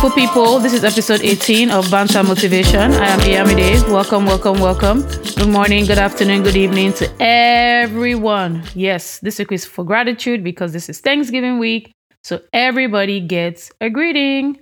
beautiful 0.00 0.22
people. 0.22 0.58
This 0.58 0.72
is 0.72 0.82
episode 0.82 1.20
18 1.20 1.70
of 1.70 1.90
Banter 1.90 2.22
Motivation. 2.22 2.92
I 2.92 3.08
am 3.08 3.20
Iyamide. 3.20 3.86
Welcome, 3.92 4.24
welcome, 4.24 4.58
welcome. 4.58 5.02
Good 5.02 5.48
morning, 5.50 5.84
good 5.84 5.98
afternoon, 5.98 6.42
good 6.42 6.56
evening 6.56 6.94
to 6.94 7.10
everyone. 7.20 8.62
Yes, 8.74 9.18
this 9.18 9.38
week 9.38 9.52
is 9.52 9.66
for 9.66 9.84
gratitude 9.84 10.42
because 10.42 10.72
this 10.72 10.88
is 10.88 11.00
Thanksgiving 11.00 11.58
week. 11.58 11.92
So 12.24 12.40
everybody 12.54 13.20
gets 13.20 13.72
a 13.82 13.90
greeting. 13.90 14.58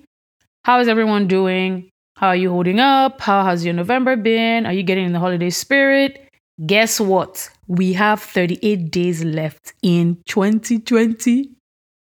How 0.65 0.81
is 0.81 0.89
everyone 0.89 1.29
doing? 1.29 1.89
How 2.17 2.29
are 2.29 2.37
you 2.37 2.51
holding 2.51 2.81
up? 2.81 3.21
How 3.21 3.45
has 3.45 3.65
your 3.65 3.75
November 3.75 4.17
been? 4.17 4.67
Are 4.67 4.73
you 4.73 4.83
getting 4.83 5.07
in 5.07 5.13
the 5.13 5.21
holiday 5.21 5.51
spirit? 5.51 6.29
Guess 6.67 6.99
what? 6.99 7.49
We 7.69 7.93
have 7.93 8.21
38 8.21 8.91
days 8.91 9.23
left 9.23 9.73
in 9.83 10.21
2020. 10.27 11.53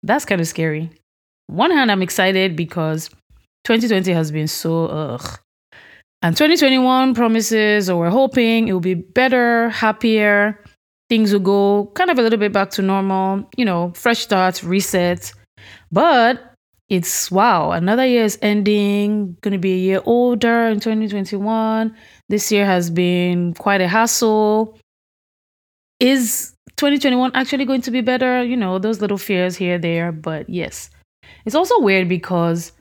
That's 0.04 0.24
kind 0.24 0.40
of 0.40 0.48
scary 0.48 0.92
one 1.50 1.72
hand, 1.72 1.92
I'm 1.92 2.02
excited 2.02 2.56
because 2.56 3.10
2020 3.66 4.12
has 4.14 4.32
been 4.32 4.48
so 4.48 4.86
ugh. 4.86 5.40
And 6.22 6.36
2021 6.36 7.16
promises, 7.16 7.90
or 7.90 8.00
we're 8.00 8.10
hoping 8.10 8.68
it 8.68 8.74
will 8.74 8.80
be 8.80 8.94
better, 8.94 9.70
happier. 9.70 10.64
Things 11.08 11.34
will 11.34 11.40
go 11.40 11.92
kind 11.96 12.12
of 12.12 12.20
a 12.20 12.22
little 12.22 12.38
bit 12.38 12.54
back 12.54 12.70
to 12.72 12.82
normal, 12.82 13.50
you 13.58 13.66
know, 13.66 13.92
fresh 13.96 14.20
start, 14.20 14.62
reset. 14.62 15.32
But 15.92 16.54
it's 16.90 17.32
wow, 17.32 17.72
another 17.72 18.06
year 18.06 18.26
is 18.26 18.38
ending, 18.42 19.38
going 19.42 19.54
to 19.54 19.58
be 19.58 19.74
a 19.74 19.78
year 19.78 20.02
older 20.06 20.68
in 20.68 20.80
2021. 20.80 21.96
This 22.28 22.52
year 22.52 22.66
has 22.66 22.90
been 22.90 23.54
quite 23.54 23.82
a 23.82 23.88
hassle. 23.88 24.78
Is 26.00 26.54
2021 26.78 27.32
actually 27.34 27.66
going 27.66 27.82
to 27.82 27.92
be 27.92 28.02
better? 28.02 28.44
You 28.44 28.58
know, 28.58 28.78
those 28.78 29.02
little 29.02 29.18
fears 29.18 29.56
here, 29.56 29.78
there, 29.78 30.12
but 30.12 30.50
yes. 30.50 30.90
It's 31.50 31.56
also 31.56 31.80
weird 31.80 32.08
because 32.08 32.74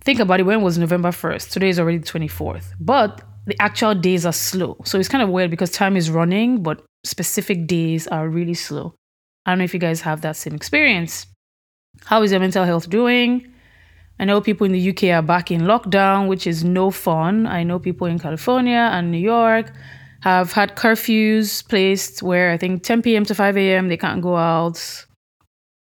think 0.00 0.18
about 0.18 0.40
it 0.40 0.42
when 0.42 0.58
it 0.58 0.62
was 0.64 0.76
November 0.76 1.10
1st. 1.10 1.52
Today 1.52 1.68
is 1.68 1.78
already 1.78 1.98
the 1.98 2.08
24th. 2.08 2.72
But 2.80 3.22
the 3.46 3.54
actual 3.62 3.94
days 3.94 4.26
are 4.26 4.32
slow. 4.32 4.78
So 4.84 4.98
it's 4.98 5.08
kind 5.08 5.22
of 5.22 5.28
weird 5.28 5.48
because 5.48 5.70
time 5.70 5.96
is 5.96 6.10
running, 6.10 6.60
but 6.60 6.84
specific 7.04 7.68
days 7.68 8.08
are 8.08 8.28
really 8.28 8.54
slow. 8.54 8.96
I 9.46 9.52
don't 9.52 9.58
know 9.58 9.64
if 9.64 9.72
you 9.72 9.78
guys 9.78 10.00
have 10.00 10.22
that 10.22 10.34
same 10.34 10.56
experience. 10.56 11.28
How 12.04 12.20
is 12.24 12.32
your 12.32 12.40
mental 12.40 12.64
health 12.64 12.90
doing? 12.90 13.46
I 14.18 14.24
know 14.24 14.40
people 14.40 14.64
in 14.64 14.72
the 14.72 14.90
UK 14.90 15.04
are 15.16 15.22
back 15.22 15.52
in 15.52 15.60
lockdown, 15.60 16.26
which 16.26 16.48
is 16.48 16.64
no 16.64 16.90
fun. 16.90 17.46
I 17.46 17.62
know 17.62 17.78
people 17.78 18.08
in 18.08 18.18
California 18.18 18.90
and 18.92 19.12
New 19.12 19.18
York 19.18 19.70
have 20.22 20.50
had 20.50 20.74
curfews 20.74 21.64
placed 21.68 22.24
where 22.24 22.50
I 22.50 22.56
think 22.56 22.82
10 22.82 23.02
p.m. 23.02 23.24
to 23.26 23.36
5 23.36 23.56
a.m. 23.56 23.86
they 23.86 23.96
can't 23.96 24.20
go 24.20 24.36
out. 24.36 25.06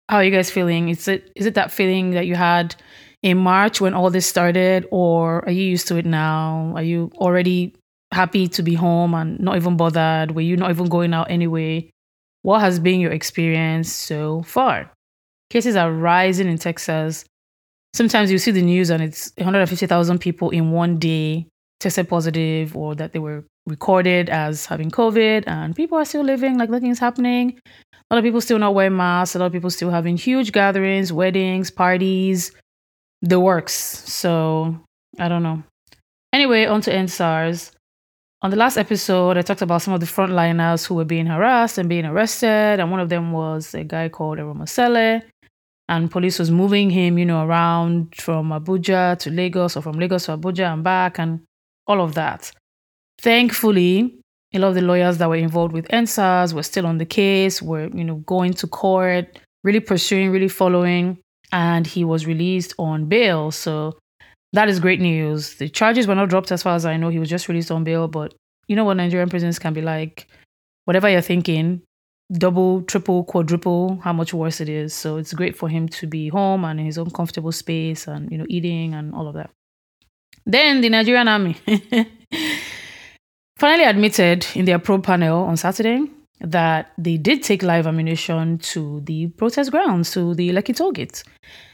How 0.08 0.18
are 0.18 0.24
you 0.24 0.30
guys 0.30 0.50
feeling? 0.50 0.88
Is 0.88 1.08
it 1.08 1.32
is 1.34 1.46
it 1.46 1.54
that 1.54 1.72
feeling 1.72 2.12
that 2.12 2.26
you 2.26 2.36
had 2.36 2.76
in 3.22 3.38
March 3.38 3.80
when 3.80 3.94
all 3.94 4.10
this 4.10 4.26
started, 4.26 4.86
or 4.90 5.44
are 5.44 5.52
you 5.52 5.64
used 5.64 5.88
to 5.88 5.96
it 5.96 6.06
now? 6.06 6.72
Are 6.76 6.82
you 6.82 7.10
already 7.16 7.74
happy 8.12 8.46
to 8.48 8.62
be 8.62 8.74
home 8.74 9.14
and 9.14 9.40
not 9.40 9.56
even 9.56 9.76
bothered? 9.76 10.32
Were 10.32 10.42
you 10.42 10.56
not 10.56 10.70
even 10.70 10.88
going 10.88 11.12
out 11.12 11.30
anyway? 11.30 11.90
What 12.42 12.60
has 12.60 12.78
been 12.78 13.00
your 13.00 13.10
experience 13.10 13.92
so 13.92 14.42
far? 14.42 14.92
Cases 15.50 15.74
are 15.74 15.92
rising 15.92 16.48
in 16.48 16.58
Texas. 16.58 17.24
Sometimes 17.94 18.30
you 18.30 18.38
see 18.38 18.52
the 18.52 18.62
news 18.62 18.90
and 18.90 19.02
it's 19.02 19.32
150,000 19.38 20.18
people 20.20 20.50
in 20.50 20.70
one 20.70 20.98
day 20.98 21.46
tested 21.80 22.08
positive 22.08 22.76
or 22.76 22.94
that 22.94 23.12
they 23.12 23.18
were 23.18 23.44
recorded 23.66 24.30
as 24.30 24.66
having 24.66 24.90
COVID, 24.90 25.44
and 25.46 25.74
people 25.74 25.98
are 25.98 26.04
still 26.04 26.22
living 26.22 26.56
like 26.56 26.70
nothing's 26.70 27.00
happening. 27.00 27.58
A 28.10 28.14
lot 28.14 28.18
of 28.18 28.24
people 28.24 28.40
still 28.40 28.58
not 28.58 28.74
wearing 28.74 28.96
masks. 28.96 29.34
A 29.34 29.38
lot 29.38 29.46
of 29.46 29.52
people 29.52 29.70
still 29.70 29.90
having 29.90 30.16
huge 30.16 30.52
gatherings, 30.52 31.12
weddings, 31.12 31.70
parties, 31.70 32.52
the 33.22 33.40
works. 33.40 33.74
So 33.74 34.78
I 35.18 35.28
don't 35.28 35.42
know. 35.42 35.62
Anyway, 36.32 36.66
on 36.66 36.80
to 36.82 36.92
EndSARS. 36.92 37.72
On 38.42 38.50
the 38.50 38.56
last 38.56 38.76
episode, 38.76 39.38
I 39.38 39.42
talked 39.42 39.62
about 39.62 39.82
some 39.82 39.94
of 39.94 40.00
the 40.00 40.06
frontliners 40.06 40.86
who 40.86 40.94
were 40.94 41.04
being 41.04 41.26
harassed 41.26 41.78
and 41.78 41.88
being 41.88 42.04
arrested, 42.04 42.78
and 42.78 42.90
one 42.90 43.00
of 43.00 43.08
them 43.08 43.32
was 43.32 43.74
a 43.74 43.82
guy 43.82 44.08
called 44.08 44.38
Eromosele. 44.38 45.22
And 45.88 46.10
police 46.10 46.38
was 46.38 46.50
moving 46.50 46.90
him, 46.90 47.16
you 47.16 47.24
know, 47.24 47.46
around 47.46 48.14
from 48.16 48.50
Abuja 48.50 49.18
to 49.20 49.30
Lagos 49.30 49.76
or 49.76 49.82
from 49.82 49.98
Lagos 49.98 50.26
to 50.26 50.36
Abuja 50.36 50.72
and 50.72 50.84
back 50.84 51.18
and 51.18 51.40
all 51.86 52.00
of 52.00 52.14
that. 52.14 52.52
Thankfully, 53.20 54.20
a 54.56 54.60
lot 54.60 54.68
of 54.68 54.74
the 54.74 54.82
lawyers 54.82 55.18
that 55.18 55.28
were 55.28 55.36
involved 55.36 55.72
with 55.72 55.86
EndSARS 55.88 56.52
were 56.52 56.62
still 56.62 56.86
on 56.86 56.98
the 56.98 57.06
case, 57.06 57.62
were, 57.62 57.88
you 57.88 58.04
know, 58.04 58.16
going 58.26 58.52
to 58.54 58.66
court, 58.66 59.38
really 59.64 59.80
pursuing, 59.80 60.30
really 60.30 60.48
following, 60.48 61.18
and 61.52 61.86
he 61.86 62.04
was 62.04 62.26
released 62.26 62.74
on 62.78 63.06
bail. 63.06 63.50
So 63.50 63.96
that 64.52 64.68
is 64.68 64.80
great 64.80 65.00
news. 65.00 65.56
The 65.56 65.68
charges 65.68 66.06
were 66.06 66.14
not 66.14 66.28
dropped 66.28 66.52
as 66.52 66.62
far 66.62 66.74
as 66.74 66.86
I 66.86 66.96
know. 66.96 67.08
He 67.08 67.18
was 67.18 67.28
just 67.28 67.48
released 67.48 67.70
on 67.70 67.84
bail, 67.84 68.08
but 68.08 68.34
you 68.68 68.76
know 68.76 68.84
what 68.84 68.96
Nigerian 68.96 69.28
prisons 69.28 69.58
can 69.58 69.72
be 69.72 69.82
like. 69.82 70.26
Whatever 70.84 71.08
you're 71.10 71.20
thinking, 71.20 71.82
double, 72.32 72.82
triple, 72.82 73.24
quadruple, 73.24 74.00
how 74.02 74.12
much 74.12 74.32
worse 74.32 74.60
it 74.60 74.68
is. 74.68 74.94
So 74.94 75.16
it's 75.16 75.32
great 75.32 75.56
for 75.56 75.68
him 75.68 75.88
to 75.88 76.06
be 76.06 76.28
home 76.28 76.64
and 76.64 76.80
in 76.80 76.86
his 76.86 76.98
own 76.98 77.10
comfortable 77.10 77.52
space 77.52 78.06
and, 78.06 78.30
you 78.30 78.38
know, 78.38 78.46
eating 78.48 78.94
and 78.94 79.14
all 79.14 79.28
of 79.28 79.34
that. 79.34 79.50
Then 80.44 80.80
the 80.80 80.88
Nigerian 80.88 81.28
army. 81.28 81.56
finally 83.56 83.84
admitted 83.84 84.46
in 84.54 84.64
their 84.64 84.78
probe 84.78 85.04
panel 85.04 85.44
on 85.44 85.56
Saturday 85.56 86.00
that 86.40 86.92
they 86.98 87.16
did 87.16 87.42
take 87.42 87.62
live 87.62 87.86
ammunition 87.86 88.58
to 88.58 89.00
the 89.00 89.28
protest 89.28 89.70
grounds, 89.70 90.10
to 90.12 90.34
the 90.34 90.50
Lekki 90.50 90.76
toll 90.76 90.92
gate. 90.92 91.22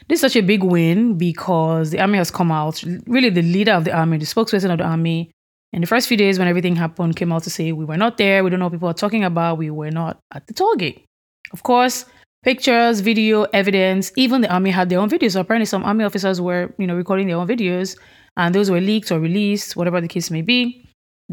This 0.09 0.19
is 0.19 0.21
such 0.21 0.37
a 0.37 0.43
big 0.43 0.63
win 0.63 1.19
because 1.19 1.91
the 1.91 2.01
army 2.01 2.19
has 2.19 2.31
come 2.31 2.53
out, 2.53 2.83
really 3.07 3.31
the 3.31 3.43
leader 3.43 3.73
of 3.73 3.85
the 3.85 3.93
army, 3.93 4.19
the 4.19 4.25
spokesperson 4.25 4.71
of 4.71 4.79
the 4.79 4.85
army, 4.85 5.31
in 5.73 5.81
the 5.81 5.87
first 5.87 6.07
few 6.07 6.17
days 6.17 6.39
when 6.39 6.49
everything 6.49 6.77
happened, 6.77 7.17
came 7.17 7.33
out 7.33 7.43
to 7.45 7.51
say, 7.51 7.73
we 7.73 7.85
were 7.85 7.97
not 7.97 8.19
there, 8.19 8.45
we 8.45 8.51
don't 8.51 8.61
know 8.61 8.67
what 8.67 8.73
people 8.73 8.89
are 8.89 8.95
talking 8.95 9.25
about, 9.25 9.59
we 9.59 9.71
were 9.71 9.91
not 9.91 10.19
at 10.33 10.47
the 10.47 10.55
toll 10.55 10.77
gate. 10.77 11.05
Of 11.53 11.63
course, 11.63 12.05
pictures, 12.45 13.01
video, 13.01 13.45
evidence, 13.55 14.13
even 14.17 14.43
the 14.43 14.53
army 14.53 14.71
had 14.71 14.91
their 14.91 15.01
own 15.01 15.09
videos. 15.09 15.33
So 15.33 15.41
apparently 15.41 15.67
some 15.67 15.83
army 15.83 16.05
officers 16.05 16.41
were, 16.41 16.75
you 16.79 16.87
know, 16.87 16.95
recording 16.95 17.27
their 17.27 17.37
own 17.37 17.49
videos 17.49 17.97
and 18.37 18.55
those 18.55 18.71
were 18.71 18.81
leaked 18.81 19.11
or 19.11 19.19
released, 19.19 19.75
whatever 19.75 20.01
the 20.01 20.09
case 20.09 20.31
may 20.31 20.43
be 20.43 20.82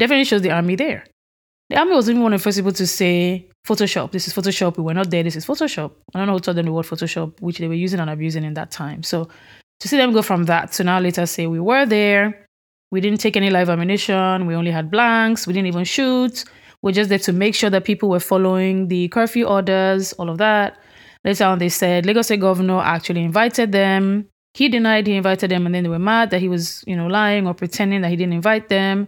definitely 0.00 0.24
shows 0.24 0.42
the 0.42 0.50
army 0.50 0.74
there. 0.74 1.04
The 1.68 1.78
army 1.78 1.92
was 1.92 2.10
even 2.10 2.22
one 2.22 2.32
of 2.32 2.40
the 2.40 2.42
first 2.42 2.58
people 2.58 2.72
to 2.72 2.86
say 2.86 3.48
Photoshop. 3.66 4.10
This 4.10 4.26
is 4.26 4.34
Photoshop. 4.34 4.76
We 4.76 4.82
were 4.82 4.94
not 4.94 5.10
there. 5.10 5.22
This 5.22 5.36
is 5.36 5.46
Photoshop. 5.46 5.92
I 6.12 6.18
don't 6.18 6.26
know 6.26 6.32
who 6.34 6.40
told 6.40 6.56
them 6.56 6.66
the 6.66 6.72
word 6.72 6.86
Photoshop, 6.86 7.40
which 7.40 7.58
they 7.58 7.68
were 7.68 7.74
using 7.74 8.00
and 8.00 8.10
abusing 8.10 8.42
in 8.42 8.54
that 8.54 8.72
time. 8.72 9.04
So 9.04 9.28
to 9.78 9.88
see 9.88 9.96
them 9.96 10.12
go 10.12 10.22
from 10.22 10.44
that 10.46 10.72
to 10.72 10.84
now 10.84 10.98
later 10.98 11.24
say 11.26 11.46
we 11.46 11.60
were 11.60 11.86
there, 11.86 12.46
we 12.90 13.00
didn't 13.00 13.20
take 13.20 13.36
any 13.36 13.50
live 13.50 13.70
ammunition, 13.70 14.46
we 14.46 14.56
only 14.56 14.72
had 14.72 14.90
blanks, 14.90 15.46
we 15.46 15.52
didn't 15.52 15.68
even 15.68 15.84
shoot. 15.84 16.44
We're 16.82 16.92
just 16.92 17.08
there 17.10 17.18
to 17.20 17.32
make 17.32 17.54
sure 17.54 17.70
that 17.70 17.84
people 17.84 18.08
were 18.08 18.20
following 18.20 18.88
the 18.88 19.08
curfew 19.08 19.44
orders, 19.44 20.12
all 20.14 20.30
of 20.30 20.38
that. 20.38 20.78
Later 21.24 21.44
on, 21.44 21.58
they 21.58 21.68
said 21.68 22.06
Lagos 22.06 22.26
State 22.26 22.40
Governor 22.40 22.80
actually 22.80 23.22
invited 23.22 23.70
them. 23.70 24.26
He 24.54 24.68
denied 24.68 25.06
he 25.06 25.14
invited 25.14 25.50
them, 25.50 25.66
and 25.66 25.74
then 25.74 25.84
they 25.84 25.90
were 25.90 25.98
mad 25.98 26.30
that 26.30 26.40
he 26.40 26.48
was, 26.48 26.82
you 26.86 26.96
know, 26.96 27.06
lying 27.06 27.46
or 27.46 27.54
pretending 27.54 28.00
that 28.00 28.08
he 28.08 28.16
didn't 28.16 28.32
invite 28.32 28.68
them. 28.70 29.06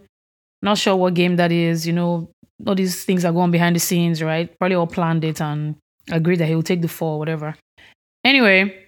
Not 0.62 0.78
sure 0.78 0.97
what 0.97 1.15
game 1.15 1.37
that 1.37 1.53
is. 1.53 1.87
You 1.87 1.93
know, 1.93 2.31
all 2.67 2.75
these 2.75 3.05
things 3.05 3.25
are 3.25 3.33
going 3.33 3.50
behind 3.50 3.77
the 3.77 3.81
scenes, 3.81 4.23
right? 4.23 4.56
Probably 4.59 4.77
all 4.77 4.87
planned 4.87 5.25
it 5.25 5.41
and 5.41 5.77
agreed 6.11 6.39
that 6.39 6.47
he 6.47 6.55
will 6.55 6.62
take 6.62 6.83
the 6.83 6.89
fall, 6.89 7.19
whatever. 7.19 7.56
Anyway, 8.25 8.87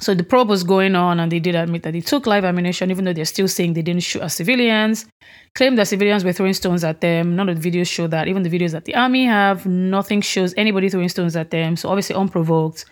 so 0.00 0.12
the 0.12 0.24
probe 0.24 0.48
was 0.48 0.64
going 0.64 0.96
on, 0.96 1.20
and 1.20 1.30
they 1.30 1.38
did 1.38 1.54
admit 1.54 1.84
that 1.84 1.92
they 1.92 2.00
took 2.00 2.26
live 2.26 2.44
ammunition, 2.44 2.90
even 2.90 3.04
though 3.04 3.12
they're 3.12 3.24
still 3.24 3.46
saying 3.46 3.74
they 3.74 3.82
didn't 3.82 4.02
shoot 4.02 4.22
at 4.22 4.32
civilians. 4.32 5.06
Claimed 5.54 5.78
that 5.78 5.86
civilians 5.86 6.24
were 6.24 6.32
throwing 6.32 6.54
stones 6.54 6.82
at 6.82 7.00
them. 7.00 7.36
None 7.36 7.48
of 7.48 7.62
the 7.62 7.70
videos 7.70 7.88
show 7.88 8.08
that. 8.08 8.26
Even 8.26 8.42
the 8.42 8.50
videos 8.50 8.72
that 8.72 8.86
the 8.86 8.96
army 8.96 9.24
have, 9.24 9.66
nothing 9.66 10.20
shows 10.20 10.52
anybody 10.56 10.88
throwing 10.88 11.08
stones 11.08 11.36
at 11.36 11.52
them. 11.52 11.76
So 11.76 11.88
obviously 11.90 12.16
unprovoked, 12.16 12.86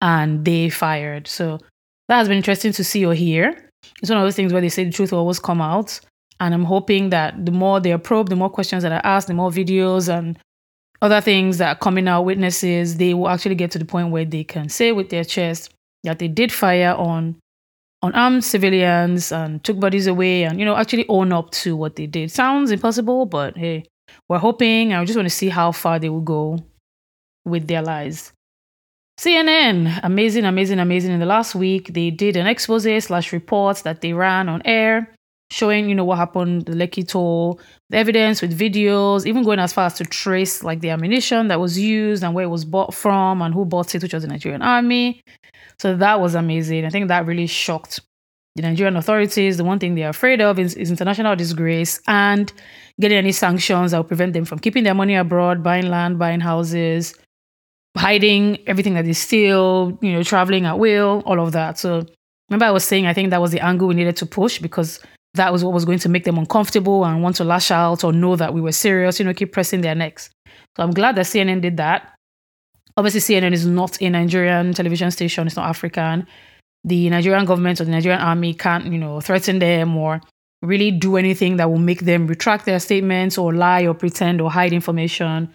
and 0.00 0.44
they 0.44 0.68
fired. 0.68 1.28
So 1.28 1.60
that 2.08 2.16
has 2.16 2.26
been 2.26 2.38
interesting 2.38 2.72
to 2.72 2.82
see 2.82 3.06
or 3.06 3.14
hear. 3.14 3.70
It's 4.02 4.10
one 4.10 4.18
of 4.18 4.24
those 4.24 4.34
things 4.34 4.52
where 4.52 4.60
they 4.60 4.68
say 4.68 4.82
the 4.82 4.90
truth 4.90 5.12
will 5.12 5.20
always 5.20 5.38
come 5.38 5.60
out. 5.60 6.00
And 6.40 6.54
I'm 6.54 6.64
hoping 6.64 7.10
that 7.10 7.44
the 7.44 7.52
more 7.52 7.80
they 7.80 7.92
are 7.92 7.98
probed, 7.98 8.30
the 8.30 8.36
more 8.36 8.50
questions 8.50 8.82
that 8.82 8.92
are 8.92 9.04
asked, 9.04 9.26
the 9.26 9.34
more 9.34 9.50
videos 9.50 10.08
and 10.08 10.38
other 11.02 11.20
things 11.20 11.58
that 11.58 11.76
are 11.76 11.78
coming 11.78 12.08
out, 12.08 12.22
witnesses, 12.22 12.96
they 12.96 13.14
will 13.14 13.28
actually 13.28 13.54
get 13.54 13.70
to 13.72 13.78
the 13.78 13.84
point 13.84 14.10
where 14.10 14.24
they 14.24 14.44
can 14.44 14.68
say 14.68 14.92
with 14.92 15.10
their 15.10 15.24
chest 15.24 15.70
that 16.04 16.18
they 16.18 16.28
did 16.28 16.52
fire 16.52 16.94
on 16.94 17.36
unarmed 18.02 18.44
civilians 18.44 19.32
and 19.32 19.62
took 19.64 19.80
bodies 19.80 20.06
away 20.06 20.44
and, 20.44 20.58
you 20.58 20.64
know, 20.64 20.76
actually 20.76 21.06
own 21.08 21.32
up 21.32 21.50
to 21.50 21.76
what 21.76 21.96
they 21.96 22.06
did. 22.06 22.30
Sounds 22.30 22.70
impossible, 22.70 23.26
but 23.26 23.56
hey, 23.56 23.84
we're 24.28 24.38
hoping. 24.38 24.92
I 24.92 25.04
just 25.04 25.16
want 25.16 25.26
to 25.26 25.34
see 25.34 25.48
how 25.48 25.72
far 25.72 25.98
they 25.98 26.08
will 26.08 26.20
go 26.20 26.58
with 27.44 27.66
their 27.66 27.82
lies. 27.82 28.32
CNN, 29.18 29.98
amazing, 30.04 30.44
amazing, 30.44 30.78
amazing. 30.78 31.12
In 31.12 31.18
the 31.18 31.26
last 31.26 31.56
week, 31.56 31.92
they 31.92 32.10
did 32.10 32.36
an 32.36 32.46
expose 32.46 33.04
slash 33.04 33.32
report 33.32 33.78
that 33.78 34.00
they 34.00 34.12
ran 34.12 34.48
on 34.48 34.62
air 34.64 35.12
showing, 35.50 35.88
you 35.88 35.94
know, 35.94 36.04
what 36.04 36.18
happened, 36.18 36.66
the 36.66 36.72
Lekki 36.72 37.06
toll, 37.06 37.60
the 37.90 37.96
evidence 37.96 38.42
with 38.42 38.58
videos, 38.58 39.26
even 39.26 39.42
going 39.42 39.58
as 39.58 39.72
far 39.72 39.86
as 39.86 39.94
to 39.94 40.04
trace 40.04 40.62
like 40.62 40.80
the 40.80 40.90
ammunition 40.90 41.48
that 41.48 41.60
was 41.60 41.78
used 41.78 42.22
and 42.22 42.34
where 42.34 42.44
it 42.44 42.48
was 42.48 42.64
bought 42.64 42.92
from 42.94 43.40
and 43.40 43.54
who 43.54 43.64
bought 43.64 43.94
it, 43.94 44.02
which 44.02 44.12
was 44.12 44.22
the 44.22 44.28
Nigerian 44.28 44.62
army. 44.62 45.22
So 45.78 45.96
that 45.96 46.20
was 46.20 46.34
amazing. 46.34 46.84
I 46.84 46.90
think 46.90 47.08
that 47.08 47.26
really 47.26 47.46
shocked 47.46 48.00
the 48.56 48.62
Nigerian 48.62 48.96
authorities, 48.96 49.56
the 49.56 49.64
one 49.64 49.78
thing 49.78 49.94
they're 49.94 50.08
afraid 50.08 50.40
of 50.40 50.58
is, 50.58 50.74
is 50.74 50.90
international 50.90 51.36
disgrace 51.36 52.00
and 52.08 52.52
getting 53.00 53.16
any 53.16 53.32
sanctions 53.32 53.92
that 53.92 53.98
will 53.98 54.04
prevent 54.04 54.32
them 54.32 54.44
from 54.44 54.58
keeping 54.58 54.82
their 54.82 54.94
money 54.94 55.14
abroad, 55.14 55.62
buying 55.62 55.88
land, 55.88 56.18
buying 56.18 56.40
houses, 56.40 57.14
hiding 57.96 58.58
everything 58.66 58.94
that 58.94 59.04
they 59.04 59.12
steal, 59.12 59.96
you 60.02 60.12
know, 60.12 60.22
traveling 60.22 60.66
at 60.66 60.78
will, 60.78 61.22
all 61.24 61.40
of 61.40 61.52
that. 61.52 61.78
So 61.78 62.04
remember 62.50 62.64
I 62.64 62.70
was 62.70 62.84
saying 62.84 63.06
I 63.06 63.14
think 63.14 63.30
that 63.30 63.40
was 63.40 63.52
the 63.52 63.60
angle 63.60 63.88
we 63.88 63.94
needed 63.94 64.16
to 64.16 64.26
push 64.26 64.58
because 64.58 65.00
that 65.34 65.52
was 65.52 65.64
what 65.64 65.74
was 65.74 65.84
going 65.84 65.98
to 66.00 66.08
make 66.08 66.24
them 66.24 66.38
uncomfortable 66.38 67.04
and 67.04 67.22
want 67.22 67.36
to 67.36 67.44
lash 67.44 67.70
out 67.70 68.04
or 68.04 68.12
know 68.12 68.36
that 68.36 68.54
we 68.54 68.60
were 68.60 68.72
serious, 68.72 69.18
you 69.18 69.24
know, 69.24 69.34
keep 69.34 69.52
pressing 69.52 69.80
their 69.80 69.94
necks. 69.94 70.30
So 70.76 70.82
I'm 70.82 70.90
glad 70.90 71.16
that 71.16 71.26
CNN 71.26 71.60
did 71.60 71.76
that. 71.76 72.14
Obviously, 72.96 73.20
CNN 73.20 73.52
is 73.52 73.66
not 73.66 74.00
a 74.02 74.10
Nigerian 74.10 74.72
television 74.72 75.10
station, 75.10 75.46
it's 75.46 75.56
not 75.56 75.68
African. 75.68 76.26
The 76.84 77.10
Nigerian 77.10 77.44
government 77.44 77.80
or 77.80 77.84
the 77.84 77.90
Nigerian 77.90 78.20
army 78.20 78.54
can't, 78.54 78.86
you 78.86 78.98
know, 78.98 79.20
threaten 79.20 79.58
them 79.58 79.96
or 79.96 80.20
really 80.62 80.90
do 80.90 81.16
anything 81.16 81.56
that 81.56 81.70
will 81.70 81.78
make 81.78 82.00
them 82.00 82.26
retract 82.26 82.64
their 82.64 82.80
statements 82.80 83.38
or 83.38 83.54
lie 83.54 83.86
or 83.86 83.94
pretend 83.94 84.40
or 84.40 84.50
hide 84.50 84.72
information. 84.72 85.52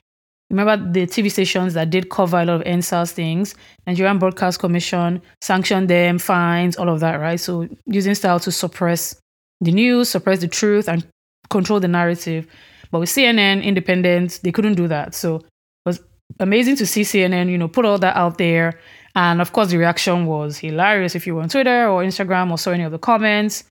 Remember 0.50 0.92
the 0.92 1.08
TV 1.08 1.32
stations 1.32 1.74
that 1.74 1.90
did 1.90 2.10
cover 2.10 2.40
a 2.40 2.46
lot 2.46 2.62
of 2.62 2.64
EndSARS 2.68 3.12
things, 3.12 3.56
Nigerian 3.88 4.20
Broadcast 4.20 4.60
Commission 4.60 5.22
sanctioned 5.42 5.90
them, 5.90 6.20
fines, 6.20 6.78
all 6.78 6.90
of 6.90 7.00
that, 7.00 7.16
right? 7.16 7.40
So 7.40 7.68
using 7.88 8.14
style 8.14 8.40
to 8.42 8.52
suppress 8.52 9.16
the 9.64 9.72
news, 9.72 10.10
suppress 10.10 10.40
the 10.40 10.48
truth, 10.48 10.88
and 10.88 11.06
control 11.50 11.80
the 11.80 11.88
narrative. 11.88 12.48
But 12.92 13.00
with 13.00 13.10
CNN, 13.10 13.64
independent, 13.64 14.40
they 14.44 14.52
couldn't 14.52 14.76
do 14.76 14.88
that. 14.88 15.16
So 15.16 15.38
it 15.38 15.44
was 15.86 16.00
amazing 16.40 16.76
to 16.78 16.86
see 16.86 17.02
CNN, 17.02 17.50
you 17.50 17.58
know, 17.58 17.68
put 17.68 17.86
all 17.86 17.98
that 18.00 18.16
out 18.16 18.38
there. 18.38 18.80
And 19.16 19.42
of 19.42 19.54
course, 19.54 19.70
the 19.70 19.78
reaction 19.78 20.26
was 20.26 20.58
hilarious 20.58 21.16
if 21.16 21.26
you 21.28 21.36
were 21.36 21.42
on 21.42 21.50
Twitter 21.50 21.88
or 21.88 22.04
Instagram 22.04 22.52
or 22.52 22.58
saw 22.58 22.72
any 22.72 22.84
of 22.84 22.92
the 22.92 23.00
comments. 23.00 23.64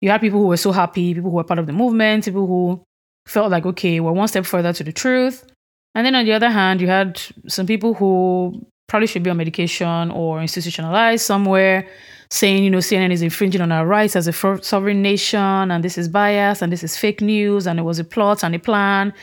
You 0.00 0.10
had 0.10 0.20
people 0.20 0.40
who 0.40 0.46
were 0.46 0.56
so 0.56 0.72
happy, 0.72 1.14
people 1.14 1.30
who 1.30 1.36
were 1.36 1.44
part 1.44 1.58
of 1.58 1.66
the 1.66 1.72
movement, 1.72 2.24
people 2.24 2.46
who 2.46 2.82
felt 3.26 3.50
like, 3.50 3.64
okay, 3.64 4.00
we're 4.00 4.12
one 4.12 4.28
step 4.28 4.44
further 4.44 4.72
to 4.72 4.84
the 4.84 4.92
truth. 4.92 5.46
And 5.94 6.04
then 6.04 6.14
on 6.14 6.24
the 6.24 6.32
other 6.32 6.50
hand, 6.50 6.80
you 6.80 6.88
had 6.88 7.22
some 7.46 7.66
people 7.66 7.94
who 7.94 8.66
probably 8.88 9.06
should 9.06 9.22
be 9.22 9.30
on 9.30 9.36
medication 9.36 10.10
or 10.10 10.40
institutionalized 10.40 11.24
somewhere 11.24 11.88
saying, 12.34 12.64
you 12.64 12.70
know, 12.70 12.78
CNN 12.78 13.12
is 13.12 13.22
infringing 13.22 13.60
on 13.60 13.70
our 13.70 13.86
rights 13.86 14.16
as 14.16 14.26
a 14.26 14.32
sovereign 14.32 15.00
nation 15.00 15.70
and 15.70 15.84
this 15.84 15.96
is 15.96 16.08
bias 16.08 16.62
and 16.62 16.72
this 16.72 16.82
is 16.82 16.96
fake 16.96 17.20
news 17.20 17.64
and 17.64 17.78
it 17.78 17.84
was 17.84 18.00
a 18.00 18.04
plot 18.04 18.42
and 18.42 18.56
a 18.56 18.58
plan. 18.58 19.14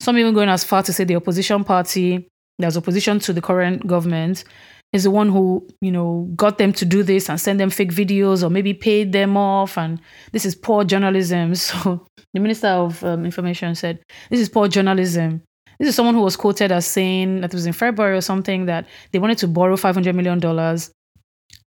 Some 0.00 0.18
even 0.18 0.34
going 0.34 0.50
as 0.50 0.64
far 0.64 0.82
to 0.82 0.92
say 0.92 1.04
the 1.04 1.16
opposition 1.16 1.64
party, 1.64 2.28
that's 2.58 2.76
opposition 2.76 3.20
to 3.20 3.32
the 3.32 3.40
current 3.40 3.86
government, 3.86 4.44
is 4.92 5.04
the 5.04 5.10
one 5.10 5.30
who, 5.30 5.66
you 5.80 5.90
know, 5.90 6.30
got 6.36 6.58
them 6.58 6.74
to 6.74 6.84
do 6.84 7.02
this 7.02 7.30
and 7.30 7.40
send 7.40 7.58
them 7.58 7.70
fake 7.70 7.90
videos 7.90 8.42
or 8.42 8.50
maybe 8.50 8.74
paid 8.74 9.12
them 9.12 9.38
off. 9.38 9.78
And 9.78 9.98
this 10.32 10.44
is 10.44 10.54
poor 10.54 10.84
journalism. 10.84 11.54
So 11.54 12.06
the 12.34 12.40
Minister 12.40 12.68
of 12.68 13.02
um, 13.02 13.24
Information 13.24 13.74
said, 13.76 13.98
this 14.28 14.40
is 14.40 14.50
poor 14.50 14.68
journalism. 14.68 15.42
This 15.78 15.88
is 15.88 15.94
someone 15.94 16.14
who 16.14 16.20
was 16.20 16.36
quoted 16.36 16.70
as 16.70 16.84
saying 16.84 17.40
that 17.40 17.54
it 17.54 17.54
was 17.54 17.64
in 17.64 17.72
February 17.72 18.18
or 18.18 18.20
something 18.20 18.66
that 18.66 18.86
they 19.12 19.18
wanted 19.18 19.38
to 19.38 19.48
borrow 19.48 19.76
$500 19.76 20.14
million 20.14 20.38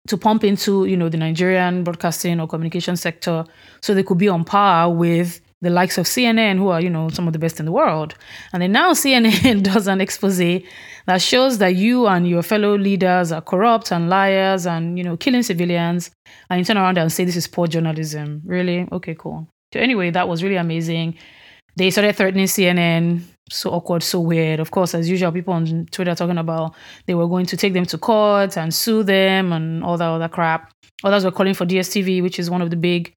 to 0.06 0.16
pump 0.16 0.44
into, 0.44 0.84
you 0.86 0.96
know, 0.96 1.08
the 1.08 1.16
Nigerian 1.16 1.84
broadcasting 1.84 2.40
or 2.40 2.46
communication 2.46 2.96
sector 2.96 3.44
so 3.80 3.94
they 3.94 4.02
could 4.02 4.18
be 4.18 4.28
on 4.28 4.44
par 4.44 4.92
with 4.92 5.40
the 5.62 5.70
likes 5.70 5.96
of 5.98 6.06
CNN, 6.06 6.58
who 6.58 6.68
are, 6.68 6.80
you 6.80 6.90
know, 6.90 7.08
some 7.08 7.26
of 7.26 7.32
the 7.32 7.38
best 7.38 7.58
in 7.58 7.66
the 7.66 7.72
world. 7.72 8.14
And 8.52 8.62
then 8.62 8.72
now 8.72 8.92
CNN 8.92 9.62
does 9.62 9.88
an 9.88 10.00
expose 10.00 10.38
that 10.38 11.22
shows 11.22 11.58
that 11.58 11.76
you 11.76 12.06
and 12.06 12.28
your 12.28 12.42
fellow 12.42 12.76
leaders 12.76 13.32
are 13.32 13.40
corrupt 13.40 13.90
and 13.90 14.08
liars 14.08 14.66
and, 14.66 14.98
you 14.98 15.04
know, 15.04 15.16
killing 15.16 15.42
civilians. 15.42 16.10
And 16.50 16.58
you 16.58 16.64
turn 16.64 16.76
around 16.76 16.98
and 16.98 17.10
say 17.10 17.24
this 17.24 17.36
is 17.36 17.46
poor 17.46 17.66
journalism. 17.66 18.42
Really? 18.44 18.86
Okay, 18.92 19.14
cool. 19.14 19.48
So 19.72 19.80
anyway, 19.80 20.10
that 20.10 20.28
was 20.28 20.42
really 20.42 20.56
amazing. 20.56 21.16
They 21.76 21.90
started 21.90 22.16
threatening 22.16 22.46
CNN 22.46 23.22
so 23.50 23.70
awkward, 23.70 24.02
so 24.02 24.20
weird. 24.20 24.60
Of 24.60 24.70
course, 24.70 24.94
as 24.94 25.08
usual, 25.08 25.32
people 25.32 25.54
on 25.54 25.86
Twitter 25.90 26.14
talking 26.14 26.38
about 26.38 26.74
they 27.06 27.14
were 27.14 27.28
going 27.28 27.46
to 27.46 27.56
take 27.56 27.72
them 27.72 27.86
to 27.86 27.98
court 27.98 28.56
and 28.56 28.74
sue 28.74 29.02
them 29.02 29.52
and 29.52 29.84
all 29.84 29.96
that 29.96 30.08
other 30.08 30.28
crap. 30.28 30.72
Others 31.04 31.24
were 31.24 31.30
calling 31.30 31.54
for 31.54 31.66
DSTV, 31.66 32.22
which 32.22 32.38
is 32.38 32.50
one 32.50 32.62
of 32.62 32.70
the 32.70 32.76
big 32.76 33.12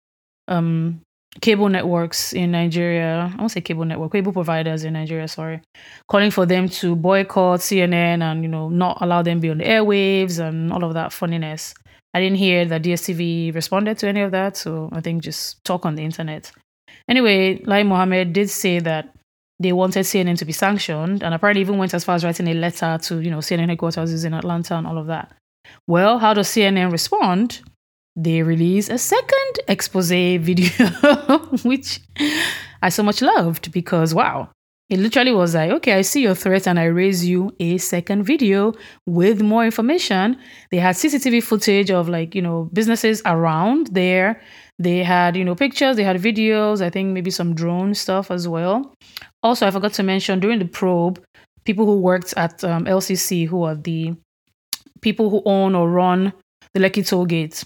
um, 0.47 1.01
cable 1.41 1.69
networks 1.69 2.33
in 2.33 2.51
Nigeria. 2.51 3.31
I 3.33 3.37
won't 3.37 3.51
say 3.51 3.61
cable 3.61 3.85
network, 3.85 4.11
cable 4.11 4.33
providers 4.33 4.83
in 4.83 4.93
Nigeria, 4.93 5.27
sorry. 5.27 5.61
Calling 6.07 6.31
for 6.31 6.45
them 6.45 6.69
to 6.69 6.95
boycott 6.95 7.61
CNN 7.61 8.21
and, 8.21 8.43
you 8.43 8.49
know, 8.49 8.69
not 8.69 8.97
allow 9.01 9.21
them 9.21 9.39
be 9.39 9.49
on 9.49 9.59
the 9.59 9.63
airwaves 9.63 10.39
and 10.39 10.71
all 10.73 10.83
of 10.83 10.93
that 10.93 11.13
funniness. 11.13 11.73
I 12.13 12.19
didn't 12.19 12.37
hear 12.37 12.65
that 12.65 12.81
DSTV 12.81 13.53
responded 13.53 13.97
to 13.99 14.07
any 14.07 14.21
of 14.21 14.31
that, 14.31 14.57
so 14.57 14.89
I 14.91 15.01
think 15.01 15.21
just 15.21 15.63
talk 15.63 15.85
on 15.85 15.95
the 15.95 16.03
internet. 16.03 16.51
Anyway, 17.07 17.61
Lai 17.65 17.83
Mohammed 17.83 18.33
did 18.33 18.49
say 18.49 18.79
that 18.79 19.13
they 19.59 19.73
wanted 19.73 20.06
CNN 20.06 20.38
to 20.38 20.45
be 20.45 20.53
sanctioned, 20.53 21.23
and 21.23 21.33
apparently 21.33 21.61
even 21.61 21.77
went 21.77 21.94
as 21.94 22.03
far 22.03 22.15
as 22.15 22.23
writing 22.23 22.47
a 22.47 22.53
letter 22.53 22.97
to 23.03 23.19
you 23.19 23.31
know 23.31 23.39
CNN 23.39 23.69
headquarters 23.69 24.23
in 24.23 24.33
Atlanta 24.33 24.75
and 24.75 24.88
all 24.88 24.97
of 24.97 25.07
that. 25.07 25.33
Well, 25.88 26.19
how 26.19 26.33
does 26.33 26.47
CNN 26.47 26.91
respond? 26.91 27.61
They 28.15 28.41
release 28.41 28.89
a 28.89 28.97
second 28.97 29.59
expose 29.67 30.09
video, 30.11 30.88
which 31.63 32.01
I 32.81 32.89
so 32.89 33.03
much 33.03 33.21
loved 33.21 33.71
because 33.71 34.13
wow, 34.13 34.50
it 34.89 35.00
literally 35.00 35.31
was 35.31 35.53
like, 35.53 35.71
okay, 35.71 35.94
I 35.94 36.01
see 36.01 36.23
your 36.23 36.33
threat 36.33 36.67
and 36.67 36.79
I 36.79 36.85
raise 36.85 37.25
you 37.25 37.56
a 37.59 37.77
second 37.77 38.23
video 38.23 38.73
with 39.06 39.41
more 39.41 39.63
information. 39.63 40.38
They 40.71 40.77
had 40.77 40.95
CCTV 40.95 41.44
footage 41.44 41.91
of 41.91 42.09
like, 42.09 42.33
you 42.33 42.41
know, 42.41 42.69
businesses 42.73 43.21
around 43.25 43.88
there. 43.88 44.41
They 44.79 45.03
had, 45.03 45.35
you 45.35 45.43
know, 45.43 45.55
pictures, 45.55 45.97
they 45.97 46.05
had 46.05 46.17
videos, 46.21 46.81
I 46.81 46.89
think 46.89 47.11
maybe 47.13 47.31
some 47.31 47.53
drone 47.53 47.93
stuff 47.93 48.31
as 48.31 48.47
well. 48.47 48.93
Also, 49.43 49.67
I 49.67 49.71
forgot 49.71 49.93
to 49.93 50.03
mention 50.03 50.39
during 50.39 50.59
the 50.59 50.65
probe, 50.65 51.21
people 51.65 51.85
who 51.85 51.99
worked 51.99 52.33
at 52.37 52.63
um, 52.63 52.85
LCC, 52.85 53.45
who 53.45 53.63
are 53.63 53.75
the 53.75 54.15
people 55.01 55.29
who 55.29 55.41
own 55.45 55.75
or 55.75 55.89
run 55.89 56.31
the 56.73 56.79
Lekki 56.79 57.05
toll 57.05 57.25
gates, 57.25 57.65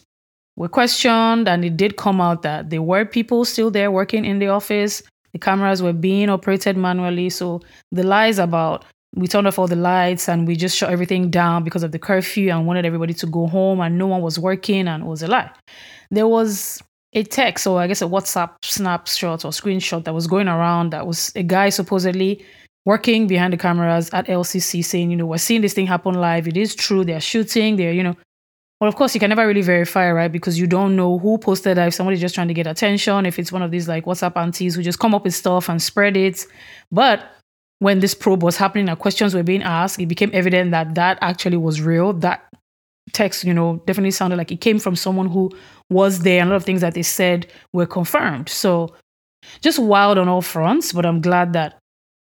were 0.55 0.67
questioned, 0.67 1.47
and 1.47 1.63
it 1.63 1.77
did 1.77 1.97
come 1.97 2.19
out 2.19 2.41
that 2.41 2.71
there 2.71 2.81
were 2.81 3.05
people 3.05 3.45
still 3.45 3.69
there 3.69 3.91
working 3.91 4.25
in 4.25 4.39
the 4.39 4.47
office. 4.47 5.03
The 5.33 5.39
cameras 5.39 5.81
were 5.81 5.93
being 5.93 6.29
operated 6.29 6.77
manually. 6.77 7.29
So 7.29 7.61
the 7.91 8.03
lies 8.03 8.39
about 8.39 8.85
we 9.15 9.27
turned 9.27 9.47
off 9.47 9.59
all 9.59 9.67
the 9.67 9.75
lights 9.75 10.27
and 10.27 10.47
we 10.47 10.55
just 10.55 10.75
shut 10.75 10.89
everything 10.89 11.29
down 11.29 11.63
because 11.63 11.83
of 11.83 11.91
the 11.91 11.99
curfew 11.99 12.49
and 12.49 12.65
wanted 12.65 12.85
everybody 12.85 13.13
to 13.13 13.27
go 13.27 13.45
home 13.45 13.79
and 13.79 13.97
no 13.97 14.07
one 14.07 14.21
was 14.21 14.39
working 14.39 14.87
and 14.87 15.03
it 15.03 15.05
was 15.05 15.21
a 15.21 15.27
lie. 15.27 15.51
There 16.09 16.27
was 16.27 16.81
a 17.13 17.23
text 17.23 17.67
or 17.67 17.79
I 17.79 17.87
guess 17.87 18.01
a 18.01 18.05
WhatsApp 18.05 18.51
snapshot 18.63 19.45
or 19.45 19.51
screenshot 19.51 20.03
that 20.03 20.13
was 20.13 20.27
going 20.27 20.47
around 20.47 20.91
that 20.91 21.07
was 21.07 21.31
a 21.35 21.43
guy 21.43 21.69
supposedly 21.69 22.43
working 22.85 23.27
behind 23.27 23.53
the 23.53 23.57
cameras 23.57 24.09
at 24.13 24.27
LCC 24.27 24.83
saying, 24.83 25.11
you 25.11 25.17
know, 25.17 25.25
we're 25.25 25.37
seeing 25.37 25.61
this 25.61 25.73
thing 25.73 25.87
happen 25.87 26.15
live. 26.15 26.47
It 26.47 26.57
is 26.57 26.75
true. 26.75 27.05
They're 27.05 27.21
shooting. 27.21 27.77
They're, 27.77 27.93
you 27.93 28.03
know, 28.03 28.15
well, 28.81 28.89
of 28.89 28.95
course, 28.97 29.13
you 29.13 29.19
can 29.21 29.29
never 29.29 29.47
really 29.47 29.61
verify, 29.61 30.11
right? 30.11 30.31
Because 30.31 30.59
you 30.59 30.67
don't 30.67 30.97
know 30.97 31.17
who 31.17 31.37
posted 31.37 31.77
that. 31.77 31.87
If 31.87 31.93
somebody's 31.93 32.19
just 32.19 32.35
trying 32.35 32.49
to 32.49 32.53
get 32.53 32.67
attention, 32.67 33.25
if 33.25 33.39
it's 33.39 33.51
one 33.51 33.61
of 33.61 33.71
these 33.71 33.87
like 33.87 34.03
WhatsApp 34.03 34.35
aunties 34.35 34.75
who 34.75 34.83
just 34.83 34.99
come 34.99 35.15
up 35.15 35.23
with 35.23 35.33
stuff 35.33 35.69
and 35.69 35.81
spread 35.81 36.17
it. 36.17 36.45
But 36.91 37.23
when 37.79 38.01
this 38.01 38.13
probe 38.13 38.43
was 38.43 38.57
happening 38.57 38.89
and 38.89 38.99
questions 38.99 39.33
were 39.33 39.43
being 39.43 39.63
asked, 39.63 39.99
it 39.99 40.07
became 40.07 40.31
evident 40.33 40.71
that 40.71 40.95
that 40.95 41.17
actually 41.21 41.57
was 41.57 41.81
real. 41.81 42.11
That 42.11 42.43
text, 43.13 43.45
you 43.45 43.53
know, 43.53 43.81
definitely 43.85 44.11
sounded 44.11 44.35
like 44.35 44.51
it 44.51 44.59
came 44.59 44.79
from 44.79 44.97
someone 44.97 45.29
who 45.29 45.49
was 45.93 46.19
there. 46.19 46.41
And 46.41 46.49
a 46.49 46.53
lot 46.53 46.57
of 46.57 46.65
things 46.65 46.81
that 46.81 46.93
they 46.93 47.03
said 47.03 47.47
were 47.71 47.85
confirmed. 47.85 48.49
So 48.49 48.93
just 49.61 49.79
wild 49.79 50.17
on 50.17 50.27
all 50.27 50.41
fronts. 50.41 50.91
But 50.91 51.05
I'm 51.05 51.21
glad 51.21 51.53
that 51.53 51.79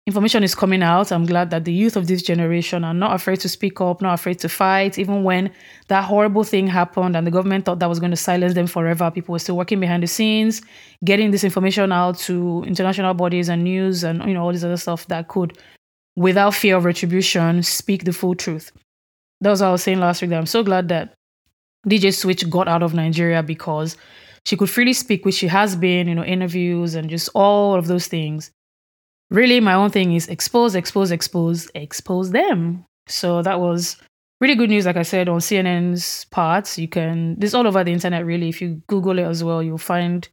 information 0.07 0.43
is 0.43 0.55
coming 0.55 0.83
out. 0.83 1.13
I'm 1.13 1.27
glad 1.27 1.51
that 1.51 1.65
the 1.65 1.73
youth 1.73 1.97
of 1.97 2.07
this 2.09 2.23
generation 2.23 2.85
are 2.85 2.95
not 2.95 3.15
afraid 3.15 3.39
to 3.41 3.49
speak 3.49 3.81
up, 3.81 4.03
not 4.03 4.15
afraid 4.15 4.39
to 4.41 4.49
fight, 4.49 4.99
even 4.99 5.23
when 5.23 5.53
that 5.89 6.05
horrible 6.05 6.43
thing 6.43 6.67
happened 6.67 7.17
and 7.17 7.27
the 7.27 7.31
government 7.31 7.65
thought 7.65 7.79
that 7.79 7.89
was 7.89 8.01
going 8.01 8.11
to 8.11 8.17
silence 8.17 8.55
them 8.55 8.67
forever. 8.67 9.11
People 9.11 9.33
were 9.33 9.39
still 9.39 9.57
working 9.57 9.79
behind 9.79 10.03
the 10.03 10.09
scenes, 10.09 10.63
getting 11.05 11.31
this 11.31 11.45
information 11.45 11.93
out 11.93 12.19
to 12.19 12.65
international 12.67 13.15
bodies 13.15 13.49
and 13.49 13.63
news 13.63 14.03
and 14.03 14.25
you 14.25 14.35
know 14.35 14.43
all 14.43 14.53
this 14.53 14.65
other 14.65 14.77
stuff 14.77 15.07
that 15.07 15.29
could, 15.29 15.57
without 16.17 16.55
fear 16.55 16.77
of 16.77 16.85
retribution, 16.85 17.63
speak 17.63 18.05
the 18.05 18.13
full 18.13 18.35
truth. 18.35 18.73
That 19.43 19.51
was 19.51 19.61
what 19.61 19.69
I 19.69 19.73
was 19.73 19.83
saying 19.83 20.01
last 20.01 20.23
week. 20.23 20.31
That 20.31 20.39
I'm 20.39 20.47
so 20.47 20.65
glad 20.65 20.89
that 20.89 21.15
DJ 21.87 22.15
Switch 22.15 22.49
got 22.49 22.69
out 22.69 22.83
of 22.83 22.95
Nigeria 22.95 23.43
because 23.43 23.97
she 24.45 24.57
could 24.57 24.71
freely 24.71 24.93
speak, 24.93 25.25
which 25.25 25.37
she 25.37 25.47
has 25.49 25.77
been, 25.77 26.09
you 26.09 26.15
know, 26.15 26.25
interviews 26.25 26.95
and 26.95 27.09
just 27.11 27.29
all 27.35 27.75
of 27.75 27.87
those 27.87 28.07
things. 28.07 28.51
Really, 29.31 29.61
my 29.61 29.75
own 29.75 29.91
thing 29.91 30.15
is 30.15 30.29
expose, 30.29 30.75
expose, 30.75 31.11
expose, 31.11 31.71
expose 31.75 32.31
them. 32.31 32.85
So 33.07 33.43
that 33.43 33.61
was 33.61 33.97
really 34.41 34.55
good 34.55 34.71
news, 34.71 34.87
like 34.87 34.97
I 34.97 35.03
said, 35.03 35.29
on 35.29 35.41
CNN's 35.41 36.25
part. 36.27 36.77
You 36.79 36.89
can, 36.89 37.39
this 37.39 37.55
all 37.55 37.67
over 37.67 37.85
the 37.85 37.93
internet, 37.93 38.25
really. 38.25 38.49
If 38.49 38.61
you 38.61 38.83
Google 38.89 39.19
it 39.19 39.25
as 39.25 39.45
well, 39.45 39.63
you'll 39.63 39.79
find 39.79 40.29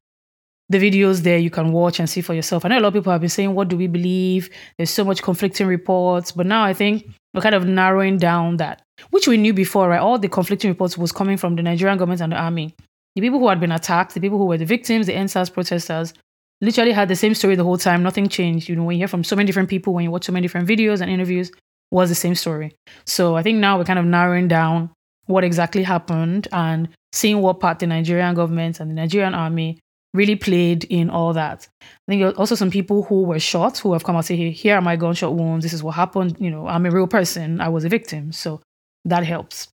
the 0.69 0.77
videos 0.77 1.21
there 1.21 1.37
you 1.37 1.49
can 1.49 1.71
watch 1.71 1.99
and 1.99 2.09
see 2.09 2.21
for 2.21 2.33
yourself. 2.33 2.65
I 2.65 2.69
know 2.69 2.79
a 2.79 2.81
lot 2.81 2.89
of 2.89 2.93
people 2.95 3.11
have 3.11 3.21
been 3.21 3.29
saying, 3.29 3.53
what 3.53 3.67
do 3.67 3.77
we 3.77 3.87
believe? 3.87 4.49
There's 4.77 4.89
so 4.89 5.03
much 5.03 5.21
conflicting 5.21 5.67
reports. 5.67 6.31
But 6.31 6.45
now 6.45 6.63
I 6.63 6.73
think 6.73 7.07
we're 7.33 7.41
kind 7.41 7.55
of 7.55 7.65
narrowing 7.65 8.17
down 8.17 8.57
that, 8.57 8.81
which 9.11 9.27
we 9.27 9.37
knew 9.37 9.53
before, 9.53 9.89
right? 9.89 9.99
All 9.99 10.17
the 10.17 10.29
conflicting 10.29 10.69
reports 10.69 10.97
was 10.97 11.11
coming 11.11 11.37
from 11.37 11.55
the 11.55 11.63
Nigerian 11.63 11.97
government 11.97 12.21
and 12.21 12.31
the 12.31 12.37
army. 12.37 12.75
the 13.15 13.21
people 13.21 13.39
who 13.39 13.47
had 13.47 13.59
been 13.59 13.71
attacked, 13.71 14.13
the 14.13 14.19
people 14.21 14.37
who 14.37 14.45
were 14.45 14.57
the 14.57 14.65
victims, 14.65 15.07
the 15.07 15.13
EndSARS 15.13 15.51
protesters, 15.51 16.13
literally 16.61 16.91
had 16.91 17.07
the 17.07 17.15
same 17.15 17.33
story 17.33 17.55
the 17.55 17.63
whole 17.63 17.77
time. 17.77 18.03
Nothing 18.03 18.29
changed. 18.29 18.69
You 18.69 18.75
know, 18.75 18.83
when 18.83 18.95
you 18.95 19.01
hear 19.01 19.07
from 19.07 19.23
so 19.23 19.35
many 19.35 19.47
different 19.47 19.69
people, 19.69 19.93
when 19.93 20.03
you 20.03 20.11
watch 20.11 20.25
so 20.25 20.31
many 20.31 20.43
different 20.43 20.67
videos 20.67 21.01
and 21.01 21.09
interviews, 21.09 21.51
was 21.91 22.09
the 22.09 22.15
same 22.15 22.35
story. 22.35 22.75
So 23.05 23.35
I 23.35 23.43
think 23.43 23.59
now 23.59 23.77
we're 23.77 23.85
kind 23.85 23.99
of 23.99 24.05
narrowing 24.05 24.47
down 24.47 24.91
what 25.25 25.43
exactly 25.43 25.83
happened 25.83 26.47
and 26.51 26.89
seeing 27.13 27.41
what 27.41 27.59
part 27.59 27.79
the 27.79 27.87
Nigerian 27.87 28.35
government 28.35 28.79
and 28.79 28.89
the 28.89 28.95
Nigerian 28.95 29.33
army 29.33 29.79
really 30.13 30.35
played 30.35 30.83
in 30.85 31.09
all 31.09 31.33
that. 31.33 31.67
I 31.81 31.85
think 32.11 32.37
also 32.37 32.55
some 32.55 32.71
people 32.71 33.03
who 33.03 33.23
were 33.23 33.39
shot 33.39 33.77
who 33.77 33.93
have 33.93 34.03
come 34.03 34.15
out 34.15 34.25
say, 34.25 34.35
hey, 34.35 34.51
here 34.51 34.75
are 34.75 34.81
my 34.81 34.95
gunshot 34.95 35.33
wounds. 35.33 35.63
This 35.63 35.73
is 35.73 35.83
what 35.83 35.95
happened. 35.95 36.37
You 36.39 36.49
know, 36.49 36.67
I'm 36.67 36.85
a 36.85 36.91
real 36.91 37.07
person. 37.07 37.61
I 37.61 37.69
was 37.69 37.85
a 37.85 37.89
victim. 37.89 38.31
So 38.31 38.61
that 39.07 39.25
helps. 39.25 39.67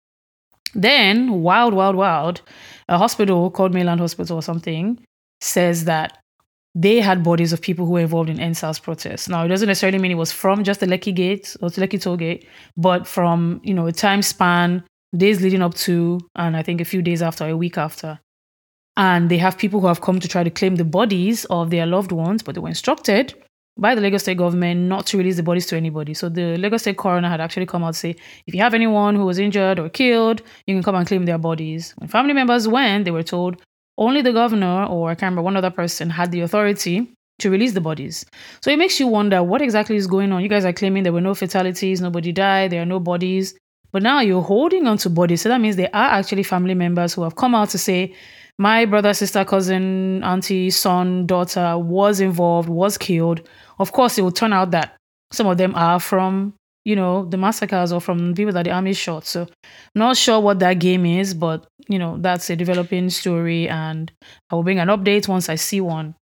Then, 0.74 1.42
wild, 1.42 1.74
wild, 1.74 1.96
wild, 1.96 2.42
a 2.88 2.98
hospital 2.98 3.50
called 3.50 3.74
Mainland 3.74 4.00
Hospital 4.00 4.38
or 4.38 4.42
something 4.42 4.98
says 5.40 5.84
that 5.84 6.18
they 6.74 7.00
had 7.00 7.22
bodies 7.22 7.52
of 7.52 7.60
people 7.60 7.86
who 7.86 7.92
were 7.92 8.00
involved 8.00 8.28
in 8.28 8.38
EndSARS 8.38 8.82
protests. 8.82 9.28
Now, 9.28 9.44
it 9.44 9.48
doesn't 9.48 9.68
necessarily 9.68 9.98
mean 9.98 10.10
it 10.10 10.16
was 10.16 10.32
from 10.32 10.64
just 10.64 10.80
the 10.80 10.86
Lekki 10.86 11.14
Gate 11.14 11.56
or 11.62 11.70
the 11.70 11.80
Lekki 11.80 12.00
Toll 12.00 12.16
Gate, 12.16 12.48
but 12.76 13.06
from, 13.06 13.60
you 13.62 13.72
know, 13.72 13.86
a 13.86 13.92
time 13.92 14.22
span, 14.22 14.82
days 15.16 15.40
leading 15.40 15.62
up 15.62 15.74
to, 15.74 16.18
and 16.34 16.56
I 16.56 16.62
think 16.62 16.80
a 16.80 16.84
few 16.84 17.00
days 17.00 17.22
after, 17.22 17.46
a 17.46 17.56
week 17.56 17.78
after. 17.78 18.18
And 18.96 19.30
they 19.30 19.38
have 19.38 19.56
people 19.56 19.80
who 19.80 19.86
have 19.86 20.00
come 20.00 20.18
to 20.18 20.28
try 20.28 20.42
to 20.42 20.50
claim 20.50 20.76
the 20.76 20.84
bodies 20.84 21.44
of 21.46 21.70
their 21.70 21.86
loved 21.86 22.10
ones, 22.10 22.42
but 22.42 22.56
they 22.56 22.60
were 22.60 22.68
instructed 22.68 23.34
by 23.76 23.94
the 23.94 24.00
Lagos 24.00 24.22
State 24.22 24.38
government 24.38 24.82
not 24.82 25.06
to 25.06 25.18
release 25.18 25.36
the 25.36 25.42
bodies 25.42 25.66
to 25.66 25.76
anybody. 25.76 26.14
So 26.14 26.28
the 26.28 26.56
Lagos 26.56 26.82
State 26.82 26.96
coroner 26.96 27.28
had 27.28 27.40
actually 27.40 27.66
come 27.66 27.82
out 27.82 27.94
to 27.94 27.98
say, 27.98 28.16
if 28.46 28.54
you 28.54 28.60
have 28.60 28.74
anyone 28.74 29.16
who 29.16 29.24
was 29.24 29.38
injured 29.38 29.78
or 29.78 29.88
killed, 29.88 30.42
you 30.66 30.74
can 30.74 30.82
come 30.82 30.94
and 30.94 31.06
claim 31.06 31.24
their 31.24 31.38
bodies. 31.38 31.94
When 31.98 32.08
family 32.08 32.34
members 32.34 32.68
went, 32.68 33.04
they 33.04 33.10
were 33.10 33.22
told 33.22 33.60
only 33.98 34.22
the 34.22 34.32
governor 34.32 34.84
or 34.84 35.10
I 35.10 35.14
can't 35.14 35.30
remember 35.30 35.42
one 35.42 35.56
other 35.56 35.70
person 35.70 36.10
had 36.10 36.30
the 36.30 36.40
authority 36.40 37.08
to 37.40 37.50
release 37.50 37.72
the 37.72 37.80
bodies. 37.80 38.24
So 38.62 38.70
it 38.70 38.78
makes 38.78 39.00
you 39.00 39.08
wonder 39.08 39.42
what 39.42 39.60
exactly 39.60 39.96
is 39.96 40.06
going 40.06 40.32
on. 40.32 40.42
You 40.42 40.48
guys 40.48 40.64
are 40.64 40.72
claiming 40.72 41.02
there 41.02 41.12
were 41.12 41.20
no 41.20 41.34
fatalities, 41.34 42.00
nobody 42.00 42.32
died, 42.32 42.70
there 42.70 42.82
are 42.82 42.86
no 42.86 43.00
bodies. 43.00 43.56
But 43.90 44.02
now 44.02 44.20
you're 44.20 44.42
holding 44.42 44.86
on 44.86 44.98
to 44.98 45.10
bodies. 45.10 45.42
So 45.42 45.48
that 45.48 45.60
means 45.60 45.76
there 45.76 45.90
are 45.94 46.10
actually 46.10 46.42
family 46.42 46.74
members 46.74 47.14
who 47.14 47.22
have 47.22 47.36
come 47.36 47.54
out 47.54 47.70
to 47.70 47.78
say, 47.78 48.14
my 48.58 48.84
brother, 48.84 49.12
sister, 49.14 49.44
cousin, 49.44 50.22
auntie, 50.22 50.70
son, 50.70 51.26
daughter 51.26 51.76
was 51.78 52.20
involved, 52.20 52.68
was 52.68 52.96
killed. 52.96 53.48
Of 53.78 53.92
course, 53.92 54.18
it 54.18 54.22
will 54.22 54.32
turn 54.32 54.52
out 54.52 54.70
that 54.70 54.96
some 55.32 55.46
of 55.46 55.58
them 55.58 55.74
are 55.74 55.98
from, 55.98 56.54
you 56.84 56.94
know, 56.94 57.24
the 57.24 57.36
massacres 57.36 57.92
or 57.92 58.00
from 58.00 58.34
people 58.34 58.52
that 58.52 58.64
the 58.64 58.70
army 58.70 58.92
shot. 58.92 59.26
So, 59.26 59.48
not 59.94 60.16
sure 60.16 60.38
what 60.40 60.60
that 60.60 60.74
game 60.74 61.04
is, 61.04 61.34
but, 61.34 61.66
you 61.88 61.98
know, 61.98 62.16
that's 62.18 62.48
a 62.50 62.56
developing 62.56 63.10
story. 63.10 63.68
And 63.68 64.12
I 64.50 64.54
will 64.54 64.62
bring 64.62 64.78
an 64.78 64.88
update 64.88 65.26
once 65.26 65.48
I 65.48 65.56
see 65.56 65.80
one. 65.80 66.14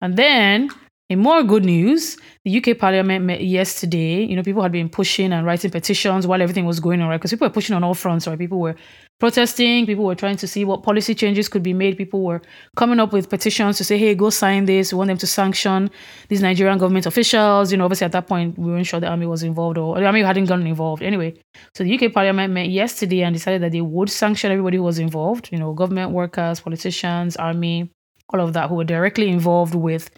And 0.00 0.16
then 0.16 0.70
in 1.10 1.18
more 1.18 1.42
good 1.42 1.66
news, 1.66 2.16
the 2.44 2.58
UK 2.58 2.78
Parliament 2.78 3.26
met 3.26 3.44
yesterday. 3.44 4.24
You 4.24 4.36
know, 4.36 4.42
people 4.42 4.62
had 4.62 4.72
been 4.72 4.88
pushing 4.88 5.34
and 5.34 5.44
writing 5.44 5.70
petitions 5.70 6.26
while 6.26 6.40
everything 6.40 6.64
was 6.64 6.80
going 6.80 7.02
on, 7.02 7.08
right? 7.08 7.18
Because 7.18 7.30
people 7.30 7.46
were 7.46 7.52
pushing 7.52 7.76
on 7.76 7.84
all 7.84 7.92
fronts, 7.92 8.26
right? 8.26 8.38
People 8.38 8.58
were 8.58 8.74
protesting, 9.20 9.84
people 9.84 10.06
were 10.06 10.14
trying 10.14 10.38
to 10.38 10.46
see 10.48 10.64
what 10.64 10.82
policy 10.82 11.14
changes 11.14 11.46
could 11.46 11.62
be 11.62 11.74
made. 11.74 11.98
People 11.98 12.24
were 12.24 12.40
coming 12.74 13.00
up 13.00 13.12
with 13.12 13.28
petitions 13.28 13.76
to 13.76 13.84
say, 13.84 13.98
hey, 13.98 14.14
go 14.14 14.30
sign 14.30 14.64
this. 14.64 14.94
We 14.94 14.96
want 14.96 15.08
them 15.08 15.18
to 15.18 15.26
sanction 15.26 15.90
these 16.28 16.40
Nigerian 16.40 16.78
government 16.78 17.04
officials. 17.04 17.70
You 17.70 17.76
know, 17.76 17.84
obviously 17.84 18.06
at 18.06 18.12
that 18.12 18.26
point, 18.26 18.58
we 18.58 18.70
weren't 18.70 18.86
sure 18.86 18.98
the 18.98 19.08
army 19.08 19.26
was 19.26 19.42
involved 19.42 19.76
or 19.76 20.00
the 20.00 20.06
army 20.06 20.22
hadn't 20.22 20.46
gotten 20.46 20.66
involved. 20.66 21.02
Anyway, 21.02 21.34
so 21.74 21.84
the 21.84 21.98
UK 21.98 22.14
Parliament 22.14 22.54
met 22.54 22.70
yesterday 22.70 23.24
and 23.24 23.34
decided 23.34 23.60
that 23.62 23.72
they 23.72 23.82
would 23.82 24.08
sanction 24.08 24.50
everybody 24.52 24.78
who 24.78 24.82
was 24.82 24.98
involved, 24.98 25.50
you 25.52 25.58
know, 25.58 25.74
government 25.74 26.12
workers, 26.12 26.60
politicians, 26.60 27.36
army, 27.36 27.90
all 28.30 28.40
of 28.40 28.54
that, 28.54 28.70
who 28.70 28.76
were 28.76 28.84
directly 28.84 29.28
involved 29.28 29.74
with 29.74 30.08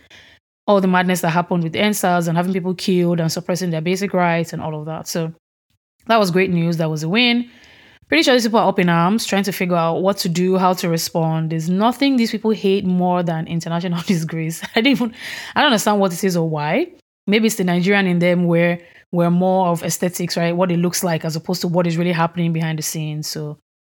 all 0.66 0.80
the 0.80 0.88
madness 0.88 1.20
that 1.20 1.30
happened 1.30 1.62
with 1.62 1.74
EndSARS 1.74 2.28
and 2.28 2.36
having 2.36 2.52
people 2.52 2.74
killed 2.74 3.20
and 3.20 3.30
suppressing 3.30 3.70
their 3.70 3.80
basic 3.80 4.12
rights 4.12 4.52
and 4.52 4.60
all 4.60 4.78
of 4.78 4.86
that. 4.86 5.06
So 5.06 5.32
that 6.06 6.18
was 6.18 6.30
great 6.30 6.50
news. 6.50 6.76
That 6.78 6.90
was 6.90 7.02
a 7.02 7.08
win. 7.08 7.48
Pretty 8.08 8.22
sure 8.22 8.34
these 8.34 8.44
people 8.44 8.60
are 8.60 8.68
up 8.68 8.78
in 8.78 8.88
arms 8.88 9.26
trying 9.26 9.42
to 9.44 9.52
figure 9.52 9.76
out 9.76 10.00
what 10.00 10.16
to 10.18 10.28
do, 10.28 10.56
how 10.56 10.72
to 10.74 10.88
respond. 10.88 11.50
There's 11.50 11.68
nothing 11.68 12.16
these 12.16 12.30
people 12.30 12.52
hate 12.52 12.84
more 12.84 13.22
than 13.22 13.48
international 13.48 14.00
disgrace. 14.06 14.62
I 14.74 14.80
don't 14.80 14.86
even 14.86 15.14
I 15.54 15.60
don't 15.60 15.72
understand 15.72 16.00
what 16.00 16.12
it 16.12 16.22
is 16.22 16.36
or 16.36 16.48
why. 16.48 16.92
Maybe 17.26 17.46
it's 17.46 17.56
the 17.56 17.64
Nigerian 17.64 18.06
in 18.06 18.20
them 18.20 18.44
where 18.44 18.80
we're 19.10 19.30
more 19.30 19.68
of 19.68 19.82
aesthetics, 19.82 20.36
right? 20.36 20.54
What 20.54 20.70
it 20.70 20.78
looks 20.78 21.02
like 21.02 21.24
as 21.24 21.34
opposed 21.34 21.60
to 21.62 21.68
what 21.68 21.86
is 21.86 21.96
really 21.96 22.12
happening 22.12 22.52
behind 22.52 22.78
the 22.78 22.82
scenes. 22.82 23.26
So 23.26 23.58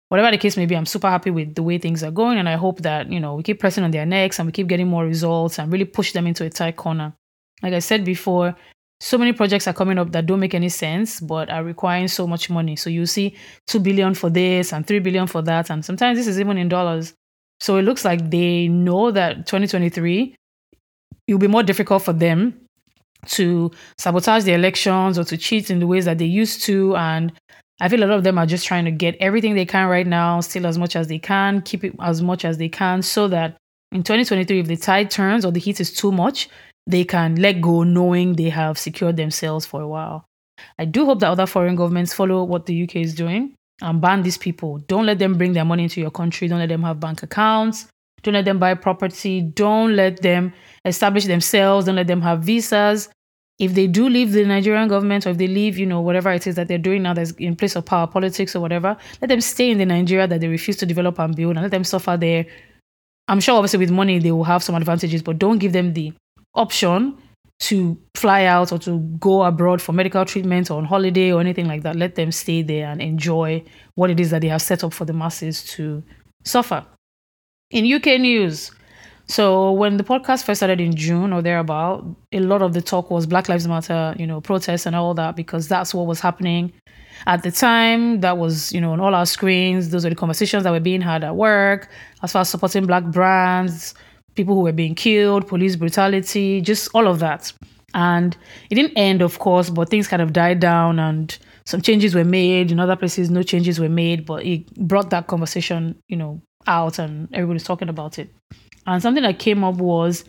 whatever 0.09 0.31
the 0.31 0.37
case 0.37 0.57
may 0.57 0.65
be, 0.65 0.75
I'm 0.75 0.85
super 0.85 1.09
happy 1.09 1.31
with 1.31 1.55
the 1.55 1.63
way 1.63 1.77
things 1.77 2.03
are 2.03 2.11
going. 2.11 2.37
And 2.37 2.47
I 2.47 2.55
hope 2.55 2.81
that, 2.81 3.11
you 3.11 3.19
know, 3.19 3.35
we 3.35 3.43
keep 3.43 3.59
pressing 3.59 3.83
on 3.83 3.91
their 3.91 4.05
necks 4.05 4.39
and 4.39 4.45
we 4.45 4.51
keep 4.51 4.67
getting 4.67 4.87
more 4.87 5.05
results 5.05 5.59
and 5.59 5.71
really 5.71 5.85
push 5.85 6.13
them 6.13 6.27
into 6.27 6.45
a 6.45 6.49
tight 6.49 6.77
corner. 6.77 7.13
Like 7.61 7.73
I 7.73 7.79
said 7.79 8.05
before, 8.05 8.55
so 8.99 9.17
many 9.17 9.33
projects 9.33 9.67
are 9.67 9.73
coming 9.73 9.99
up 9.99 10.11
that 10.13 10.25
don't 10.25 10.39
make 10.39 10.55
any 10.55 10.69
sense, 10.69 11.19
but 11.19 11.49
are 11.49 11.63
requiring 11.63 12.07
so 12.07 12.25
much 12.25 12.49
money. 12.49 12.75
So 12.75 12.89
you 12.89 13.05
see 13.05 13.35
2 13.67 13.79
billion 13.79 14.13
for 14.13 14.29
this 14.29 14.73
and 14.73 14.87
3 14.87 14.99
billion 14.99 15.27
for 15.27 15.41
that. 15.43 15.69
And 15.69 15.85
sometimes 15.85 16.17
this 16.17 16.27
is 16.27 16.39
even 16.39 16.57
in 16.57 16.69
dollars. 16.69 17.13
So 17.59 17.77
it 17.77 17.83
looks 17.83 18.05
like 18.05 18.29
they 18.29 18.67
know 18.67 19.11
that 19.11 19.45
2023, 19.45 20.35
it 21.27 21.33
will 21.33 21.39
be 21.39 21.47
more 21.47 21.63
difficult 21.63 22.03
for 22.03 22.13
them 22.13 22.59
to 23.25 23.71
sabotage 23.97 24.43
the 24.43 24.53
elections 24.53 25.19
or 25.19 25.23
to 25.25 25.37
cheat 25.37 25.69
in 25.69 25.79
the 25.79 25.87
ways 25.87 26.05
that 26.05 26.17
they 26.17 26.25
used 26.25 26.63
to. 26.63 26.95
And 26.95 27.33
I 27.79 27.89
feel 27.89 28.03
a 28.03 28.05
lot 28.05 28.17
of 28.17 28.23
them 28.23 28.37
are 28.37 28.45
just 28.45 28.65
trying 28.65 28.85
to 28.85 28.91
get 28.91 29.15
everything 29.19 29.53
they 29.53 29.65
can 29.65 29.87
right 29.87 30.07
now, 30.07 30.39
steal 30.41 30.65
as 30.65 30.77
much 30.77 30.95
as 30.95 31.07
they 31.07 31.19
can, 31.19 31.61
keep 31.61 31.83
it 31.83 31.93
as 32.01 32.21
much 32.21 32.43
as 32.43 32.57
they 32.57 32.69
can, 32.69 33.01
so 33.01 33.27
that 33.27 33.55
in 33.91 34.03
2023, 34.03 34.59
if 34.59 34.67
the 34.67 34.77
tide 34.77 35.11
turns 35.11 35.45
or 35.45 35.51
the 35.51 35.59
heat 35.59 35.79
is 35.79 35.93
too 35.93 36.11
much, 36.11 36.49
they 36.87 37.03
can 37.03 37.35
let 37.35 37.61
go 37.61 37.83
knowing 37.83 38.33
they 38.33 38.49
have 38.49 38.77
secured 38.77 39.17
themselves 39.17 39.65
for 39.65 39.81
a 39.81 39.87
while. 39.87 40.25
I 40.79 40.85
do 40.85 41.05
hope 41.05 41.19
that 41.19 41.29
other 41.29 41.45
foreign 41.45 41.75
governments 41.75 42.13
follow 42.13 42.43
what 42.43 42.65
the 42.65 42.83
UK 42.83 42.97
is 42.97 43.13
doing 43.13 43.53
and 43.81 44.01
ban 44.01 44.23
these 44.23 44.37
people. 44.37 44.79
Don't 44.87 45.05
let 45.05 45.19
them 45.19 45.37
bring 45.37 45.53
their 45.53 45.65
money 45.65 45.83
into 45.83 46.01
your 46.01 46.11
country. 46.11 46.47
Don't 46.47 46.59
let 46.59 46.69
them 46.69 46.83
have 46.83 46.99
bank 46.99 47.21
accounts. 47.21 47.87
Don't 48.23 48.33
let 48.33 48.45
them 48.45 48.57
buy 48.57 48.73
property. 48.73 49.41
Don't 49.41 49.95
let 49.95 50.21
them 50.21 50.51
establish 50.83 51.25
themselves. 51.25 51.85
Don't 51.85 51.95
let 51.95 52.07
them 52.07 52.21
have 52.21 52.41
visas 52.41 53.09
if 53.59 53.73
they 53.73 53.87
do 53.87 54.07
leave 54.07 54.33
the 54.33 54.45
Nigerian 54.45 54.87
government 54.87 55.25
or 55.25 55.31
if 55.31 55.37
they 55.37 55.47
leave, 55.47 55.77
you 55.77 55.85
know, 55.85 55.99
whatever 56.01 56.31
it 56.31 56.45
is 56.45 56.55
that 56.55 56.67
they're 56.67 56.77
doing 56.77 57.03
now 57.03 57.13
that's 57.13 57.31
in 57.31 57.55
place 57.55 57.75
of 57.75 57.85
power 57.85 58.05
politics 58.05 58.55
or 58.55 58.59
whatever, 58.59 58.95
let 59.21 59.29
them 59.29 59.41
stay 59.41 59.71
in 59.71 59.79
the 59.79 59.85
Nigeria 59.85 60.27
that 60.27 60.41
they 60.41 60.47
refuse 60.47 60.77
to 60.77 60.85
develop 60.85 61.17
and 61.19 61.35
build 61.35 61.55
and 61.55 61.63
let 61.63 61.71
them 61.71 61.83
suffer 61.83 62.17
there. 62.17 62.45
I'm 63.27 63.39
sure 63.39 63.55
obviously 63.55 63.79
with 63.79 63.91
money 63.91 64.19
they 64.19 64.31
will 64.31 64.43
have 64.43 64.63
some 64.63 64.75
advantages, 64.75 65.23
but 65.23 65.39
don't 65.39 65.57
give 65.57 65.73
them 65.73 65.93
the 65.93 66.13
option 66.53 67.17
to 67.59 67.97
fly 68.15 68.45
out 68.45 68.71
or 68.71 68.77
to 68.77 68.99
go 69.19 69.41
abroad 69.43 69.81
for 69.81 69.91
medical 69.91 70.23
treatment 70.23 70.69
or 70.69 70.77
on 70.77 70.85
holiday 70.85 71.31
or 71.31 71.41
anything 71.41 71.67
like 71.67 71.81
that. 71.81 71.95
Let 71.95 72.13
them 72.13 72.31
stay 72.31 72.61
there 72.61 72.87
and 72.87 73.01
enjoy 73.01 73.63
what 73.95 74.11
it 74.11 74.19
is 74.19 74.29
that 74.29 74.41
they 74.41 74.49
have 74.49 74.61
set 74.61 74.83
up 74.83 74.93
for 74.93 75.05
the 75.05 75.13
masses 75.13 75.63
to 75.71 76.03
suffer. 76.43 76.85
In 77.71 77.91
UK 77.91 78.19
news, 78.19 78.71
so 79.29 79.71
when 79.73 79.97
the 79.97 80.03
podcast 80.03 80.43
first 80.43 80.59
started 80.59 80.79
in 80.79 80.95
June 80.95 81.33
or 81.33 81.41
thereabout, 81.41 82.05
a 82.31 82.39
lot 82.39 82.61
of 82.61 82.73
the 82.73 82.81
talk 82.81 83.11
was 83.11 83.25
Black 83.25 83.49
Lives 83.49 83.67
Matter, 83.67 84.15
you 84.17 84.25
know, 84.25 84.39
protests 84.39 84.85
and 84.85 84.95
all 84.95 85.13
that 85.15 85.35
because 85.35 85.67
that's 85.67 85.93
what 85.93 86.07
was 86.07 86.21
happening 86.21 86.71
at 87.25 87.43
the 87.43 87.51
time. 87.51 88.21
That 88.21 88.37
was, 88.37 88.71
you 88.71 88.79
know, 88.79 88.93
on 88.93 89.01
all 89.01 89.13
our 89.13 89.25
screens. 89.25 89.89
Those 89.89 90.05
were 90.05 90.11
the 90.11 90.15
conversations 90.15 90.63
that 90.63 90.71
were 90.71 90.79
being 90.79 91.01
had 91.01 91.25
at 91.25 91.35
work 91.35 91.89
as 92.23 92.31
far 92.31 92.41
as 92.41 92.49
supporting 92.49 92.85
black 92.85 93.03
brands, 93.05 93.93
people 94.35 94.55
who 94.55 94.61
were 94.61 94.71
being 94.71 94.95
killed, 94.95 95.47
police 95.47 95.75
brutality, 95.75 96.61
just 96.61 96.89
all 96.93 97.07
of 97.07 97.19
that. 97.19 97.51
And 97.93 98.37
it 98.69 98.75
didn't 98.75 98.97
end, 98.97 99.21
of 99.21 99.39
course, 99.39 99.69
but 99.69 99.89
things 99.89 100.07
kind 100.07 100.21
of 100.21 100.31
died 100.31 100.61
down 100.61 100.99
and 100.99 101.37
some 101.65 101.81
changes 101.81 102.15
were 102.15 102.23
made. 102.23 102.71
In 102.71 102.79
other 102.79 102.95
places, 102.95 103.29
no 103.29 103.43
changes 103.43 103.77
were 103.77 103.89
made, 103.89 104.25
but 104.25 104.45
it 104.45 104.73
brought 104.75 105.09
that 105.09 105.27
conversation, 105.27 105.99
you 106.07 106.15
know, 106.15 106.41
out 106.65 106.97
and 106.97 107.27
everybody's 107.33 107.63
talking 107.63 107.89
about 107.89 108.19
it. 108.19 108.29
And 108.87 109.01
something 109.01 109.23
that 109.23 109.37
came 109.37 109.63
up 109.63 109.75
was 109.75 110.23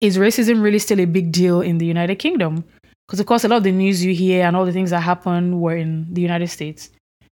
is 0.00 0.18
racism 0.18 0.60
really 0.62 0.78
still 0.78 1.00
a 1.00 1.06
big 1.06 1.32
deal 1.32 1.60
in 1.60 1.78
the 1.78 1.86
United 1.86 2.16
Kingdom? 2.16 2.64
Because, 3.06 3.20
of 3.20 3.26
course, 3.26 3.44
a 3.44 3.48
lot 3.48 3.58
of 3.58 3.62
the 3.62 3.72
news 3.72 4.04
you 4.04 4.14
hear 4.14 4.44
and 4.44 4.56
all 4.56 4.66
the 4.66 4.72
things 4.72 4.90
that 4.90 5.00
happen 5.00 5.60
were 5.60 5.76
in 5.76 6.12
the 6.12 6.20
United 6.20 6.48
States. 6.48 6.90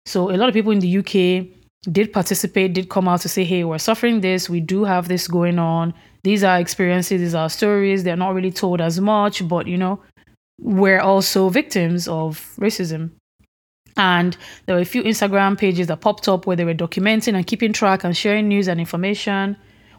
So, 0.07 0.31
a 0.31 0.37
lot 0.37 0.49
of 0.49 0.55
people 0.55 0.73
in 0.73 0.81
the 0.81 0.99
UK 0.99 1.47
did 1.93 2.12
participate, 2.12 2.73
did 2.73 2.88
come 2.88 3.07
out 3.07 3.21
to 3.21 3.28
say, 3.28 3.45
hey, 3.45 3.64
we're 3.64 3.78
suffering 3.78 4.23
this, 4.23 4.49
we 4.49 4.61
do 4.61 4.85
have 4.85 5.09
this 5.09 5.28
going 5.28 5.59
on. 5.59 5.93
These 6.25 6.43
are 6.43 6.59
experiences, 6.59 7.21
these 7.21 7.35
are 7.35 7.50
stories. 7.50 8.02
They're 8.02 8.17
not 8.17 8.35
really 8.35 8.50
told 8.50 8.81
as 8.81 8.99
much, 9.00 9.47
but, 9.47 9.67
you 9.67 9.76
know, 9.76 10.00
we're 10.59 11.00
also 11.00 11.50
victims 11.50 12.09
of 12.09 12.55
racism. 12.59 13.11
And 13.97 14.37
there 14.67 14.76
were 14.76 14.83
a 14.83 14.87
few 14.87 15.02
Instagram 15.02 15.59
pages 15.59 15.88
that 15.88 16.00
popped 16.00 16.28
up 16.28 16.47
where 16.47 16.57
they 16.57 16.64
were 16.64 16.75
documenting 16.75 17.35
and 17.35 17.47
keeping 17.47 17.73
track 17.73 18.05
and 18.05 18.17
sharing 18.17 18.49
news 18.49 18.69
and 18.69 18.81
information 18.81 19.57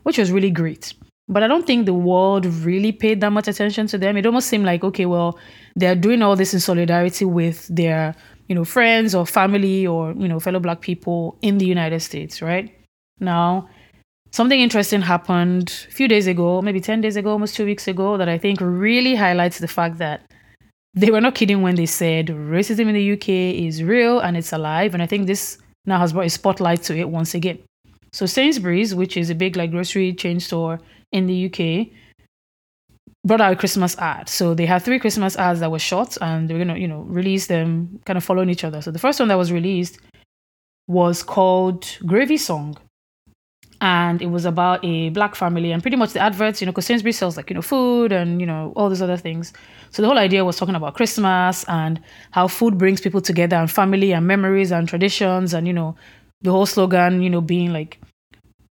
which 0.09 0.17
was 0.17 0.31
really 0.31 0.49
great. 0.49 0.95
But 1.27 1.43
I 1.43 1.47
don't 1.47 1.67
think 1.67 1.85
the 1.85 1.93
world 1.93 2.47
really 2.47 2.91
paid 2.91 3.21
that 3.21 3.29
much 3.31 3.47
attention 3.47 3.85
to 3.87 3.97
them. 3.99 4.17
It 4.17 4.25
almost 4.25 4.47
seemed 4.47 4.65
like, 4.65 4.83
okay, 4.83 5.05
well, 5.05 5.37
they're 5.75 5.93
doing 5.93 6.23
all 6.23 6.35
this 6.35 6.51
in 6.51 6.59
solidarity 6.59 7.25
with 7.25 7.67
their, 7.67 8.15
you 8.47 8.55
know, 8.55 8.65
friends 8.65 9.13
or 9.13 9.27
family 9.27 9.85
or, 9.85 10.13
you 10.13 10.27
know, 10.27 10.39
fellow 10.39 10.59
black 10.59 10.81
people 10.81 11.37
in 11.43 11.59
the 11.59 11.67
United 11.67 11.99
States, 11.99 12.41
right? 12.41 12.75
Now, 13.19 13.69
something 14.31 14.59
interesting 14.59 15.03
happened 15.03 15.85
a 15.87 15.91
few 15.91 16.07
days 16.07 16.25
ago, 16.25 16.59
maybe 16.63 16.81
10 16.81 17.01
days 17.01 17.15
ago, 17.15 17.29
almost 17.29 17.55
two 17.55 17.65
weeks 17.65 17.87
ago, 17.87 18.17
that 18.17 18.27
I 18.27 18.39
think 18.39 18.57
really 18.59 19.13
highlights 19.13 19.59
the 19.59 19.67
fact 19.67 19.99
that 19.99 20.21
they 20.95 21.11
were 21.11 21.21
not 21.21 21.35
kidding 21.35 21.61
when 21.61 21.75
they 21.75 21.85
said 21.85 22.29
racism 22.29 22.87
in 22.87 22.95
the 22.95 23.11
UK 23.13 23.29
is 23.63 23.83
real 23.83 24.19
and 24.21 24.35
it's 24.35 24.51
alive. 24.51 24.95
And 24.95 25.03
I 25.03 25.05
think 25.05 25.27
this 25.27 25.59
now 25.85 25.99
has 25.99 26.13
brought 26.13 26.25
a 26.25 26.29
spotlight 26.31 26.81
to 26.83 26.97
it 26.97 27.09
once 27.09 27.35
again. 27.35 27.59
So 28.13 28.25
Sainsbury's, 28.25 28.95
which 28.95 29.17
is 29.17 29.29
a 29.29 29.35
big 29.35 29.55
like 29.55 29.71
grocery 29.71 30.13
chain 30.13 30.39
store 30.39 30.79
in 31.11 31.27
the 31.27 31.45
UK, 31.45 31.87
brought 33.25 33.41
out 33.41 33.53
a 33.53 33.55
Christmas 33.55 33.97
ad. 33.97 34.29
So 34.29 34.53
they 34.53 34.65
had 34.65 34.81
three 34.81 34.99
Christmas 34.99 35.35
ads 35.35 35.59
that 35.59 35.71
were 35.71 35.79
shot 35.79 36.17
and 36.21 36.49
they 36.49 36.53
were 36.53 36.59
gonna, 36.65 36.77
you 36.77 36.87
know, 36.87 37.01
release 37.01 37.47
them 37.47 37.99
kind 38.05 38.17
of 38.17 38.23
following 38.23 38.49
each 38.49 38.63
other. 38.63 38.81
So 38.81 38.91
the 38.91 38.99
first 38.99 39.19
one 39.19 39.29
that 39.29 39.37
was 39.37 39.51
released 39.51 39.99
was 40.87 41.21
called 41.21 41.85
Gravy 42.05 42.37
Song 42.37 42.77
and 43.81 44.21
it 44.21 44.27
was 44.27 44.45
about 44.45 44.83
a 44.83 45.09
black 45.09 45.35
family 45.35 45.71
and 45.71 45.81
pretty 45.81 45.95
much 45.95 46.11
the 46.13 46.19
adverts 46.19 46.59
you 46.59 46.65
know 46.65 46.71
because 46.71 46.85
sainsbury 46.85 47.13
sells 47.13 47.37
like 47.37 47.49
you 47.49 47.53
know 47.53 47.61
food 47.61 48.11
and 48.11 48.41
you 48.41 48.47
know 48.47 48.73
all 48.75 48.89
these 48.89 49.01
other 49.01 49.15
things 49.15 49.53
so 49.91 50.01
the 50.01 50.07
whole 50.07 50.17
idea 50.17 50.43
was 50.43 50.57
talking 50.57 50.75
about 50.75 50.95
christmas 50.95 51.63
and 51.69 52.01
how 52.31 52.47
food 52.47 52.77
brings 52.77 52.99
people 52.99 53.21
together 53.21 53.55
and 53.55 53.71
family 53.71 54.11
and 54.11 54.27
memories 54.27 54.71
and 54.71 54.89
traditions 54.89 55.53
and 55.53 55.65
you 55.67 55.73
know 55.73 55.95
the 56.41 56.51
whole 56.51 56.65
slogan 56.65 57.21
you 57.21 57.29
know 57.29 57.41
being 57.41 57.73
like 57.73 57.99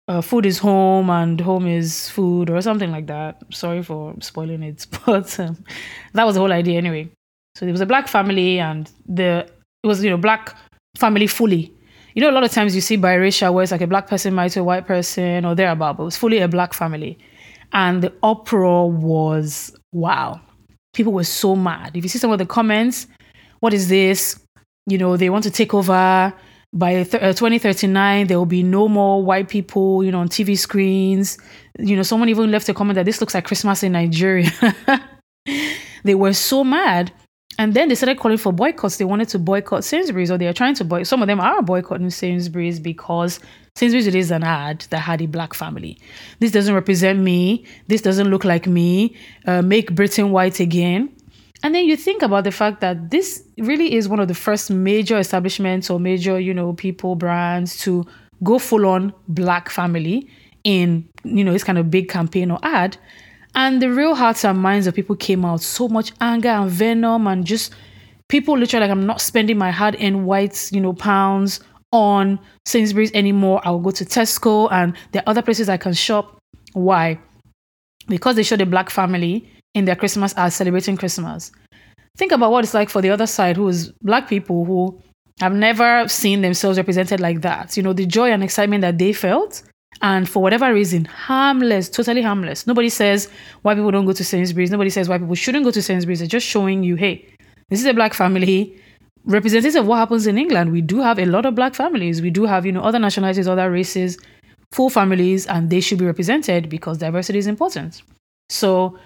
uh, 0.10 0.22
food 0.22 0.46
is 0.46 0.58
home 0.58 1.10
and 1.10 1.40
home 1.40 1.66
is 1.66 2.10
food 2.10 2.50
or 2.50 2.62
something 2.62 2.92
like 2.92 3.08
that 3.08 3.42
sorry 3.52 3.82
for 3.82 4.14
spoiling 4.20 4.62
it 4.64 4.86
but 5.06 5.40
um, 5.40 5.58
that 6.14 6.26
was 6.26 6.36
the 6.36 6.42
whole 6.42 6.52
idea 6.52 6.78
anyway 6.78 7.10
so 7.56 7.66
there 7.66 7.72
was 7.72 7.82
a 7.82 7.86
black 7.86 8.08
family 8.08 8.60
and 8.60 8.92
the 9.08 9.48
it 9.84 9.88
was 9.88 10.04
you 10.04 10.10
know 10.10 10.18
black 10.18 10.56
family 10.98 11.28
fully 11.28 11.74
you 12.16 12.22
know, 12.22 12.30
a 12.30 12.32
lot 12.34 12.44
of 12.44 12.52
times 12.52 12.76
you 12.76 12.82
see 12.82 12.98
biracial 12.98 13.54
where 13.54 13.64
it's 13.64 13.72
like 13.72 13.82
a 13.82 13.88
black 13.88 14.08
person 14.08 14.36
married 14.36 14.52
to 14.52 14.60
a 14.60 14.64
white 14.64 14.86
person 14.86 15.46
or 15.46 15.56
thereabout, 15.56 15.98
but 15.98 16.04
it 16.04 16.06
was 16.06 16.18
fully 16.18 16.40
a 16.40 16.48
black 16.48 16.74
family. 16.74 17.18
And 17.72 18.04
the 18.04 18.14
uproar 18.22 18.92
was 18.92 19.76
wow. 19.94 20.40
People 20.94 21.14
were 21.14 21.24
so 21.24 21.56
mad. 21.56 21.98
If 21.98 22.04
you 22.04 22.10
see 22.10 22.20
some 22.20 22.32
of 22.32 22.38
the 22.38 22.46
comments, 22.46 23.08
what 23.62 23.74
is 23.74 23.90
this? 23.90 24.40
You 24.86 25.00
know, 25.00 25.18
they 25.18 25.30
want 25.30 25.44
to 25.46 25.52
take 25.52 25.74
over. 25.74 26.34
By 26.74 27.04
th- 27.04 27.16
uh, 27.16 27.34
2039, 27.34 28.28
there 28.28 28.38
will 28.40 28.48
be 28.48 28.64
no 28.64 28.88
more 28.88 29.24
white 29.24 29.48
people, 29.48 30.04
you 30.04 30.12
know, 30.12 30.20
on 30.20 30.28
TV 30.28 30.58
screens. 30.58 31.38
You 31.78 31.96
know, 31.96 32.04
someone 32.04 32.30
even 32.30 32.50
left 32.52 32.68
a 32.68 32.74
comment 32.74 32.96
that 32.96 33.06
this 33.06 33.22
looks 33.22 33.36
like 33.36 33.46
Christmas 33.46 33.84
in 33.84 33.92
Nigeria. 33.92 34.52
they 36.04 36.16
were 36.16 36.34
so 36.34 36.64
mad. 36.64 37.12
And 37.60 37.76
then 37.76 37.88
they 37.88 37.96
started 37.96 38.18
calling 38.18 38.40
for 38.40 38.52
boycotts. 38.52 38.98
They 38.98 39.06
wanted 39.06 39.30
to 39.30 39.40
boycott 39.40 39.84
Sainsbury's, 39.84 40.32
or 40.32 40.40
they 40.40 40.48
are 40.48 40.54
trying 40.54 40.74
to 40.76 40.84
boycott. 40.84 41.06
Some 41.06 41.22
of 41.22 41.28
them 41.28 41.40
are 41.40 41.62
boycotting 41.62 42.10
Sainsbury's 42.10 42.80
because 42.80 43.40
Sainsbury's 43.76 44.08
released 44.08 44.32
an 44.32 44.44
ad 44.44 44.86
that 44.90 45.00
had 45.00 45.22
a 45.22 45.28
black 45.28 45.54
family. 45.54 46.00
This 46.40 46.52
doesn't 46.52 46.74
represent 46.74 47.20
me. 47.20 47.66
This 47.88 48.02
doesn't 48.02 48.30
look 48.30 48.44
like 48.44 48.66
me. 48.66 49.16
Uh, 49.46 49.62
make 49.62 49.94
Britain 49.94 50.32
white 50.32 50.60
again. 50.60 51.13
And 51.64 51.74
then 51.74 51.86
you 51.86 51.96
think 51.96 52.22
about 52.22 52.44
the 52.44 52.52
fact 52.52 52.82
that 52.82 53.10
this 53.10 53.42
really 53.58 53.94
is 53.96 54.10
one 54.10 54.20
of 54.20 54.28
the 54.28 54.34
first 54.34 54.70
major 54.70 55.18
establishments 55.18 55.90
or 55.90 55.98
major, 55.98 56.38
you 56.38 56.54
know, 56.54 56.74
people 56.74 57.16
brands 57.16 57.78
to 57.80 58.06
go 58.44 58.60
full 58.60 58.86
on 58.86 59.14
black 59.30 59.70
family 59.70 60.30
in, 60.66 61.08
you 61.24 61.44
know, 61.44 61.54
this 61.54 61.64
kind 61.64 61.78
of 61.78 61.90
big 61.90 62.10
campaign 62.10 62.52
or 62.52 62.60
ad. 62.64 62.98
And 63.56 63.82
the 63.82 63.90
real 63.92 64.14
hearts 64.14 64.44
and 64.44 64.60
minds 64.60 64.88
of 64.88 64.94
people 64.94 65.16
came 65.16 65.46
out. 65.46 65.62
So 65.62 65.88
much 65.88 66.12
anger 66.20 66.50
and 66.50 66.70
venom 66.70 67.28
and 67.28 67.46
just 67.46 67.74
people 68.28 68.58
literally 68.58 68.88
like 68.88 68.92
I'm 68.92 69.06
not 69.06 69.22
spending 69.22 69.58
my 69.58 69.72
hard 69.72 69.96
earned 70.02 70.26
whites, 70.26 70.70
you 70.74 70.82
know, 70.82 70.94
pounds 70.94 71.62
on 71.94 72.40
Sainsbury's 72.66 73.14
anymore. 73.14 73.62
I'll 73.64 73.80
go 73.80 73.92
to 73.92 74.04
Tesco 74.04 74.70
and 74.70 74.98
there 75.14 75.22
are 75.22 75.30
other 75.30 75.42
places 75.42 75.70
I 75.70 75.78
can 75.78 75.94
shop. 75.94 76.40
Why? 76.74 77.20
Because 78.08 78.36
they 78.36 78.44
showed 78.44 78.60
a 78.60 78.66
black 78.66 78.90
family 78.90 79.50
in 79.74 79.86
their 79.86 79.96
Christmas 79.96 80.34
as 80.38 80.56
celebrating 80.56 80.98
Christmas. 80.98 81.52
Think 82.18 82.32
about 82.32 82.52
what 82.52 82.64
it's 82.64 82.74
like 82.74 82.90
for 82.90 83.02
the 83.02 83.10
other 83.10 83.26
side, 83.26 83.58
who 83.58 83.68
is 83.68 83.92
black 84.02 84.28
people 84.28 84.66
who 84.66 85.02
have 85.40 85.54
never 85.54 86.08
seen 86.08 86.42
themselves 86.42 86.78
represented 86.78 87.20
like 87.20 87.42
that. 87.42 87.76
You 87.76 87.84
know, 87.84 87.94
the 87.94 88.06
joy 88.06 88.32
and 88.32 88.44
excitement 88.44 88.82
that 88.82 88.98
they 89.00 89.14
felt 89.14 89.64
and 90.02 90.28
for 90.28 90.42
whatever 90.42 90.74
reason, 90.74 91.06
harmless, 91.06 91.90
totally 91.90 92.22
harmless. 92.22 92.68
Nobody 92.68 92.90
says 92.90 93.30
why 93.62 93.74
people 93.76 93.92
don't 93.92 94.06
go 94.06 94.14
to 94.14 94.24
Sainsbury's. 94.24 94.72
Nobody 94.72 94.90
says 94.90 95.08
why 95.10 95.18
people 95.18 95.36
shouldn't 95.36 95.64
go 95.64 95.72
to 95.72 95.82
Sainsbury's. 95.82 96.20
They're 96.20 96.28
just 96.28 96.46
showing 96.46 96.84
you, 96.84 96.96
hey, 96.96 97.28
this 97.70 97.80
is 97.80 97.86
a 97.86 97.94
black 97.94 98.14
family. 98.14 98.80
Representative 99.26 99.82
of 99.82 99.88
what 99.88 99.98
happens 99.98 100.28
in 100.28 100.38
England. 100.38 100.72
We 100.72 100.82
do 100.82 101.00
have 101.00 101.18
a 101.18 101.26
lot 101.26 101.46
of 101.46 101.56
black 101.56 101.76
families. 101.76 102.22
We 102.22 102.30
do 102.30 102.44
have, 102.44 102.66
you 102.66 102.74
know, 102.74 102.82
other 102.82 103.00
nationalities, 103.00 103.48
other 103.48 103.72
races, 103.72 104.18
full 104.74 104.90
families, 104.90 105.48
and 105.48 105.70
they 105.70 105.80
should 105.80 105.98
be 105.98 106.06
represented 106.06 106.68
because 106.68 106.98
diversity 106.98 107.40
is 107.40 107.48
important. 107.48 108.04
So, 108.50 109.00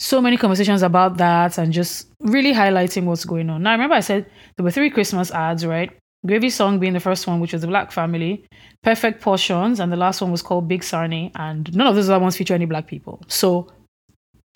so 0.00 0.20
many 0.22 0.38
conversations 0.38 0.82
about 0.82 1.18
that 1.18 1.58
and 1.58 1.74
just 1.74 2.08
really 2.20 2.54
highlighting 2.54 3.04
what's 3.04 3.26
going 3.26 3.50
on. 3.50 3.62
Now, 3.62 3.70
I 3.70 3.74
remember 3.74 3.94
I 3.94 4.00
said 4.00 4.24
there 4.56 4.64
were 4.64 4.70
three 4.70 4.88
Christmas 4.88 5.30
ads, 5.30 5.66
right? 5.66 5.90
Gravy 6.26 6.48
Song 6.48 6.78
being 6.78 6.94
the 6.94 7.00
first 7.00 7.26
one, 7.26 7.38
which 7.38 7.52
was 7.52 7.60
the 7.60 7.68
Black 7.68 7.92
Family, 7.92 8.46
Perfect 8.82 9.20
Portions, 9.20 9.78
and 9.78 9.92
the 9.92 9.98
last 9.98 10.22
one 10.22 10.30
was 10.30 10.40
called 10.40 10.68
Big 10.68 10.80
Sarnie, 10.80 11.30
and 11.34 11.74
none 11.76 11.86
of 11.86 11.94
those 11.94 12.08
other 12.08 12.18
ones 12.18 12.36
feature 12.36 12.54
any 12.54 12.64
black 12.64 12.86
people. 12.86 13.22
So 13.28 13.70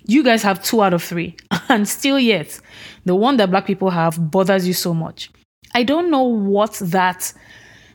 you 0.07 0.23
guys 0.23 0.43
have 0.43 0.63
two 0.63 0.83
out 0.83 0.95
of 0.95 1.03
three, 1.03 1.37
and 1.69 1.87
still 1.87 2.19
yet, 2.19 2.59
the 3.05 3.15
one 3.15 3.37
that 3.37 3.51
black 3.51 3.67
people 3.67 3.91
have 3.91 4.31
bothers 4.31 4.67
you 4.67 4.73
so 4.73 4.95
much. 4.95 5.31
I 5.75 5.83
don't 5.83 6.11
know 6.11 6.23
what 6.23 6.73
that 6.83 7.35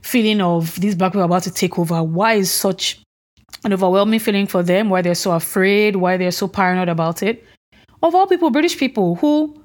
feeling 0.03 0.39
of 0.39 0.79
these 0.79 0.93
black 0.93 1.13
people 1.13 1.25
about 1.25 1.43
to 1.43 1.51
take 1.51 1.79
over, 1.79 2.03
why 2.03 2.33
is 2.33 2.51
such 2.51 2.99
an 3.63 3.73
overwhelming 3.73 4.19
feeling 4.19 4.47
for 4.47 4.63
them, 4.63 4.89
why 4.89 5.01
they're 5.01 5.15
so 5.15 5.31
afraid, 5.31 5.95
why 5.95 6.17
they're 6.17 6.31
so 6.31 6.47
paranoid 6.47 6.89
about 6.89 7.23
it. 7.23 7.45
Of 8.01 8.15
all 8.15 8.27
people, 8.27 8.49
British 8.49 8.77
people 8.77 9.15
who 9.15 9.61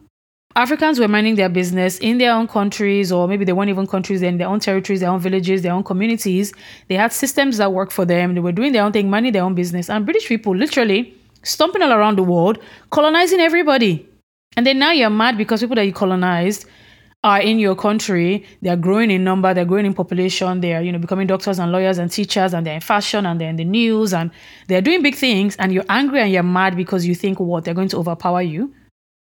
Africans 0.57 1.00
were 1.00 1.09
minding 1.09 1.35
their 1.35 1.48
business 1.48 1.98
in 1.98 2.18
their 2.18 2.33
own 2.33 2.46
countries, 2.46 3.11
or 3.11 3.26
maybe 3.26 3.44
they 3.44 3.52
weren't 3.52 3.70
even 3.70 3.87
countries, 3.87 4.20
they're 4.20 4.30
in 4.30 4.38
their 4.38 4.48
own 4.48 4.61
territories, 4.61 5.00
their 5.00 5.11
own 5.11 5.18
villages, 5.18 5.62
their 5.62 5.72
own 5.72 5.83
communities. 5.83 6.52
They 6.88 6.94
had 6.94 7.12
systems 7.12 7.57
that 7.57 7.72
worked 7.72 7.92
for 7.92 8.04
them. 8.04 8.35
They 8.35 8.40
were 8.40 8.52
doing 8.52 8.72
their 8.72 8.85
own 8.85 8.92
thing, 8.92 9.11
minding 9.11 9.33
their 9.33 9.42
own 9.42 9.54
business. 9.54 9.90
And 9.90 10.04
British 10.04 10.28
people 10.28 10.54
literally 10.54 11.12
stomping 11.42 11.83
all 11.83 11.92
around 11.92 12.16
the 12.16 12.22
world, 12.22 12.59
colonizing 12.90 13.40
everybody. 13.40 14.09
And 14.57 14.64
then 14.64 14.78
now 14.78 14.92
you're 14.92 15.11
mad 15.11 15.37
because 15.37 15.61
people 15.61 15.74
that 15.76 15.87
you 15.87 15.92
colonized 15.92 16.66
are 17.24 17.40
in 17.40 17.58
your 17.58 17.74
country. 17.74 18.46
They're 18.62 18.76
growing 18.76 19.10
in 19.10 19.24
number, 19.24 19.52
they're 19.52 19.64
growing 19.64 19.87
in 19.87 19.94
population, 19.94 20.60
they 20.60 20.74
are, 20.74 20.82
you 20.82 20.92
know, 20.92 21.00
becoming 21.00 21.26
doctors 21.26 21.58
and 21.58 21.72
lawyers 21.72 21.98
and 21.98 22.12
teachers, 22.12 22.54
and 22.54 22.64
they're 22.64 22.76
in 22.76 22.80
fashion 22.80 23.26
and 23.26 23.40
they're 23.40 23.50
in 23.50 23.56
the 23.56 23.64
news 23.64 24.14
and 24.14 24.30
they're 24.68 24.82
doing 24.82 25.02
big 25.02 25.16
things. 25.16 25.56
And 25.56 25.72
you're 25.72 25.87
angry 25.88 26.20
and 26.20 26.30
you're 26.30 26.44
mad 26.44 26.76
because 26.76 27.04
you 27.04 27.16
think 27.16 27.40
what 27.40 27.64
they're 27.64 27.74
going 27.74 27.88
to 27.88 27.96
overpower 27.96 28.42
you 28.42 28.72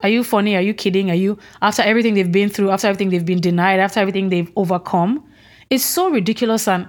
are 0.00 0.08
you 0.08 0.22
funny? 0.22 0.54
Are 0.54 0.62
you 0.62 0.74
kidding? 0.74 1.10
Are 1.10 1.14
you 1.14 1.38
after 1.60 1.82
everything 1.82 2.14
they've 2.14 2.30
been 2.30 2.48
through, 2.48 2.70
after 2.70 2.86
everything 2.86 3.10
they've 3.10 3.24
been 3.24 3.40
denied, 3.40 3.80
after 3.80 3.98
everything 3.98 4.28
they've 4.28 4.50
overcome? 4.54 5.24
It's 5.70 5.84
so 5.84 6.10
ridiculous. 6.10 6.68
And 6.68 6.88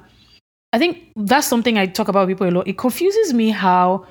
I 0.74 0.78
think 0.78 1.12
that's 1.15 1.48
something 1.48 1.78
I 1.78 1.88
talk 1.88 2.08
about 2.08 2.28
people 2.28 2.48
a 2.48 2.52
lot. 2.52 2.67
It 2.67 2.78
confuses 2.78 3.34
me 3.34 3.50
how 3.50 4.06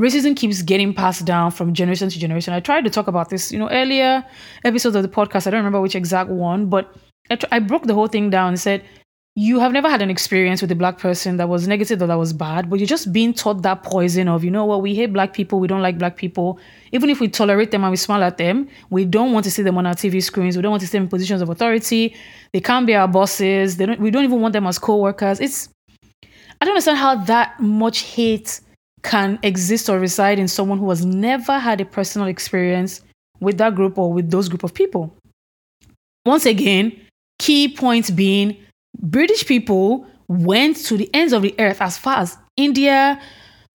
racism 0.00 0.36
keeps 0.36 0.62
getting 0.62 0.94
passed 0.94 1.24
down 1.24 1.50
from 1.50 1.74
generation 1.74 2.08
to 2.08 2.18
generation. 2.18 2.54
I 2.54 2.60
tried 2.60 2.84
to 2.84 2.90
talk 2.90 3.08
about 3.08 3.30
this, 3.30 3.52
you 3.52 3.58
know, 3.58 3.70
earlier 3.70 4.24
episodes 4.64 4.96
of 4.96 5.02
the 5.02 5.08
podcast. 5.08 5.46
I 5.46 5.50
don't 5.50 5.60
remember 5.60 5.80
which 5.80 5.94
exact 5.94 6.30
one, 6.30 6.66
but 6.66 6.94
I, 7.30 7.38
I 7.50 7.58
broke 7.58 7.84
the 7.84 7.94
whole 7.94 8.08
thing 8.08 8.30
down 8.30 8.48
and 8.48 8.60
said, 8.60 8.84
you 9.34 9.58
have 9.58 9.72
never 9.72 9.88
had 9.88 10.02
an 10.02 10.10
experience 10.10 10.60
with 10.60 10.70
a 10.70 10.74
black 10.74 10.98
person 10.98 11.38
that 11.38 11.48
was 11.48 11.66
negative 11.66 12.02
or 12.02 12.06
that 12.06 12.18
was 12.18 12.34
bad, 12.34 12.68
but 12.68 12.78
you're 12.78 12.86
just 12.86 13.14
being 13.14 13.32
taught 13.32 13.62
that 13.62 13.82
poison 13.82 14.28
of, 14.28 14.44
you 14.44 14.50
know 14.50 14.66
what, 14.66 14.82
we 14.82 14.94
hate 14.94 15.10
black 15.10 15.32
people, 15.32 15.58
we 15.58 15.66
don't 15.66 15.80
like 15.80 15.96
black 15.96 16.16
people. 16.16 16.58
Even 16.92 17.08
if 17.08 17.18
we 17.18 17.28
tolerate 17.28 17.70
them 17.70 17.82
and 17.82 17.90
we 17.90 17.96
smile 17.96 18.22
at 18.22 18.36
them, 18.36 18.68
we 18.90 19.06
don't 19.06 19.32
want 19.32 19.44
to 19.44 19.50
see 19.50 19.62
them 19.62 19.78
on 19.78 19.86
our 19.86 19.94
TV 19.94 20.22
screens. 20.22 20.54
We 20.54 20.60
don't 20.62 20.70
want 20.70 20.82
to 20.82 20.86
see 20.86 20.98
them 20.98 21.04
in 21.04 21.08
positions 21.08 21.40
of 21.40 21.48
authority. 21.48 22.14
They 22.52 22.60
can't 22.60 22.86
be 22.86 22.94
our 22.94 23.08
bosses. 23.08 23.78
They 23.78 23.86
don't, 23.86 24.00
we 24.00 24.10
don't 24.10 24.24
even 24.24 24.42
want 24.42 24.52
them 24.52 24.66
as 24.66 24.78
co-workers. 24.78 25.40
It's 25.40 25.70
I 26.60 26.64
don't 26.64 26.74
understand 26.74 26.98
how 26.98 27.16
that 27.24 27.58
much 27.58 28.00
hate 28.00 28.60
can 29.02 29.38
exist 29.42 29.88
or 29.88 29.98
reside 29.98 30.38
in 30.38 30.48
someone 30.48 30.78
who 30.78 30.88
has 30.88 31.04
never 31.04 31.58
had 31.58 31.80
a 31.80 31.84
personal 31.84 32.28
experience 32.28 33.02
with 33.40 33.58
that 33.58 33.74
group 33.74 33.98
or 33.98 34.12
with 34.12 34.30
those 34.30 34.48
group 34.48 34.62
of 34.62 34.72
people. 34.72 35.14
Once 36.24 36.46
again, 36.46 36.92
key 37.38 37.68
points 37.68 38.10
being 38.10 38.56
British 39.00 39.46
people 39.46 40.06
went 40.28 40.76
to 40.76 40.96
the 40.96 41.10
ends 41.14 41.32
of 41.32 41.42
the 41.42 41.54
earth 41.58 41.80
as 41.80 41.98
far 41.98 42.18
as 42.18 42.38
India, 42.56 43.20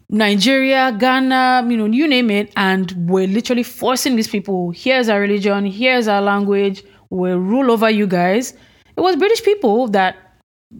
Nigeria, 0.09 0.95
Ghana, 0.97 1.67
you 1.69 1.75
know, 1.75 1.85
you 1.85 2.07
name 2.07 2.29
it, 2.29 2.53
and 2.55 2.91
we're 3.09 3.27
literally 3.27 3.63
forcing 3.63 4.15
these 4.15 4.29
people. 4.29 4.71
Here's 4.71 5.09
our 5.09 5.19
religion, 5.19 5.65
here's 5.65 6.07
our 6.07 6.21
language, 6.21 6.83
we'll 7.09 7.37
rule 7.37 7.71
over 7.71 7.89
you 7.89 8.07
guys. 8.07 8.53
It 8.95 9.01
was 9.01 9.17
British 9.17 9.43
people 9.43 9.89
that 9.89 10.15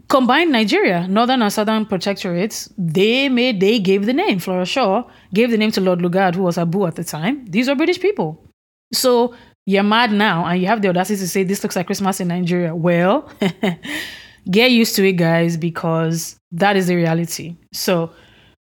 combined 0.08 0.52
Nigeria, 0.52 1.08
northern 1.08 1.42
and 1.42 1.52
southern 1.52 1.86
protectorates. 1.86 2.72
They 2.78 3.30
made, 3.30 3.60
they 3.60 3.80
gave 3.80 4.06
the 4.06 4.14
name. 4.14 4.40
Flora 4.40 4.66
Shaw 4.66 5.04
gave 5.34 5.52
the 5.52 5.58
name 5.58 5.72
to 5.72 5.82
Lord 5.82 6.00
Lugard, 6.00 6.36
who 6.36 6.44
was 6.44 6.58
Abu 6.58 6.86
at 6.86 6.96
the 6.96 7.04
time. 7.04 7.46
These 7.46 7.70
are 7.70 7.76
British 7.76 8.00
people. 8.00 8.44
So 8.94 9.36
you're 9.66 9.84
mad 9.84 10.12
now, 10.12 10.46
and 10.46 10.62
you 10.62 10.68
have 10.68 10.82
the 10.82 10.90
audacity 10.90 11.20
to 11.20 11.28
say 11.28 11.44
this 11.44 11.64
looks 11.64 11.76
like 11.76 11.88
Christmas 11.88 12.20
in 12.20 12.30
Nigeria. 12.30 12.74
Well, 12.76 13.30
get 14.52 14.72
used 14.72 14.96
to 14.96 15.08
it, 15.08 15.14
guys, 15.14 15.58
because 15.58 16.38
that 16.52 16.78
is 16.78 16.88
the 16.88 16.96
reality. 16.96 17.56
So 17.74 18.12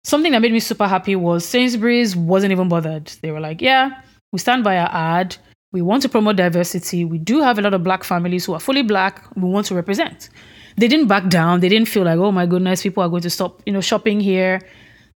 something 0.05 0.33
that 0.33 0.43
made 0.43 0.53
me 0.53 0.61
super 0.61 0.87
happy 0.87 1.17
was 1.17 1.45
Sainsbury's 1.45 2.15
wasn't 2.15 2.53
even 2.53 2.69
bothered. 2.69 3.07
They 3.23 3.31
were 3.33 3.41
like, 3.41 3.61
yeah, 3.61 4.03
we 4.33 4.39
stand 4.39 4.63
by 4.63 4.79
our 4.79 4.91
ad. 4.93 5.37
We 5.73 5.83
want 5.83 6.03
to 6.03 6.09
promote 6.09 6.37
diversity. 6.37 7.05
We 7.05 7.19
do 7.19 7.41
have 7.41 7.59
a 7.59 7.63
lot 7.63 7.75
of 7.75 7.83
black 7.83 8.05
families 8.05 8.45
who 8.45 8.55
are 8.55 8.61
fully 8.61 8.83
black. 8.83 9.25
We 9.35 9.49
want 9.49 9.67
to 9.67 9.75
represent. 9.75 10.29
They 10.77 10.89
didn't 10.89 11.07
back 11.07 11.29
down. 11.29 11.61
They 11.61 11.69
didn't 11.69 11.89
feel 11.89 12.05
like, 12.05 12.19
oh 12.19 12.33
my 12.33 12.47
goodness, 12.47 12.83
people 12.83 13.03
are 13.03 13.09
going 13.09 13.23
to 13.23 13.31
stop, 13.31 13.63
you 13.67 13.73
know, 13.73 13.81
shopping 13.81 14.21
here. 14.21 14.61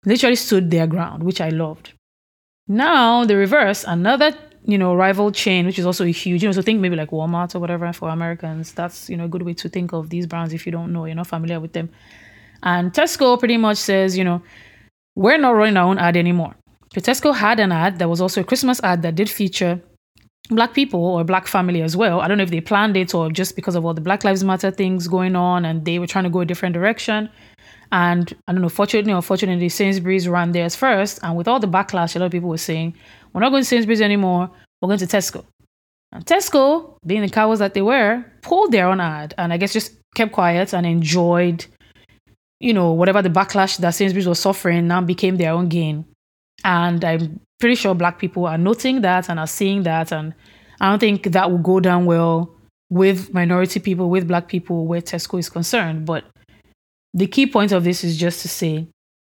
Literally 0.04 0.36
stood 0.36 0.70
their 0.70 0.86
ground, 0.86 1.22
which 1.22 1.40
I 1.40 1.48
loved. 1.48 1.92
Now 2.68 3.24
the 3.24 3.36
reverse, 3.36 3.84
another 3.84 4.32
you 4.64 4.76
know 4.76 4.94
rival 4.94 5.32
chain, 5.32 5.64
which 5.64 5.78
is 5.78 5.86
also 5.86 6.04
a 6.04 6.10
huge, 6.10 6.42
you 6.42 6.48
know, 6.48 6.52
so 6.52 6.60
think 6.60 6.80
maybe 6.80 6.96
like 6.96 7.10
Walmart 7.10 7.54
or 7.54 7.58
whatever 7.58 7.90
for 7.94 8.10
Americans. 8.10 8.72
That's 8.72 9.08
you 9.08 9.16
know 9.16 9.24
a 9.24 9.28
good 9.28 9.42
way 9.42 9.54
to 9.54 9.68
think 9.68 9.92
of 9.92 10.10
these 10.10 10.26
brands 10.26 10.52
if 10.52 10.66
you 10.66 10.72
don't 10.72 10.92
know, 10.92 11.06
you're 11.06 11.14
not 11.14 11.26
familiar 11.26 11.58
with 11.58 11.72
them. 11.72 11.88
And 12.62 12.92
Tesco 12.92 13.38
pretty 13.38 13.56
much 13.56 13.78
says, 13.78 14.18
you 14.18 14.24
know, 14.24 14.42
we're 15.16 15.38
not 15.38 15.50
running 15.50 15.76
our 15.76 15.86
own 15.86 15.98
ad 15.98 16.16
anymore. 16.16 16.54
So 16.94 17.00
Tesco 17.00 17.34
had 17.34 17.58
an 17.58 17.72
ad 17.72 17.98
that 17.98 18.08
was 18.08 18.20
also 18.20 18.42
a 18.42 18.44
Christmas 18.44 18.80
ad 18.82 19.02
that 19.02 19.14
did 19.14 19.30
feature 19.30 19.80
black 20.50 20.74
people 20.74 21.04
or 21.04 21.24
black 21.24 21.46
family 21.46 21.82
as 21.82 21.96
well. 21.96 22.20
I 22.20 22.28
don't 22.28 22.38
know 22.38 22.44
if 22.44 22.50
they 22.50 22.60
planned 22.60 22.96
it 22.96 23.14
or 23.14 23.30
just 23.30 23.56
because 23.56 23.74
of 23.74 23.84
all 23.84 23.94
the 23.94 24.00
Black 24.00 24.24
Lives 24.24 24.44
Matter 24.44 24.70
things 24.70 25.08
going 25.08 25.36
on 25.36 25.64
and 25.64 25.84
they 25.84 25.98
were 25.98 26.06
trying 26.06 26.24
to 26.24 26.30
go 26.30 26.40
a 26.40 26.44
different 26.44 26.74
direction. 26.74 27.28
And 27.92 28.34
I 28.46 28.52
don't 28.52 28.62
know, 28.62 28.68
fortunately 28.68 29.12
or 29.12 29.16
unfortunately, 29.16 29.68
Sainsbury's 29.68 30.28
ran 30.28 30.52
theirs 30.52 30.74
first. 30.74 31.20
And 31.22 31.36
with 31.36 31.48
all 31.48 31.60
the 31.60 31.68
backlash, 31.68 32.16
a 32.16 32.18
lot 32.18 32.26
of 32.26 32.32
people 32.32 32.48
were 32.48 32.58
saying, 32.58 32.94
we're 33.32 33.40
not 33.40 33.50
going 33.50 33.62
to 33.62 33.68
Sainsbury's 33.68 34.02
anymore, 34.02 34.50
we're 34.80 34.88
going 34.88 34.98
to 34.98 35.06
Tesco. 35.06 35.44
And 36.12 36.24
Tesco, 36.24 36.96
being 37.06 37.22
the 37.22 37.28
cowards 37.28 37.58
that 37.60 37.74
they 37.74 37.82
were, 37.82 38.24
pulled 38.42 38.72
their 38.72 38.88
own 38.88 39.00
ad 39.00 39.34
and 39.36 39.52
I 39.52 39.58
guess 39.58 39.72
just 39.72 39.92
kept 40.14 40.32
quiet 40.32 40.72
and 40.72 40.86
enjoyed, 40.86 41.66
you 42.60 42.72
know, 42.72 42.92
whatever 42.92 43.20
the 43.22 43.28
backlash 43.28 43.78
that 43.78 43.90
Sainsbury's 43.90 44.28
was 44.28 44.40
suffering 44.40 44.88
now 44.88 45.02
became 45.02 45.36
their 45.36 45.52
own 45.52 45.68
gain. 45.68 46.06
And 46.64 47.04
I'm 47.04 47.40
pretty 47.60 47.74
sure 47.74 47.94
black 47.94 48.18
people 48.18 48.46
are 48.46 48.58
noting 48.58 49.00
that 49.02 49.28
and 49.28 49.38
are 49.38 49.46
seeing 49.46 49.82
that. 49.84 50.12
And 50.12 50.34
I 50.80 50.90
don't 50.90 50.98
think 50.98 51.24
that 51.32 51.50
will 51.50 51.58
go 51.58 51.80
down 51.80 52.04
well 52.06 52.54
with 52.90 53.34
minority 53.34 53.80
people, 53.80 54.10
with 54.10 54.28
black 54.28 54.48
people, 54.48 54.86
where 54.86 55.00
Tesco 55.00 55.38
is 55.38 55.48
concerned. 55.48 56.06
But 56.06 56.24
the 57.14 57.26
key 57.26 57.46
point 57.46 57.72
of 57.72 57.84
this 57.84 58.04
is 58.04 58.16
just 58.16 58.42
to 58.42 58.48
say 58.48 58.88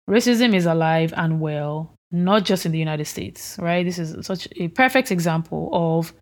racism 0.10 0.54
is 0.54 0.66
alive 0.66 1.14
and 1.16 1.40
well, 1.40 1.94
not 2.12 2.46
just 2.46 2.66
in 2.66 2.72
the 2.72 2.80
United 2.80 3.06
States, 3.06 3.58
right? 3.60 3.86
This 3.86 4.00
is 4.00 4.26
such 4.26 4.48
a 4.58 4.68
perfect 4.70 5.12
example 5.12 5.70
of 5.72 6.14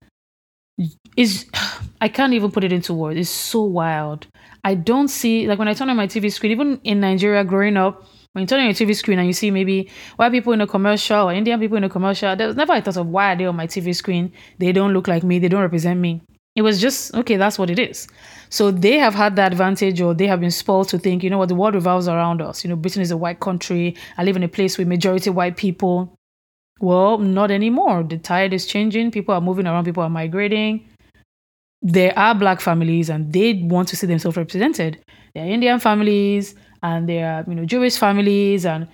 is 1.15 1.50
I 2.02 2.08
can't 2.10 2.34
even 2.34 2.52
put 2.52 2.63
it 2.63 2.72
into 2.72 2.93
words. 2.93 3.20
It's 3.20 3.30
so 3.30 3.63
wild. 3.63 4.28
I 4.63 4.76
don't 4.76 5.08
see 5.08 5.48
like 5.48 5.60
when 5.60 5.67
I 5.67 5.74
turn 5.74 5.89
on 5.89 5.98
my 5.98 6.08
TV 6.08 6.32
screen, 6.32 6.52
even 6.52 6.80
in 6.84 7.00
Nigeria 7.00 7.43
growing 7.43 7.78
up, 7.78 8.06
when 8.33 8.43
you 8.43 8.47
turn 8.47 8.59
on 8.59 8.65
your 8.65 8.73
TV 8.73 8.95
screen 8.95 9.19
and 9.19 9.27
you 9.27 9.33
see 9.33 9.51
maybe 9.51 9.89
white 10.17 10.31
people 10.31 10.53
in 10.53 10.61
a 10.61 10.67
commercial 10.67 11.29
or 11.29 11.33
Indian 11.33 11.59
people 11.59 11.77
in 11.77 11.83
a 11.83 11.89
commercial, 11.89 12.35
there's 12.35 12.55
never 12.55 12.73
a 12.73 12.81
thought 12.81 12.97
of 12.97 13.07
why 13.07 13.33
are 13.33 13.35
they 13.35 13.45
on 13.45 13.55
my 13.55 13.67
TV 13.67 13.95
screen? 13.95 14.31
They 14.59 14.71
don't 14.71 14.93
look 14.93 15.07
like 15.07 15.23
me, 15.23 15.39
they 15.39 15.47
don't 15.47 15.61
represent 15.61 15.99
me. 15.99 16.21
It 16.55 16.63
was 16.63 16.81
just 16.81 17.13
okay, 17.13 17.37
that's 17.37 17.59
what 17.59 17.69
it 17.69 17.77
is. 17.77 18.07
So 18.49 18.71
they 18.71 18.97
have 18.97 19.13
had 19.13 19.35
the 19.35 19.45
advantage 19.45 20.01
or 20.01 20.13
they 20.13 20.25
have 20.27 20.39
been 20.39 20.51
spoiled 20.51 20.89
to 20.89 20.97
think, 20.97 21.23
you 21.23 21.29
know 21.29 21.37
what, 21.37 21.49
the 21.49 21.55
world 21.55 21.75
revolves 21.75 22.07
around 22.07 22.41
us. 22.41 22.63
You 22.63 22.69
know, 22.69 22.75
Britain 22.75 23.03
is 23.03 23.11
a 23.11 23.17
white 23.17 23.39
country. 23.39 23.95
I 24.17 24.23
live 24.23 24.35
in 24.35 24.43
a 24.43 24.47
place 24.47 24.77
with 24.77 24.87
majority 24.87 25.29
white 25.29 25.55
people. 25.55 26.15
Well, 26.79 27.19
not 27.19 27.51
anymore. 27.51 28.03
The 28.03 28.17
tide 28.17 28.53
is 28.53 28.65
changing. 28.65 29.11
People 29.11 29.35
are 29.35 29.41
moving 29.41 29.67
around, 29.67 29.85
people 29.85 30.03
are 30.03 30.09
migrating. 30.09 30.87
There 31.83 32.17
are 32.17 32.33
black 32.33 32.59
families 32.59 33.09
and 33.09 33.31
they 33.31 33.53
want 33.53 33.87
to 33.89 33.95
see 33.95 34.07
themselves 34.07 34.35
represented. 34.35 34.99
There 35.35 35.43
are 35.43 35.47
Indian 35.47 35.79
families 35.79 36.55
and 36.83 37.07
there 37.07 37.31
are, 37.31 37.43
you 37.47 37.55
know, 37.55 37.65
Jewish 37.65 37.97
families 37.97 38.65
and 38.65 38.87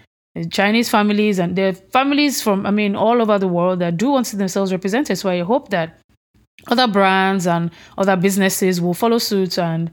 Chinese 0.52 0.90
families 0.90 1.38
and 1.40 1.56
there 1.56 1.70
are 1.70 1.74
families 1.74 2.42
from, 2.42 2.66
I 2.66 2.72
mean, 2.72 2.96
all 2.96 3.22
over 3.22 3.38
the 3.38 3.48
world 3.48 3.80
that 3.80 3.98
do 3.98 4.10
want 4.10 4.26
to 4.26 4.32
see 4.32 4.38
themselves 4.38 4.72
represented. 4.72 5.18
So 5.18 5.30
I 5.30 5.42
hope 5.42 5.70
that 5.70 6.00
other 6.68 6.88
brands 6.88 7.46
and 7.46 7.70
other 7.98 8.16
businesses 8.16 8.82
will 8.82 8.94
follow 8.94 9.18
suit 9.18 9.60
and 9.60 9.92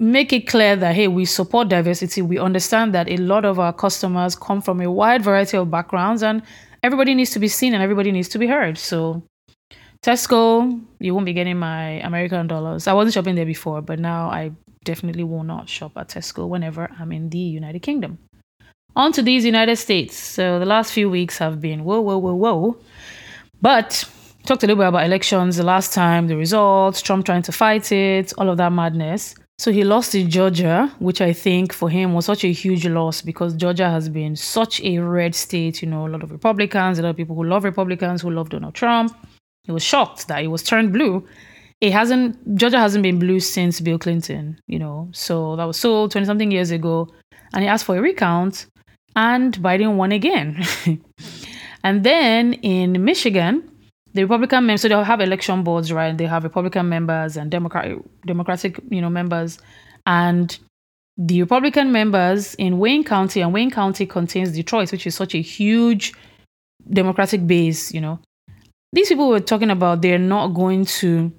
make 0.00 0.32
it 0.32 0.46
clear 0.46 0.76
that 0.76 0.94
hey 0.94 1.08
we 1.08 1.24
support 1.24 1.68
diversity. 1.68 2.22
We 2.22 2.38
understand 2.38 2.94
that 2.94 3.08
a 3.08 3.16
lot 3.16 3.44
of 3.44 3.58
our 3.58 3.72
customers 3.72 4.36
come 4.36 4.60
from 4.60 4.80
a 4.80 4.90
wide 4.90 5.22
variety 5.22 5.56
of 5.56 5.70
backgrounds 5.70 6.22
and 6.22 6.42
everybody 6.82 7.14
needs 7.14 7.30
to 7.30 7.38
be 7.38 7.48
seen 7.48 7.74
and 7.74 7.82
everybody 7.82 8.12
needs 8.12 8.28
to 8.28 8.38
be 8.38 8.46
heard. 8.46 8.78
So 8.78 9.22
tesco 10.02 10.80
you 11.00 11.12
won't 11.12 11.26
be 11.26 11.32
getting 11.32 11.56
my 11.56 12.00
american 12.06 12.46
dollars. 12.46 12.86
I 12.86 12.92
wasn't 12.92 13.14
shopping 13.14 13.34
there 13.34 13.46
before 13.46 13.82
but 13.82 13.98
now 13.98 14.28
i 14.30 14.52
definitely 14.84 15.24
will 15.24 15.44
not 15.44 15.68
shop 15.68 15.92
at 15.96 16.08
tesco 16.08 16.48
whenever 16.48 16.90
i'm 16.98 17.12
in 17.12 17.28
the 17.30 17.38
united 17.38 17.80
kingdom 17.80 18.18
on 18.96 19.12
to 19.12 19.22
these 19.22 19.44
united 19.44 19.76
states 19.76 20.16
so 20.16 20.58
the 20.58 20.66
last 20.66 20.92
few 20.92 21.08
weeks 21.10 21.38
have 21.38 21.60
been 21.60 21.84
whoa 21.84 22.00
whoa 22.00 22.18
whoa 22.18 22.34
whoa 22.34 22.76
but 23.60 24.04
talked 24.48 24.62
a 24.62 24.66
little 24.66 24.82
bit 24.82 24.88
about 24.88 25.04
elections 25.04 25.56
the 25.56 25.62
last 25.62 25.92
time, 25.92 26.26
the 26.26 26.36
results, 26.36 27.02
Trump 27.02 27.26
trying 27.26 27.42
to 27.42 27.52
fight 27.52 27.92
it, 27.92 28.32
all 28.38 28.48
of 28.48 28.56
that 28.56 28.72
madness. 28.72 29.34
So 29.58 29.72
he 29.72 29.84
lost 29.84 30.14
in 30.14 30.30
Georgia, 30.30 30.90
which 31.00 31.20
I 31.20 31.32
think 31.32 31.72
for 31.72 31.90
him 31.90 32.14
was 32.14 32.24
such 32.24 32.44
a 32.44 32.52
huge 32.52 32.86
loss 32.86 33.20
because 33.20 33.54
Georgia 33.54 33.90
has 33.90 34.08
been 34.08 34.36
such 34.36 34.80
a 34.82 34.98
red 34.98 35.34
state. 35.34 35.82
You 35.82 35.88
know, 35.88 36.06
a 36.06 36.08
lot 36.08 36.22
of 36.22 36.30
Republicans, 36.30 36.98
a 36.98 37.02
lot 37.02 37.10
of 37.10 37.16
people 37.16 37.36
who 37.36 37.44
love 37.44 37.64
Republicans, 37.64 38.22
who 38.22 38.30
love 38.30 38.48
Donald 38.50 38.74
Trump. 38.74 39.14
He 39.64 39.72
was 39.72 39.82
shocked 39.82 40.28
that 40.28 40.42
it 40.42 40.46
was 40.46 40.62
turned 40.62 40.92
blue. 40.92 41.26
It 41.80 41.92
hasn't, 41.92 42.56
Georgia 42.56 42.78
hasn't 42.78 43.02
been 43.02 43.18
blue 43.18 43.40
since 43.40 43.80
Bill 43.80 43.98
Clinton, 43.98 44.60
you 44.66 44.78
know. 44.78 45.08
So 45.12 45.56
that 45.56 45.64
was 45.64 45.78
so 45.78 46.08
20 46.08 46.26
something 46.26 46.50
years 46.50 46.70
ago. 46.70 47.08
And 47.52 47.62
he 47.62 47.68
asked 47.68 47.84
for 47.84 47.96
a 47.96 48.00
recount, 48.00 48.66
and 49.14 49.56
Biden 49.58 49.96
won 49.96 50.12
again. 50.12 50.62
and 51.84 52.04
then 52.04 52.54
in 52.54 53.04
Michigan, 53.04 53.70
the 54.14 54.22
Republican 54.24 54.66
members, 54.66 54.82
so 54.82 54.88
they'll 54.88 55.04
have 55.04 55.20
election 55.20 55.62
boards, 55.62 55.92
right? 55.92 56.16
They 56.16 56.26
have 56.26 56.42
Republican 56.42 56.88
members 56.88 57.36
and 57.36 57.50
Democratic, 57.50 57.98
Democratic, 58.26 58.80
you 58.90 59.00
know, 59.00 59.10
members, 59.10 59.58
and 60.06 60.58
the 61.16 61.40
Republican 61.42 61.92
members 61.92 62.54
in 62.54 62.78
Wayne 62.78 63.04
County, 63.04 63.40
and 63.40 63.52
Wayne 63.52 63.70
County 63.70 64.06
contains 64.06 64.52
Detroit, 64.52 64.92
which 64.92 65.06
is 65.06 65.14
such 65.14 65.34
a 65.34 65.40
huge 65.40 66.12
Democratic 66.90 67.46
base. 67.46 67.92
You 67.92 68.00
know, 68.00 68.20
these 68.92 69.08
people 69.08 69.28
were 69.28 69.40
talking 69.40 69.70
about 69.70 70.02
they're 70.02 70.18
not 70.18 70.48
going 70.48 70.84
to 70.84 71.32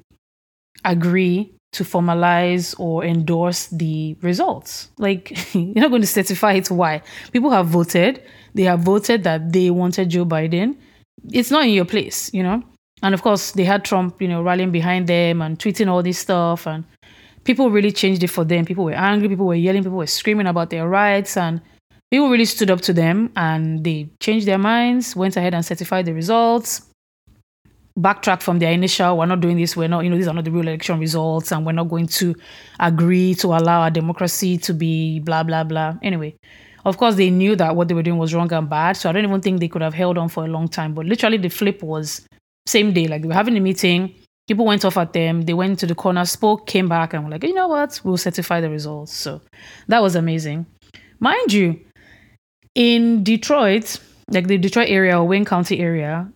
agree 0.86 1.54
to 1.72 1.84
formalize 1.84 2.74
or 2.80 3.04
endorse 3.06 3.68
the 3.68 4.16
results. 4.22 4.90
Like, 4.98 5.38
you're 5.54 5.74
not 5.76 5.90
going 5.90 6.02
to 6.02 6.08
certify 6.08 6.54
it. 6.54 6.72
Why? 6.72 7.02
People 7.32 7.52
have 7.52 7.68
voted. 7.68 8.24
They 8.56 8.64
have 8.64 8.80
voted 8.80 9.24
that 9.24 9.54
they 9.54 9.70
wanted 9.70 10.10
Joe 10.10 10.26
Biden 10.26 10.76
it's 11.32 11.52
not 11.52 11.66
in 11.66 11.72
your 11.72 11.86
place, 11.86 12.34
you 12.34 12.44
know. 12.44 12.64
And 13.02 13.14
of 13.14 13.22
course, 13.22 13.52
they 13.52 13.64
had 13.64 13.86
Trump, 13.86 14.22
you 14.22 14.28
know, 14.28 14.42
rallying 14.42 14.72
behind 14.72 15.08
them 15.08 15.42
and 15.42 15.58
tweeting 15.58 15.88
all 15.88 16.04
this 16.04 16.20
stuff, 16.20 16.68
and 16.68 16.84
people 17.44 17.72
really 17.72 17.92
changed 17.92 18.24
it 18.24 18.28
for 18.28 18.44
them. 18.44 18.66
People 18.66 18.86
were 18.86 18.94
angry, 18.94 19.30
people 19.30 19.46
were 19.46 19.56
yelling, 19.56 19.84
people 19.84 19.98
were 19.98 20.08
screaming 20.08 20.48
about 20.48 20.70
their 20.70 20.88
rights, 20.88 21.38
and 21.38 21.62
people 22.12 22.30
really 22.30 22.46
stood 22.46 22.70
up 22.70 22.82
to 22.82 22.94
them 22.94 23.32
and 23.36 23.84
they 23.84 24.10
changed 24.20 24.48
their 24.48 24.58
minds, 24.58 25.16
went 25.16 25.38
ahead 25.38 25.54
and 25.54 25.66
certified 25.66 26.06
the 26.06 26.14
results, 26.14 26.89
backtracked 28.02 28.44
from 28.44 28.60
their 28.60 28.72
initial, 28.72 29.18
we're 29.18 29.26
not 29.26 29.42
doing 29.42 29.58
this, 29.58 29.76
we're 29.76 29.88
not, 29.88 30.04
you 30.04 30.10
know, 30.10 30.18
these 30.18 30.28
are 30.28 30.34
not 30.34 30.46
the 30.46 30.52
real 30.52 30.68
election 30.68 31.00
results, 31.00 31.52
and 31.52 31.66
we're 31.66 31.72
not 31.72 31.90
going 31.90 32.08
to 32.08 32.36
agree 32.80 33.36
to 33.36 33.48
allow 33.48 33.82
our 33.82 33.92
democracy 33.92 34.58
to 34.58 34.74
be 34.74 35.20
blah, 35.20 35.44
blah, 35.44 35.64
blah. 35.64 35.96
Anyway, 36.02 36.36
of 36.86 36.98
course, 36.98 37.16
they 37.16 37.30
knew 37.30 37.56
that 37.56 37.76
what 37.76 37.88
they 37.88 37.94
were 37.94 38.04
doing 38.04 38.18
was 38.18 38.34
wrong 38.34 38.52
and 38.54 38.70
bad. 38.70 38.96
So 38.98 39.10
I 39.10 39.12
don't 39.12 39.26
even 39.26 39.42
think 39.42 39.60
they 39.60 39.68
could 39.68 39.82
have 39.82 39.94
held 39.94 40.18
on 40.18 40.30
for 40.30 40.46
a 40.46 40.48
long 40.48 40.68
time. 40.68 40.94
But 40.94 41.06
literally, 41.06 41.38
the 41.38 41.50
flip 41.50 41.84
was 41.84 42.26
same 42.66 42.94
day. 42.94 43.08
Like 43.08 43.22
they 43.22 43.28
were 43.28 43.34
having 43.34 43.58
a 43.58 43.60
meeting. 43.60 44.16
People 44.48 44.66
went 44.66 44.86
off 44.86 44.98
at 44.98 45.14
them. 45.14 45.44
They 45.44 45.54
went 45.54 45.80
to 45.80 45.86
the 45.86 45.96
corner, 45.96 46.26
spoke, 46.26 46.66
came 46.66 46.88
back, 46.88 47.14
and 47.14 47.26
were 47.26 47.32
like, 47.32 47.44
you 47.44 47.54
know 47.54 47.68
what? 47.68 48.00
We'll 48.04 48.18
certify 48.18 48.62
the 48.62 48.70
results. 48.70 49.14
So 49.14 49.42
that 49.88 50.02
was 50.02 50.16
amazing. 50.16 50.66
Mind 51.20 51.54
you, 51.54 51.80
in 52.76 53.24
Detroit, 53.24 54.00
like 54.30 54.48
the 54.48 54.58
Detroit 54.58 54.90
area 54.90 55.20
or 55.20 55.28
Wayne 55.28 55.46
County 55.46 55.80
area, 55.80 56.32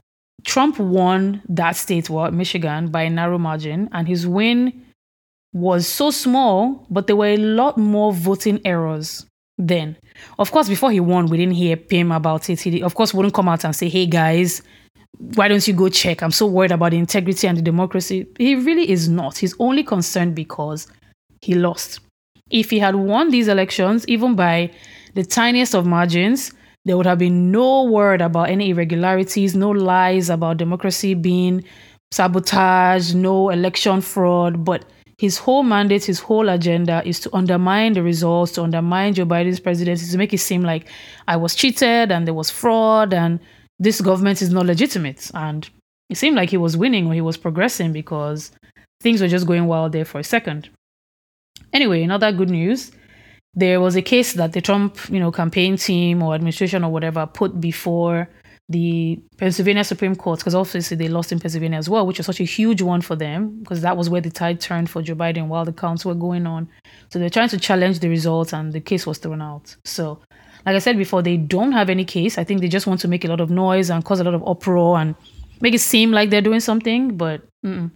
Trump 0.46 0.80
won 0.80 1.42
that 1.50 1.76
state, 1.76 2.10
well, 2.10 2.32
Michigan, 2.32 2.90
by 2.90 3.04
a 3.04 3.10
narrow 3.10 3.38
margin, 3.38 3.90
and 3.92 4.08
his 4.08 4.28
win 4.28 4.86
was 5.54 5.88
so 5.88 6.12
small, 6.12 6.86
but 6.90 7.08
there 7.08 7.16
were 7.16 7.28
a 7.28 7.38
lot 7.38 7.78
more 7.78 8.12
voting 8.12 8.60
errors 8.66 9.26
then. 9.58 9.96
Of 10.40 10.52
course, 10.52 10.68
before 10.68 10.92
he 10.92 11.00
won, 11.00 11.28
we 11.28 11.38
didn't 11.38 11.54
hear 11.54 11.78
him 11.90 12.12
about 12.12 12.50
it. 12.50 12.60
He, 12.60 12.82
of 12.82 12.96
course, 12.96 13.14
wouldn't 13.14 13.34
come 13.34 13.48
out 13.48 13.64
and 13.64 13.76
say, 13.76 13.88
hey 13.88 14.06
guys, 14.06 14.62
why 15.36 15.48
don't 15.48 15.68
you 15.68 15.74
go 15.74 15.90
check? 15.90 16.24
I'm 16.24 16.32
so 16.32 16.48
worried 16.48 16.72
about 16.72 16.92
the 16.92 16.98
integrity 16.98 17.48
and 17.48 17.58
the 17.58 17.62
democracy. 17.62 18.28
He 18.38 18.56
really 18.56 18.90
is 18.90 19.08
not. 19.08 19.38
He's 19.38 19.56
only 19.60 19.84
concerned 19.84 20.36
because 20.36 20.88
he 21.42 21.54
lost. 21.54 22.00
If 22.50 22.70
he 22.70 22.80
had 22.80 22.96
won 22.96 23.30
these 23.30 23.48
elections, 23.48 24.08
even 24.08 24.36
by 24.36 24.72
the 25.14 25.24
tiniest 25.24 25.76
of 25.76 25.86
margins, 25.86 26.52
there 26.86 26.98
would 26.98 27.06
have 27.06 27.20
been 27.20 27.52
no 27.52 27.84
word 27.84 28.22
about 28.22 28.50
any 28.50 28.72
irregularities, 28.72 29.56
no 29.56 29.70
lies 29.70 30.30
about 30.30 30.58
democracy 30.58 31.14
being 31.14 31.64
sabotaged, 32.12 33.16
no 33.16 33.50
election 33.50 34.02
fraud. 34.02 34.66
But 34.66 34.86
his 35.18 35.38
whole 35.38 35.64
mandate, 35.64 36.04
his 36.04 36.20
whole 36.20 36.50
agenda 36.50 37.02
is 37.06 37.20
to 37.22 37.36
undermine 37.36 37.94
the 37.94 38.04
results, 38.04 38.52
to 38.54 38.64
undermine 38.64 39.14
Joe 39.14 39.26
Biden's 39.26 39.60
presidency, 39.60 40.12
to 40.12 40.18
make 40.18 40.34
it 40.34 40.40
seem 40.40 40.64
like 40.64 40.90
I 41.28 41.38
was 41.38 41.56
cheated 41.56 42.12
and 42.12 42.28
there 42.28 42.34
was 42.34 42.50
fraud 42.50 43.14
and 43.14 43.40
this 43.80 44.02
government 44.02 44.42
is 44.42 44.52
not 44.52 44.66
legitimate. 44.66 45.32
And 45.34 45.70
it 46.10 46.18
seemed 46.18 46.36
like 46.36 46.50
he 46.50 46.58
was 46.58 46.76
winning 46.76 47.08
or 47.08 47.14
he 47.14 47.22
was 47.22 47.38
progressing 47.38 47.94
because 47.94 48.52
things 49.02 49.22
were 49.22 49.28
just 49.28 49.48
going 49.48 49.68
well 49.68 49.90
there 49.90 50.06
for 50.06 50.20
a 50.20 50.24
second. 50.24 50.70
Anyway, 51.72 52.04
another 52.04 52.32
good 52.32 52.50
news. 52.50 52.92
There 53.56 53.80
was 53.80 53.96
a 53.96 54.02
case 54.02 54.34
that 54.34 54.54
the 54.54 54.62
Trump, 54.62 54.98
you 55.10 55.20
know, 55.20 55.32
campaign 55.32 55.78
team 55.78 56.24
or 56.24 56.34
administration 56.34 56.84
or 56.84 56.92
whatever 56.92 57.26
put 57.28 57.60
before 57.62 58.30
the 58.70 59.22
Pennsylvania 59.38 59.84
Supreme 59.84 60.16
Court, 60.16 60.40
because 60.40 60.56
obviously 60.56 60.98
they 60.98 61.08
lost 61.08 61.32
in 61.32 61.40
Pennsylvania 61.40 61.78
as 61.78 61.90
well, 61.90 62.08
which 62.08 62.18
was 62.18 62.26
such 62.26 62.40
a 62.40 62.46
huge 62.46 62.82
one 62.82 63.02
for 63.02 63.16
them, 63.16 63.60
because 63.60 63.82
that 63.82 63.98
was 63.98 64.10
where 64.10 64.22
the 64.22 64.32
tide 64.32 64.60
turned 64.60 64.90
for 64.90 65.02
Joe 65.02 65.16
Biden 65.16 65.48
while 65.48 65.66
the 65.66 65.74
counts 65.74 66.06
were 66.06 66.16
going 66.16 66.48
on. 66.48 66.68
So 67.10 67.20
they're 67.20 67.30
trying 67.30 67.50
to 67.50 67.60
challenge 67.60 68.00
the 68.00 68.10
results, 68.10 68.54
and 68.54 68.74
the 68.74 68.82
case 68.82 69.06
was 69.06 69.18
thrown 69.18 69.42
out. 69.42 69.76
So, 69.86 70.22
like 70.66 70.76
I 70.76 70.80
said 70.80 70.98
before, 70.98 71.22
they 71.22 71.38
don't 71.38 71.74
have 71.74 71.90
any 71.90 72.06
case. 72.06 72.38
I 72.38 72.44
think 72.44 72.62
they 72.62 72.70
just 72.70 72.88
want 72.88 73.02
to 73.02 73.08
make 73.08 73.26
a 73.26 73.28
lot 73.28 73.42
of 73.42 73.50
noise 73.50 73.90
and 73.90 74.04
cause 74.04 74.20
a 74.20 74.24
lot 74.24 74.34
of 74.34 74.48
uproar 74.48 74.98
and 74.98 75.14
make 75.60 75.74
it 75.74 75.82
seem 75.82 76.12
like 76.12 76.30
they're 76.30 76.42
doing 76.42 76.62
something, 76.62 77.18
but. 77.18 77.44
Mm-mm. 77.66 77.92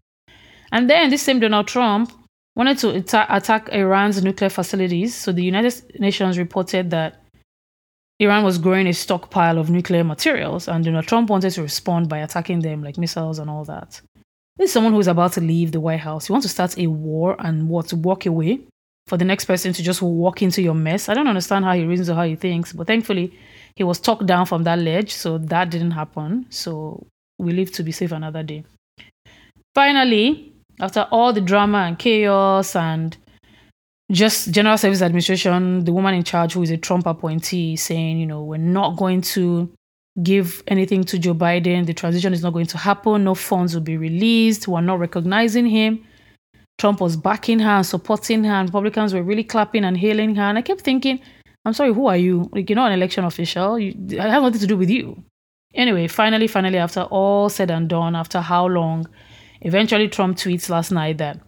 And 0.71 0.89
then 0.89 1.09
this 1.09 1.21
same 1.21 1.39
Donald 1.39 1.67
Trump 1.67 2.11
wanted 2.57 2.79
to 2.79 2.89
attack 3.35 3.69
Iran's 3.71 4.23
nuclear 4.23 4.49
facilities. 4.49 5.15
So 5.15 5.31
the 5.31 5.43
United 5.43 5.99
Nations 5.99 6.39
reported 6.39 6.89
that 6.89 7.23
Iran 8.19 8.43
was 8.43 8.57
growing 8.57 8.87
a 8.87 8.93
stockpile 8.93 9.59
of 9.59 9.69
nuclear 9.69 10.03
materials, 10.03 10.67
and 10.67 10.83
Donald 10.83 11.05
Trump 11.05 11.29
wanted 11.29 11.51
to 11.51 11.61
respond 11.61 12.09
by 12.09 12.17
attacking 12.17 12.61
them, 12.61 12.83
like 12.83 12.97
missiles 12.97 13.37
and 13.37 13.47
all 13.47 13.63
that. 13.65 14.01
This 14.57 14.69
is 14.69 14.73
someone 14.73 14.93
who 14.93 14.99
is 14.99 15.07
about 15.07 15.33
to 15.33 15.41
leave 15.41 15.71
the 15.71 15.79
White 15.79 15.99
House. 15.99 16.27
You 16.27 16.33
want 16.33 16.41
to 16.43 16.49
start 16.49 16.79
a 16.79 16.87
war 16.87 17.35
and 17.37 17.69
what 17.69 17.89
to 17.89 17.95
walk 17.95 18.25
away 18.25 18.61
for 19.05 19.17
the 19.17 19.23
next 19.23 19.45
person 19.45 19.71
to 19.71 19.83
just 19.83 20.01
walk 20.01 20.41
into 20.41 20.63
your 20.63 20.73
mess. 20.73 21.09
I 21.09 21.13
don't 21.13 21.27
understand 21.27 21.63
how 21.63 21.73
he 21.73 21.85
reasons 21.85 22.09
or 22.09 22.15
how 22.15 22.23
he 22.23 22.35
thinks, 22.35 22.73
but 22.73 22.87
thankfully 22.87 23.37
he 23.75 23.83
was 23.83 23.99
talked 23.99 24.25
down 24.25 24.47
from 24.47 24.63
that 24.63 24.79
ledge, 24.79 25.13
so 25.13 25.37
that 25.37 25.69
didn't 25.69 25.91
happen. 25.91 26.47
So 26.49 27.05
we 27.37 27.53
live 27.53 27.71
to 27.73 27.83
be 27.83 27.91
safe 27.91 28.11
another 28.11 28.41
day. 28.41 28.63
Finally, 29.75 30.53
after 30.79 31.07
all 31.11 31.33
the 31.33 31.41
drama 31.41 31.79
and 31.79 31.97
chaos 31.97 32.75
and 32.75 33.17
just 34.11 34.51
General 34.51 34.77
Service 34.77 35.01
Administration, 35.01 35.83
the 35.83 35.91
woman 35.91 36.13
in 36.13 36.23
charge 36.23 36.53
who 36.53 36.61
is 36.61 36.71
a 36.71 36.77
Trump 36.77 37.05
appointee, 37.05 37.75
saying, 37.75 38.17
you 38.17 38.25
know, 38.25 38.43
we're 38.43 38.57
not 38.57 38.95
going 38.95 39.21
to 39.21 39.69
give 40.23 40.63
anything 40.67 41.03
to 41.03 41.19
Joe 41.19 41.33
Biden. 41.33 41.85
The 41.85 41.93
transition 41.93 42.33
is 42.33 42.41
not 42.41 42.53
going 42.53 42.67
to 42.67 42.77
happen. 42.77 43.23
No 43.23 43.35
funds 43.35 43.73
will 43.73 43.81
be 43.81 43.97
released. 43.97 44.67
We're 44.67 44.81
not 44.81 44.99
recognizing 44.99 45.65
him. 45.65 46.05
Trump 46.77 47.01
was 47.01 47.17
backing 47.17 47.59
her 47.59 47.69
and 47.69 47.85
supporting 47.85 48.43
her, 48.43 48.53
and 48.53 48.69
Republicans 48.69 49.13
were 49.13 49.23
really 49.23 49.43
clapping 49.43 49.83
and 49.83 49.97
hailing 49.97 50.35
her. 50.35 50.43
And 50.43 50.57
I 50.57 50.61
kept 50.61 50.81
thinking, 50.81 51.19
I'm 51.65 51.73
sorry, 51.73 51.93
who 51.93 52.07
are 52.07 52.17
you? 52.17 52.49
Like, 52.53 52.69
you're 52.69 52.75
not 52.75 52.91
an 52.91 52.97
election 52.97 53.25
official. 53.25 53.77
You, 53.77 53.93
I 54.19 54.29
have 54.29 54.43
nothing 54.43 54.61
to 54.61 54.67
do 54.67 54.77
with 54.77 54.89
you. 54.89 55.23
Anyway, 55.73 56.07
finally, 56.07 56.47
finally, 56.47 56.77
after 56.77 57.01
all 57.01 57.49
said 57.49 57.71
and 57.71 57.89
done, 57.89 58.15
after 58.15 58.39
how 58.39 58.67
long, 58.67 59.07
eventually 59.61 60.07
Trump 60.07 60.37
tweets 60.37 60.69
last 60.69 60.91
night 60.91 61.17
that 61.17 61.39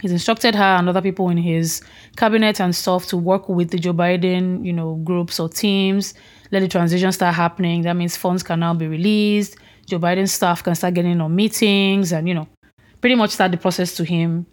he's 0.00 0.12
instructed 0.12 0.54
her 0.54 0.76
and 0.76 0.88
other 0.88 1.02
people 1.02 1.28
in 1.28 1.36
his 1.36 1.82
cabinet 2.16 2.60
and 2.60 2.74
stuff 2.74 3.06
to 3.06 3.16
work 3.16 3.48
with 3.48 3.70
the 3.70 3.78
Joe 3.78 3.92
Biden, 3.92 4.64
you 4.64 4.72
know, 4.72 4.96
groups 4.96 5.38
or 5.38 5.48
teams, 5.48 6.14
let 6.50 6.60
the 6.60 6.68
transition 6.68 7.12
start 7.12 7.34
happening. 7.34 7.82
That 7.82 7.96
means 7.96 8.16
funds 8.16 8.42
can 8.42 8.60
now 8.60 8.74
be 8.74 8.88
released. 8.88 9.56
Joe 9.86 9.98
Biden's 9.98 10.32
staff 10.32 10.62
can 10.62 10.74
start 10.74 10.94
getting 10.94 11.20
on 11.20 11.34
meetings 11.34 12.12
and, 12.12 12.28
you 12.28 12.34
know, 12.34 12.48
pretty 13.00 13.14
much 13.14 13.30
start 13.30 13.50
the 13.50 13.56
process 13.56 13.94
to 13.96 14.04
him 14.04 14.46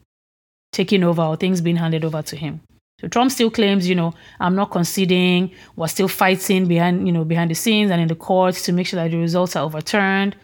taking 0.72 1.04
over 1.04 1.22
or 1.22 1.36
things 1.38 1.62
being 1.62 1.76
handed 1.76 2.04
over 2.04 2.22
to 2.22 2.36
him. 2.36 2.62
So 3.00 3.08
Trump 3.08 3.32
still 3.32 3.52
claims, 3.52 3.88
you 3.88 3.94
know, 3.94 4.14
I'm 4.40 4.56
not 4.56 4.72
conceding. 4.72 5.52
We're 5.76 5.88
still 5.88 6.08
fighting 6.08 6.68
behind, 6.68 7.06
you 7.06 7.14
know, 7.14 7.24
behind 7.24 7.52
the 7.52 7.56
scenes 7.56 7.92
and 7.92 8.02
in 8.02 8.08
the 8.08 8.16
courts 8.16 8.64
to 8.64 8.74
make 8.74 8.88
sure 8.88 9.02
that 9.02 9.12
the 9.12 9.18
results 9.18 9.56
are 9.56 9.64
overturned. 9.64 10.36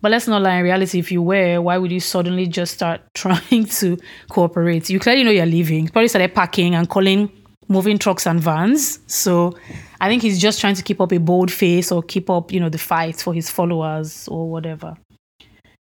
But 0.00 0.10
let's 0.10 0.28
not 0.28 0.42
lie, 0.42 0.56
in 0.56 0.64
reality, 0.64 0.98
if 0.98 1.10
you 1.10 1.22
were, 1.22 1.60
why 1.60 1.78
would 1.78 1.90
you 1.90 2.00
suddenly 2.00 2.46
just 2.46 2.74
start 2.74 3.00
trying 3.14 3.64
to 3.64 3.98
cooperate? 4.30 4.90
You 4.90 5.00
clearly 5.00 5.24
know 5.24 5.30
you're 5.30 5.46
leaving. 5.46 5.88
Probably 5.88 6.08
started 6.08 6.34
packing 6.34 6.74
and 6.74 6.88
calling 6.88 7.30
moving 7.68 7.98
trucks 7.98 8.26
and 8.26 8.40
vans. 8.40 9.00
So 9.06 9.56
I 10.00 10.08
think 10.08 10.22
he's 10.22 10.40
just 10.40 10.60
trying 10.60 10.74
to 10.74 10.82
keep 10.82 11.00
up 11.00 11.12
a 11.12 11.18
bold 11.18 11.50
face 11.50 11.90
or 11.90 12.02
keep 12.02 12.30
up, 12.30 12.52
you 12.52 12.60
know, 12.60 12.68
the 12.68 12.78
fight 12.78 13.20
for 13.20 13.34
his 13.34 13.50
followers 13.50 14.28
or 14.28 14.48
whatever. 14.48 14.96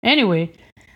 Anyway, 0.02 0.52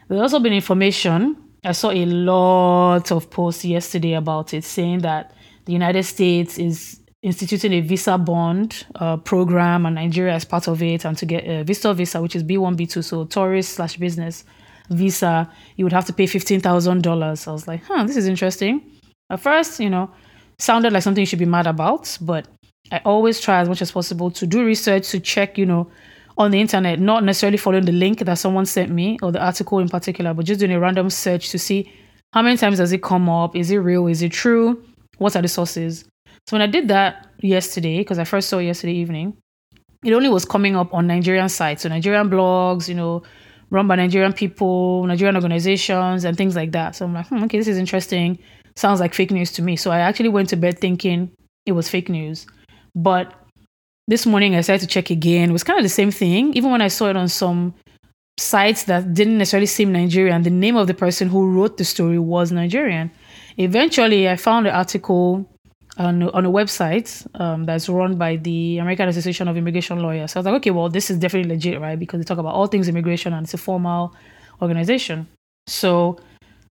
there's 0.09 0.20
also 0.20 0.40
been 0.40 0.53
information. 0.53 1.37
I 1.64 1.73
saw 1.73 1.90
a 1.90 2.05
lot 2.07 3.12
of 3.12 3.29
posts 3.31 3.64
yesterday 3.64 4.14
about 4.14 4.55
it 4.55 4.64
saying 4.64 5.01
that 5.01 5.35
the 5.66 5.73
United 5.73 6.05
States 6.05 6.59
is 6.59 7.00
instituting 7.22 7.72
a 7.74 7.80
visa 7.80 8.16
bond 8.16 8.87
uh, 8.96 9.16
program 9.18 9.85
and 9.87 9.94
Nigeria 9.94 10.35
as 10.35 10.44
part 10.44 10.68
of 10.68 10.83
it 10.83 11.04
and 11.04 11.16
to 11.18 11.26
get 11.26 11.46
a 11.46 11.64
visitor 11.64 11.92
visa, 11.92 12.20
which 12.22 12.35
is 12.35 12.42
B1, 12.42 12.76
B2, 12.76 13.04
so 13.04 13.24
tourist 13.24 13.74
slash 13.74 13.96
business 13.96 14.44
visa, 14.88 15.50
you 15.76 15.85
would 15.85 15.92
have 15.92 16.06
to 16.06 16.12
pay 16.12 16.24
$15,000. 16.24 17.48
I 17.48 17.52
was 17.52 17.68
like, 17.68 17.83
huh, 17.85 18.04
this 18.04 18.16
is 18.16 18.26
interesting. 18.26 18.83
At 19.28 19.40
first, 19.40 19.80
you 19.80 19.90
know, 19.90 20.11
sounded 20.59 20.92
like 20.92 21.02
something 21.02 21.22
you 21.22 21.26
should 21.26 21.38
be 21.38 21.44
mad 21.44 21.66
about, 21.66 22.16
but 22.20 22.48
I 22.90 23.00
always 23.04 23.40
try 23.40 23.61
as 23.61 23.68
much 23.68 23.83
as 23.83 23.92
possible 23.92 24.30
to 24.33 24.46
do 24.46 24.64
research 24.64 25.11
to 25.11 25.20
check, 25.20 25.59
you 25.59 25.66
know, 25.66 25.90
on 26.38 26.50
the 26.50 26.61
internet, 26.61 26.98
not 26.98 27.22
necessarily 27.22 27.59
following 27.59 27.85
the 27.85 27.92
link 27.92 28.18
that 28.20 28.38
someone 28.38 28.64
sent 28.64 28.90
me 28.90 29.18
or 29.22 29.30
the 29.30 29.44
article 29.44 29.78
in 29.78 29.88
particular, 29.88 30.33
but 30.33 30.46
just 30.46 30.59
doing 30.59 30.72
a 30.72 30.80
random 30.80 31.11
search 31.11 31.50
to 31.50 31.59
see 31.59 31.92
how 32.33 32.42
many 32.42 32.56
times 32.56 32.78
does 32.78 32.92
it 32.92 33.02
come 33.02 33.28
up? 33.28 33.56
Is 33.56 33.70
it 33.70 33.78
real? 33.78 34.06
Is 34.06 34.22
it 34.22 34.30
true? 34.30 34.83
What 35.18 35.37
are 35.37 35.42
the 35.42 35.48
sources? 35.48 36.04
So 36.51 36.57
when 36.57 36.63
I 36.63 36.67
did 36.67 36.89
that 36.89 37.29
yesterday, 37.43 37.99
because 37.99 38.19
I 38.19 38.25
first 38.25 38.49
saw 38.49 38.59
it 38.59 38.65
yesterday 38.65 38.95
evening, 38.95 39.37
it 40.05 40.13
only 40.13 40.29
was 40.29 40.45
coming 40.45 40.75
up 40.75 40.93
on 40.93 41.07
Nigerian 41.07 41.49
sites, 41.49 41.85
so 41.85 41.89
Nigerian 41.89 42.29
blogs, 42.29 42.89
you 42.89 42.97
know, 42.97 43.23
run 43.71 43.87
by 43.87 43.95
Nigerian 43.95 44.33
people, 44.33 45.07
Nigerian 45.07 45.37
organizations, 45.37 46.25
and 46.25 46.37
things 46.37 46.57
like 46.57 46.73
that. 46.73 46.97
So 46.97 47.05
I'm 47.05 47.15
like, 47.15 47.29
hmm, 47.29 47.45
okay, 47.45 47.57
this 47.57 47.69
is 47.69 47.79
interesting. 47.79 48.37
Sounds 48.75 48.99
like 48.99 49.15
fake 49.15 49.31
news 49.31 49.53
to 49.53 49.63
me. 49.63 49.77
So 49.77 49.93
I 49.93 50.01
actually 50.01 50.31
went 50.31 50.49
to 50.49 50.57
bed 50.57 50.81
thinking 50.81 51.31
it 51.67 51.73
was 51.73 51.89
fake 51.89 52.09
news. 52.09 52.49
But 52.97 53.33
this 54.09 54.27
morning 54.27 54.57
I 54.57 54.59
decided 54.59 54.81
to 54.81 54.89
check 54.89 55.11
again. 55.11 55.51
It 55.51 55.53
was 55.53 55.63
kind 55.63 55.79
of 55.79 55.85
the 55.85 55.89
same 55.89 56.11
thing. 56.11 56.53
Even 56.55 56.73
when 56.73 56.83
I 56.83 56.89
saw 56.89 57.11
it 57.11 57.17
on 57.17 57.29
some 57.29 57.75
sites 58.41 58.83
that 58.85 59.15
didn't 59.15 59.39
necessarily 59.39 59.67
seem 59.67 59.93
Nigerian, 59.93 60.43
the 60.43 60.51
name 60.51 60.75
of 60.75 60.89
the 60.89 60.95
person 60.95 61.29
who 61.29 61.53
wrote 61.53 61.77
the 61.77 61.85
story 61.85 62.19
was 62.19 62.51
Nigerian. 62.51 63.13
Eventually, 63.57 64.29
I 64.29 64.35
found 64.35 64.67
the 64.67 64.77
article 64.77 65.49
on, 66.01 66.23
on 66.31 66.47
a 66.47 66.51
website 66.51 67.27
um, 67.39 67.67
that's 67.67 67.89
run 67.89 68.17
by 68.17 68.37
the 68.37 68.79
American 68.79 69.09
Association 69.09 69.49
of 69.49 69.57
Immigration 69.57 70.01
Lawyers. 70.01 70.33
So 70.33 70.39
I 70.39 70.41
was 70.41 70.47
like, 70.47 70.55
okay, 70.57 70.71
well, 70.71 70.89
this 70.89 71.11
is 71.11 71.19
definitely 71.19 71.51
legit, 71.55 71.79
right? 71.79 71.99
Because 71.99 72.19
they 72.19 72.25
talk 72.25 72.39
about 72.39 72.55
all 72.55 72.67
things 72.67 72.89
immigration 72.89 73.35
and 73.35 73.45
it's 73.45 73.55
a 73.55 73.59
formal 73.59 74.15
organization. 74.63 75.29
So 75.67 76.19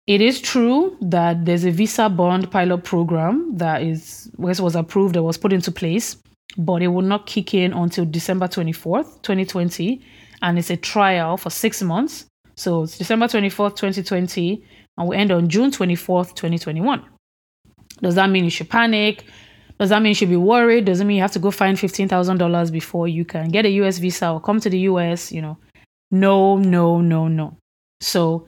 it 0.07 0.21
is 0.21 0.41
true 0.41 0.97
that 1.01 1.45
there's 1.45 1.65
a 1.65 1.71
visa 1.71 2.09
bond 2.09 2.49
pilot 2.49 2.83
program 2.83 3.57
that 3.57 3.83
is 3.83 4.29
was 4.37 4.75
approved 4.75 5.13
that 5.15 5.23
was 5.23 5.37
put 5.37 5.53
into 5.53 5.71
place, 5.71 6.17
but 6.57 6.81
it 6.81 6.87
will 6.87 7.03
not 7.03 7.27
kick 7.27 7.53
in 7.53 7.73
until 7.73 8.05
December 8.05 8.47
24th, 8.47 9.21
2020. 9.21 10.01
And 10.41 10.57
it's 10.57 10.71
a 10.71 10.77
trial 10.77 11.37
for 11.37 11.51
six 11.51 11.83
months. 11.83 12.25
So 12.55 12.83
it's 12.83 12.97
December 12.97 13.27
24th, 13.27 13.75
2020, 13.75 14.63
and 14.97 15.07
we 15.07 15.15
end 15.15 15.31
on 15.31 15.47
June 15.47 15.69
24th, 15.69 16.29
2021. 16.29 17.05
Does 18.01 18.15
that 18.15 18.29
mean 18.29 18.43
you 18.43 18.49
should 18.49 18.69
panic? 18.69 19.25
Does 19.79 19.89
that 19.89 20.01
mean 20.01 20.11
you 20.11 20.15
should 20.15 20.29
be 20.29 20.35
worried? 20.35 20.85
Does 20.85 21.01
it 21.01 21.05
mean 21.05 21.17
you 21.17 21.21
have 21.23 21.31
to 21.31 21.39
go 21.39 21.51
find 21.51 21.77
$15,000 21.77 22.71
before 22.71 23.07
you 23.07 23.25
can 23.25 23.49
get 23.49 23.65
a 23.65 23.69
US 23.69 23.97
visa 23.97 24.31
or 24.31 24.39
come 24.39 24.59
to 24.59 24.69
the 24.69 24.79
US? 24.79 25.31
You 25.31 25.41
know, 25.41 25.57
no, 26.11 26.57
no, 26.57 27.01
no, 27.01 27.27
no. 27.27 27.57
So, 27.99 28.47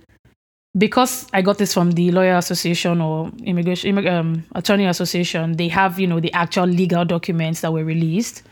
because 0.77 1.27
I 1.33 1.41
got 1.41 1.57
this 1.57 1.73
from 1.73 1.91
the 1.91 2.11
Lawyer 2.11 2.35
Association 2.35 3.01
or 3.01 3.31
Immigration 3.43 4.07
um, 4.07 4.43
Attorney 4.53 4.85
Association, 4.85 5.53
they 5.53 5.67
have, 5.69 5.99
you 5.99 6.07
know, 6.07 6.19
the 6.19 6.33
actual 6.33 6.65
legal 6.65 7.05
documents 7.05 7.61
that 7.61 7.71
were 7.71 7.83
released. 7.83 8.43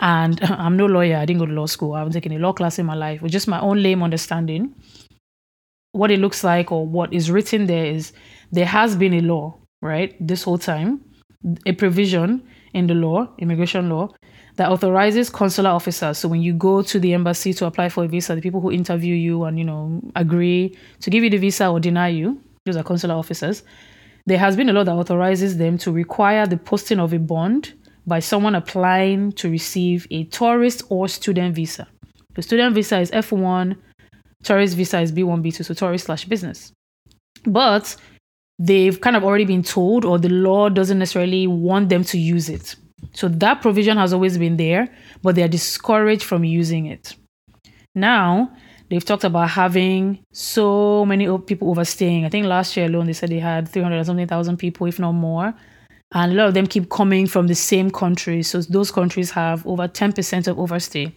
And 0.00 0.42
I'm 0.44 0.76
no 0.76 0.86
lawyer. 0.86 1.16
I 1.16 1.26
didn't 1.26 1.40
go 1.40 1.46
to 1.46 1.52
law 1.52 1.66
school. 1.66 1.94
I 1.94 1.98
haven't 1.98 2.12
taken 2.12 2.32
a 2.32 2.38
law 2.38 2.52
class 2.52 2.78
in 2.78 2.86
my 2.86 2.94
life. 2.94 3.22
With 3.22 3.32
just 3.32 3.48
my 3.48 3.60
own 3.60 3.82
lame 3.82 4.02
understanding, 4.02 4.74
what 5.92 6.10
it 6.10 6.20
looks 6.20 6.44
like 6.44 6.70
or 6.70 6.86
what 6.86 7.12
is 7.12 7.30
written 7.30 7.66
there 7.66 7.86
is 7.86 8.12
there 8.52 8.66
has 8.66 8.96
been 8.96 9.14
a 9.14 9.20
law 9.20 9.59
right, 9.82 10.14
this 10.20 10.42
whole 10.42 10.58
time, 10.58 11.00
a 11.66 11.72
provision 11.72 12.42
in 12.74 12.86
the 12.86 12.94
law, 12.94 13.28
immigration 13.38 13.88
law, 13.88 14.08
that 14.56 14.68
authorizes 14.68 15.30
consular 15.30 15.70
officers. 15.70 16.18
So 16.18 16.28
when 16.28 16.42
you 16.42 16.52
go 16.52 16.82
to 16.82 16.98
the 16.98 17.14
embassy 17.14 17.54
to 17.54 17.66
apply 17.66 17.88
for 17.88 18.04
a 18.04 18.08
visa, 18.08 18.34
the 18.34 18.40
people 18.40 18.60
who 18.60 18.70
interview 18.70 19.14
you 19.14 19.44
and 19.44 19.58
you 19.58 19.64
know 19.64 20.00
agree 20.16 20.76
to 21.00 21.10
give 21.10 21.24
you 21.24 21.30
the 21.30 21.38
visa 21.38 21.68
or 21.68 21.80
deny 21.80 22.08
you, 22.08 22.40
those 22.66 22.76
are 22.76 22.82
consular 22.82 23.14
officers. 23.14 23.62
There 24.26 24.38
has 24.38 24.56
been 24.56 24.68
a 24.68 24.72
law 24.72 24.84
that 24.84 24.92
authorizes 24.92 25.56
them 25.56 25.78
to 25.78 25.90
require 25.90 26.46
the 26.46 26.58
posting 26.58 27.00
of 27.00 27.12
a 27.12 27.18
bond 27.18 27.72
by 28.06 28.20
someone 28.20 28.54
applying 28.54 29.32
to 29.32 29.50
receive 29.50 30.06
a 30.10 30.24
tourist 30.24 30.82
or 30.88 31.08
student 31.08 31.54
visa. 31.54 31.88
The 32.34 32.42
student 32.42 32.74
visa 32.74 33.00
is 33.00 33.10
F1, 33.10 33.76
tourist 34.42 34.76
visa 34.76 35.00
is 35.00 35.12
B1, 35.12 35.42
B2, 35.44 35.64
so 35.64 35.74
tourist 35.74 36.06
slash 36.06 36.24
business. 36.26 36.72
But 37.44 37.96
they've 38.60 39.00
kind 39.00 39.16
of 39.16 39.24
already 39.24 39.46
been 39.46 39.62
told, 39.62 40.04
or 40.04 40.18
the 40.18 40.28
law 40.28 40.68
doesn't 40.68 40.98
necessarily 40.98 41.46
want 41.46 41.88
them 41.88 42.04
to 42.04 42.18
use 42.18 42.48
it. 42.48 42.76
So 43.12 43.26
that 43.28 43.62
provision 43.62 43.96
has 43.96 44.12
always 44.12 44.38
been 44.38 44.56
there, 44.58 44.88
but 45.22 45.34
they 45.34 45.42
are 45.42 45.48
discouraged 45.48 46.22
from 46.22 46.44
using 46.44 46.86
it. 46.86 47.16
Now, 47.94 48.52
they've 48.88 49.04
talked 49.04 49.24
about 49.24 49.48
having 49.48 50.20
so 50.32 51.04
many 51.06 51.26
people 51.38 51.70
overstaying. 51.70 52.26
I 52.26 52.28
think 52.28 52.46
last 52.46 52.76
year 52.76 52.86
alone, 52.86 53.06
they 53.06 53.14
said 53.14 53.30
they 53.30 53.40
had 53.40 53.68
300 53.68 53.98
or 53.98 54.04
something 54.04 54.28
thousand 54.28 54.58
people, 54.58 54.86
if 54.86 54.98
not 54.98 55.12
more. 55.12 55.54
And 56.12 56.32
a 56.32 56.34
lot 56.34 56.48
of 56.48 56.54
them 56.54 56.66
keep 56.66 56.90
coming 56.90 57.26
from 57.26 57.46
the 57.46 57.54
same 57.54 57.90
countries. 57.90 58.50
So 58.50 58.60
those 58.60 58.90
countries 58.90 59.30
have 59.30 59.66
over 59.66 59.88
10% 59.88 60.48
of 60.48 60.58
overstay. 60.58 61.16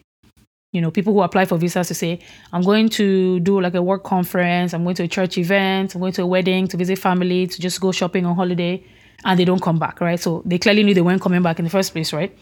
You 0.73 0.81
know, 0.81 0.91
people 0.91 1.13
who 1.13 1.21
apply 1.21 1.45
for 1.45 1.57
visas 1.57 1.87
to 1.87 1.93
say, 1.93 2.19
I'm 2.51 2.61
going 2.61 2.89
to 2.89 3.39
do 3.39 3.61
like 3.61 3.75
a 3.75 3.81
work 3.81 4.03
conference, 4.03 4.73
I'm 4.73 4.83
going 4.83 4.95
to 4.95 5.03
a 5.03 5.07
church 5.07 5.37
event, 5.37 5.95
I'm 5.95 6.01
going 6.01 6.11
to 6.13 6.23
a 6.23 6.25
wedding, 6.25 6.67
to 6.67 6.77
visit 6.77 6.99
family, 6.99 7.47
to 7.47 7.61
just 7.61 7.79
go 7.79 7.93
shopping 7.93 8.25
on 8.25 8.35
holiday, 8.35 8.83
and 9.23 9.39
they 9.39 9.45
don't 9.45 9.61
come 9.61 9.79
back, 9.79 10.01
right? 10.01 10.19
So 10.19 10.41
they 10.45 10.57
clearly 10.57 10.83
knew 10.83 10.93
they 10.93 11.01
weren't 11.01 11.21
coming 11.21 11.41
back 11.41 11.59
in 11.59 11.63
the 11.65 11.71
first 11.71 11.93
place, 11.93 12.11
right? 12.11 12.37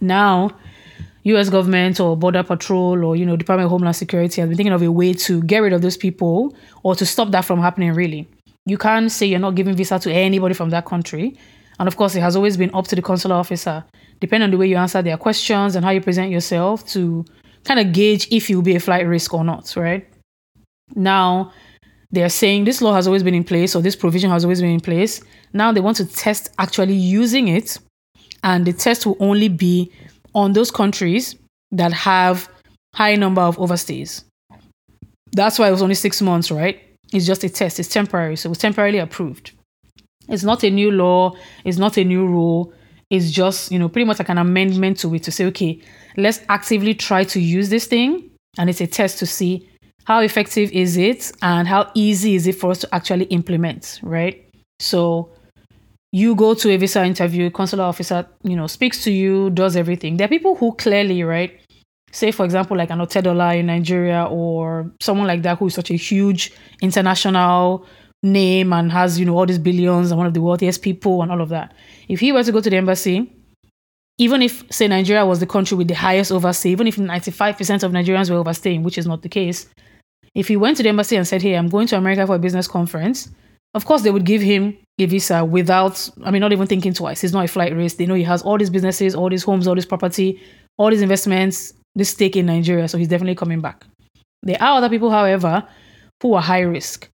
Now, 0.00 0.50
US 1.22 1.48
government 1.48 2.00
or 2.00 2.16
border 2.16 2.42
patrol 2.42 3.04
or 3.04 3.14
you 3.14 3.26
know 3.26 3.36
Department 3.36 3.66
of 3.66 3.70
Homeland 3.70 3.96
Security 3.96 4.40
has 4.40 4.48
been 4.48 4.56
thinking 4.56 4.72
of 4.72 4.82
a 4.82 4.90
way 4.90 5.12
to 5.12 5.42
get 5.42 5.58
rid 5.58 5.72
of 5.72 5.82
those 5.82 5.96
people 5.96 6.56
or 6.82 6.94
to 6.96 7.06
stop 7.06 7.30
that 7.30 7.44
from 7.44 7.60
happening 7.60 7.92
really. 7.92 8.28
You 8.64 8.78
can't 8.78 9.10
say 9.12 9.26
you're 9.26 9.40
not 9.40 9.54
giving 9.54 9.76
visa 9.76 9.98
to 9.98 10.12
anybody 10.12 10.54
from 10.54 10.70
that 10.70 10.86
country 10.86 11.36
and 11.78 11.88
of 11.88 11.96
course, 11.96 12.14
it 12.14 12.20
has 12.20 12.36
always 12.36 12.56
been 12.56 12.70
up 12.74 12.86
to 12.88 12.96
the 12.96 13.02
consular 13.02 13.36
officer, 13.36 13.84
depending 14.20 14.46
on 14.46 14.50
the 14.50 14.56
way 14.56 14.66
you 14.66 14.76
answer 14.76 15.02
their 15.02 15.16
questions 15.16 15.76
and 15.76 15.84
how 15.84 15.90
you 15.90 16.00
present 16.00 16.30
yourself, 16.30 16.86
to 16.88 17.24
kind 17.66 17.80
of 17.80 17.92
gauge 17.92 18.28
if 18.30 18.48
you'll 18.48 18.62
be 18.62 18.76
a 18.76 18.80
flight 18.80 19.06
risk 19.06 19.34
or 19.34 19.44
not, 19.44 19.74
right? 19.76 20.08
Now, 20.94 21.52
they're 22.10 22.28
saying 22.28 22.64
this 22.64 22.80
law 22.80 22.94
has 22.94 23.06
always 23.06 23.22
been 23.22 23.34
in 23.34 23.44
place 23.44 23.74
or 23.74 23.82
this 23.82 23.96
provision 23.96 24.30
has 24.30 24.44
always 24.44 24.60
been 24.60 24.70
in 24.70 24.80
place. 24.80 25.20
Now 25.52 25.72
they 25.72 25.80
want 25.80 25.96
to 25.98 26.06
test 26.06 26.50
actually 26.58 26.94
using 26.94 27.48
it, 27.48 27.78
and 28.44 28.64
the 28.64 28.72
test 28.72 29.04
will 29.04 29.16
only 29.20 29.48
be 29.48 29.90
on 30.34 30.52
those 30.52 30.70
countries 30.70 31.34
that 31.72 31.92
have 31.92 32.48
high 32.94 33.16
number 33.16 33.42
of 33.42 33.56
overstays. 33.56 34.22
That's 35.32 35.58
why 35.58 35.68
it 35.68 35.72
was 35.72 35.82
only 35.82 35.96
six 35.96 36.22
months, 36.22 36.50
right? 36.50 36.80
It's 37.12 37.26
just 37.26 37.44
a 37.44 37.48
test. 37.48 37.80
It's 37.80 37.88
temporary, 37.88 38.36
so 38.36 38.48
it 38.48 38.50
was 38.50 38.58
temporarily 38.58 38.98
approved. 38.98 39.52
It's 40.28 40.44
not 40.44 40.64
a 40.64 40.70
new 40.70 40.90
law, 40.90 41.32
it's 41.64 41.78
not 41.78 41.98
a 41.98 42.04
new 42.04 42.26
rule. 42.26 42.72
It's 43.10 43.30
just, 43.30 43.70
you 43.70 43.78
know, 43.78 43.88
pretty 43.88 44.06
much 44.06 44.18
like 44.18 44.28
an 44.28 44.38
amendment 44.38 44.98
to 44.98 45.14
it 45.14 45.22
to 45.24 45.30
say, 45.30 45.46
okay, 45.46 45.80
let's 46.16 46.40
actively 46.48 46.94
try 46.94 47.24
to 47.24 47.40
use 47.40 47.68
this 47.68 47.86
thing. 47.86 48.30
And 48.58 48.68
it's 48.68 48.80
a 48.80 48.86
test 48.86 49.18
to 49.20 49.26
see 49.26 49.68
how 50.04 50.20
effective 50.20 50.70
is 50.72 50.96
it 50.96 51.32
and 51.42 51.68
how 51.68 51.90
easy 51.94 52.34
is 52.34 52.46
it 52.46 52.54
for 52.54 52.70
us 52.70 52.78
to 52.78 52.94
actually 52.94 53.24
implement, 53.26 54.00
right? 54.02 54.48
So 54.80 55.30
you 56.12 56.34
go 56.34 56.54
to 56.54 56.70
a 56.70 56.76
visa 56.76 57.04
interview, 57.04 57.50
consular 57.50 57.84
officer, 57.84 58.26
you 58.42 58.56
know, 58.56 58.66
speaks 58.66 59.02
to 59.04 59.10
you, 59.10 59.50
does 59.50 59.76
everything. 59.76 60.16
There 60.16 60.24
are 60.24 60.28
people 60.28 60.56
who 60.56 60.72
clearly, 60.74 61.22
right, 61.22 61.60
say 62.12 62.30
for 62.30 62.44
example, 62.44 62.76
like 62.76 62.90
an 62.90 62.98
Otedola 63.00 63.58
in 63.58 63.66
Nigeria 63.66 64.24
or 64.24 64.90
someone 65.00 65.26
like 65.26 65.42
that 65.42 65.58
who 65.58 65.66
is 65.66 65.74
such 65.74 65.90
a 65.90 65.96
huge 65.96 66.52
international 66.80 67.86
name 68.26 68.72
and 68.72 68.92
has, 68.92 69.18
you 69.18 69.24
know, 69.24 69.36
all 69.36 69.46
these 69.46 69.58
billions 69.58 70.10
and 70.10 70.18
one 70.18 70.26
of 70.26 70.34
the 70.34 70.40
wealthiest 70.40 70.82
people 70.82 71.22
and 71.22 71.30
all 71.30 71.40
of 71.40 71.48
that. 71.50 71.74
If 72.08 72.20
he 72.20 72.32
were 72.32 72.42
to 72.42 72.52
go 72.52 72.60
to 72.60 72.70
the 72.70 72.76
embassy, 72.76 73.32
even 74.18 74.42
if, 74.42 74.64
say, 74.70 74.88
Nigeria 74.88 75.26
was 75.26 75.40
the 75.40 75.46
country 75.46 75.76
with 75.76 75.88
the 75.88 75.94
highest 75.94 76.32
overstay, 76.32 76.70
even 76.70 76.86
if 76.86 76.96
95% 76.96 77.82
of 77.82 77.92
Nigerians 77.92 78.30
were 78.30 78.36
overstaying, 78.36 78.82
which 78.82 78.98
is 78.98 79.06
not 79.06 79.22
the 79.22 79.28
case, 79.28 79.66
if 80.34 80.48
he 80.48 80.56
went 80.56 80.76
to 80.78 80.82
the 80.82 80.88
embassy 80.88 81.16
and 81.16 81.26
said, 81.26 81.42
Hey, 81.42 81.54
I'm 81.54 81.68
going 81.68 81.86
to 81.88 81.96
America 81.96 82.26
for 82.26 82.34
a 82.34 82.38
business 82.38 82.68
conference, 82.68 83.30
of 83.74 83.84
course, 83.84 84.02
they 84.02 84.10
would 84.10 84.24
give 84.24 84.40
him 84.40 84.76
a 84.98 85.06
visa 85.06 85.44
without, 85.44 86.08
I 86.24 86.30
mean, 86.30 86.40
not 86.40 86.52
even 86.52 86.66
thinking 86.66 86.94
twice. 86.94 87.20
He's 87.20 87.32
not 87.32 87.44
a 87.44 87.48
flight 87.48 87.74
risk. 87.74 87.98
They 87.98 88.06
know 88.06 88.14
he 88.14 88.22
has 88.22 88.42
all 88.42 88.56
these 88.56 88.70
businesses, 88.70 89.14
all 89.14 89.28
these 89.28 89.42
homes, 89.42 89.68
all 89.68 89.74
this 89.74 89.84
property, 89.84 90.40
all 90.78 90.90
these 90.90 91.02
investments, 91.02 91.74
this 91.94 92.08
stake 92.08 92.36
in 92.36 92.46
Nigeria. 92.46 92.88
So 92.88 92.96
he's 92.96 93.08
definitely 93.08 93.34
coming 93.34 93.60
back. 93.60 93.84
There 94.42 94.56
are 94.62 94.78
other 94.78 94.88
people, 94.88 95.10
however, 95.10 95.66
who 96.22 96.34
are 96.34 96.42
high 96.42 96.60
risk 96.60 97.08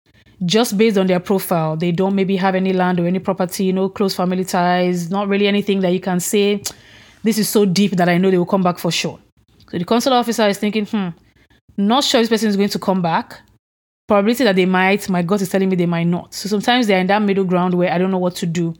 just 0.44 0.76
based 0.76 0.98
on 0.98 1.06
their 1.06 1.20
profile. 1.20 1.76
They 1.76 1.92
don't 1.92 2.14
maybe 2.14 2.36
have 2.36 2.54
any 2.54 2.72
land 2.72 3.00
or 3.00 3.06
any 3.06 3.18
property, 3.18 3.72
no 3.72 3.88
close 3.88 4.14
family 4.14 4.44
ties, 4.44 5.10
not 5.10 5.28
really 5.28 5.46
anything 5.46 5.80
that 5.80 5.92
you 5.92 6.00
can 6.00 6.20
say, 6.20 6.62
this 7.22 7.38
is 7.38 7.48
so 7.48 7.64
deep 7.64 7.92
that 7.92 8.08
I 8.08 8.18
know 8.18 8.30
they 8.30 8.38
will 8.38 8.46
come 8.46 8.62
back 8.62 8.78
for 8.78 8.90
sure. 8.90 9.18
So 9.70 9.78
the 9.78 9.84
consular 9.84 10.16
officer 10.16 10.46
is 10.48 10.58
thinking, 10.58 10.86
hmm, 10.86 11.08
not 11.76 12.04
sure 12.04 12.20
this 12.20 12.28
person 12.28 12.48
is 12.48 12.56
going 12.56 12.68
to 12.70 12.78
come 12.78 13.00
back. 13.00 13.40
Probability 14.08 14.44
that 14.44 14.56
they 14.56 14.66
might, 14.66 15.08
my 15.08 15.22
gut 15.22 15.40
is 15.40 15.48
telling 15.48 15.68
me 15.68 15.76
they 15.76 15.86
might 15.86 16.04
not. 16.04 16.34
So 16.34 16.48
sometimes 16.48 16.86
they're 16.86 16.98
in 16.98 17.06
that 17.06 17.22
middle 17.22 17.44
ground 17.44 17.74
where 17.74 17.92
I 17.92 17.98
don't 17.98 18.10
know 18.10 18.18
what 18.18 18.34
to 18.36 18.46
do. 18.46 18.74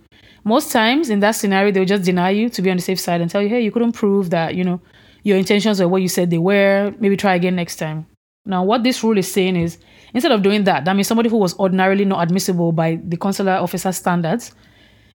Most 0.45 0.73
times 0.73 1.09
in 1.09 1.21
that 1.21 1.33
scenario, 1.33 1.71
they'll 1.71 1.85
just 1.85 2.05
deny 2.05 2.31
you 2.31 2.51
to 2.51 2.63
be 2.63 2.71
on 2.71 2.77
the 2.77 2.83
safe 2.83 2.99
side 2.99 3.21
and 3.21 3.31
tell 3.31 3.41
you, 3.41 3.49
hey, 3.49 3.63
you 3.63 3.71
couldn't 3.71 3.93
prove 3.93 4.31
that, 4.31 4.57
you 4.57 4.65
know, 4.65 4.81
your 5.23 5.39
intentions 5.39 5.81
are 5.81 5.87
what 5.87 6.03
you 6.03 6.09
said 6.09 6.31
they 6.31 6.39
were. 6.39 6.93
Maybe 6.99 7.17
try 7.17 7.37
again 7.37 7.55
next 7.55 7.77
time. 7.77 8.07
Now, 8.45 8.65
what 8.65 8.83
this 8.83 9.05
rule 9.05 9.17
is 9.17 9.31
saying 9.31 9.55
is 9.55 9.79
instead 10.15 10.33
of 10.33 10.43
doing 10.43 10.65
that, 10.65 10.85
that 10.85 10.95
means 10.95 11.09
somebody 11.09 11.29
who 11.29 11.37
was 11.37 11.59
ordinarily 11.59 12.05
not 12.05 12.23
admissible 12.23 12.73
by 12.73 13.01
the 13.05 13.17
consular 13.17 13.53
officer 13.53 13.93
standards, 13.93 14.53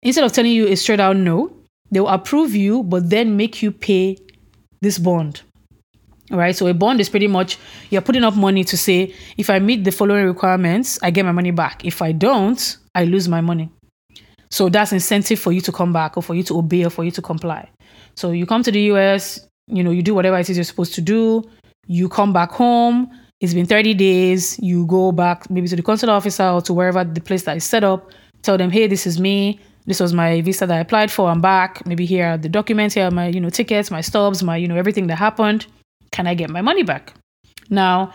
instead 0.02 0.24
of 0.24 0.32
telling 0.32 0.52
you 0.52 0.68
a 0.68 0.76
straight 0.76 1.00
out 1.00 1.18
no, 1.18 1.52
they 1.92 2.00
will 2.00 2.10
approve 2.10 2.56
you, 2.56 2.84
but 2.84 3.10
then 3.10 3.38
make 3.38 3.62
you 3.62 3.72
pay 3.72 4.18
this 4.82 4.98
bond. 4.98 5.42
All 6.32 6.38
right. 6.38 6.56
So 6.56 6.68
a 6.68 6.74
bond 6.74 7.00
is 7.00 7.08
pretty 7.08 7.28
much 7.28 7.58
you're 7.90 8.02
putting 8.02 8.26
up 8.26 8.36
money 8.36 8.66
to 8.66 8.78
say, 8.78 9.14
if 9.38 9.50
I 9.50 9.60
meet 9.60 9.86
the 9.86 9.92
following 9.92 10.26
requirements, 10.26 11.00
I 11.02 11.10
get 11.10 11.24
my 11.24 11.32
money 11.32 11.52
back. 11.52 11.86
If 11.86 12.02
I 12.02 12.12
don't, 12.12 12.78
I 12.94 13.06
lose 13.06 13.30
my 13.30 13.40
money. 13.40 13.72
So 14.50 14.68
that's 14.68 14.92
incentive 14.92 15.40
for 15.40 15.54
you 15.54 15.62
to 15.62 15.72
come 15.72 15.94
back 15.94 16.18
or 16.18 16.24
for 16.24 16.36
you 16.36 16.44
to 16.44 16.58
obey 16.58 16.84
or 16.84 16.90
for 16.90 17.06
you 17.06 17.12
to 17.12 17.22
comply. 17.22 17.70
So 18.16 18.32
you 18.32 18.46
come 18.46 18.64
to 18.64 18.72
the 18.72 18.82
US, 18.94 19.48
you 19.68 19.84
know, 19.84 19.92
you 19.92 20.02
do 20.02 20.14
whatever 20.14 20.38
it 20.38 20.50
is 20.50 20.58
you're 20.58 20.64
supposed 20.66 20.94
to 20.96 21.02
do 21.02 21.44
you 21.88 22.10
come 22.10 22.34
back 22.34 22.52
home, 22.52 23.10
it's 23.40 23.54
been 23.54 23.66
30 23.66 23.94
days, 23.94 24.58
you 24.60 24.86
go 24.88 25.12
back 25.12 25.50
maybe 25.50 25.68
to 25.68 25.76
the 25.76 25.84
consular 25.84 26.14
officer 26.14 26.44
or 26.44 26.62
to 26.62 26.74
wherever 26.74 27.04
the 27.04 27.22
place 27.22 27.44
that 27.44 27.58
is 27.58 27.64
set 27.64 27.84
up, 27.84 28.12
tell 28.42 28.58
them, 28.58 28.72
hey, 28.72 28.88
this 28.88 29.06
is 29.06 29.20
me. 29.20 29.60
This 29.86 30.00
was 30.00 30.12
my 30.12 30.42
visa 30.42 30.66
that 30.66 30.76
I 30.76 30.80
applied 30.80 31.12
for. 31.12 31.30
I'm 31.30 31.40
back. 31.40 31.86
Maybe 31.86 32.06
here 32.06 32.28
are 32.28 32.38
the 32.38 32.50
documents, 32.50 32.96
here 32.96 33.06
are 33.06 33.12
my, 33.12 33.28
you 33.28 33.40
know, 33.40 33.50
tickets, 33.50 33.90
my 33.90 34.02
stubs, 34.02 34.44
my, 34.44 34.58
you 34.58 34.68
know, 34.68 34.76
everything 34.76 35.08
that 35.08 35.16
happened. 35.16 35.68
Can 36.12 36.28
I 36.28 36.34
get 36.34 36.50
my 36.50 36.62
money 36.62 36.84
back? 36.84 37.14
Now, 37.70 38.14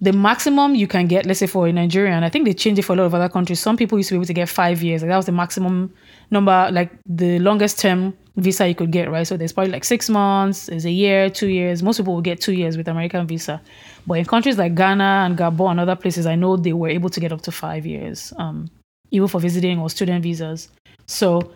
the 0.00 0.12
maximum 0.12 0.74
you 0.74 0.86
can 0.86 1.06
get, 1.06 1.26
let's 1.26 1.40
say 1.40 1.46
for 1.46 1.66
a 1.66 1.72
Nigerian, 1.72 2.22
I 2.22 2.28
think 2.28 2.44
they 2.44 2.54
changed 2.54 2.78
it 2.78 2.82
for 2.82 2.92
a 2.92 2.96
lot 2.96 3.04
of 3.04 3.14
other 3.14 3.28
countries. 3.28 3.60
Some 3.60 3.76
people 3.76 3.98
used 3.98 4.08
to 4.10 4.14
be 4.14 4.18
able 4.18 4.26
to 4.26 4.34
get 4.34 4.48
five 4.48 4.82
years. 4.82 5.02
Like 5.02 5.08
that 5.08 5.16
was 5.16 5.26
the 5.26 5.32
maximum 5.32 5.92
number, 6.30 6.68
like 6.72 6.90
the 7.06 7.38
longest 7.40 7.78
term 7.78 8.14
visa 8.36 8.68
you 8.68 8.74
could 8.74 8.90
get, 8.90 9.10
right? 9.10 9.26
So 9.26 9.36
there's 9.36 9.52
probably 9.52 9.72
like 9.72 9.84
six 9.84 10.08
months, 10.08 10.66
there's 10.66 10.84
a 10.84 10.90
year, 10.90 11.28
two 11.28 11.48
years. 11.48 11.82
Most 11.82 11.98
people 11.98 12.14
will 12.14 12.22
get 12.22 12.40
two 12.40 12.52
years 12.52 12.76
with 12.76 12.88
American 12.88 13.26
visa. 13.26 13.60
But 14.06 14.18
in 14.18 14.24
countries 14.24 14.58
like 14.58 14.74
Ghana 14.74 15.24
and 15.26 15.36
Gabon 15.36 15.72
and 15.72 15.80
other 15.80 15.96
places, 15.96 16.26
I 16.26 16.34
know 16.34 16.56
they 16.56 16.72
were 16.72 16.88
able 16.88 17.10
to 17.10 17.20
get 17.20 17.32
up 17.32 17.42
to 17.42 17.52
five 17.52 17.84
years, 17.86 18.32
um, 18.38 18.68
even 19.10 19.28
for 19.28 19.40
visiting 19.40 19.78
or 19.78 19.90
student 19.90 20.22
visas. 20.22 20.68
So 21.06 21.52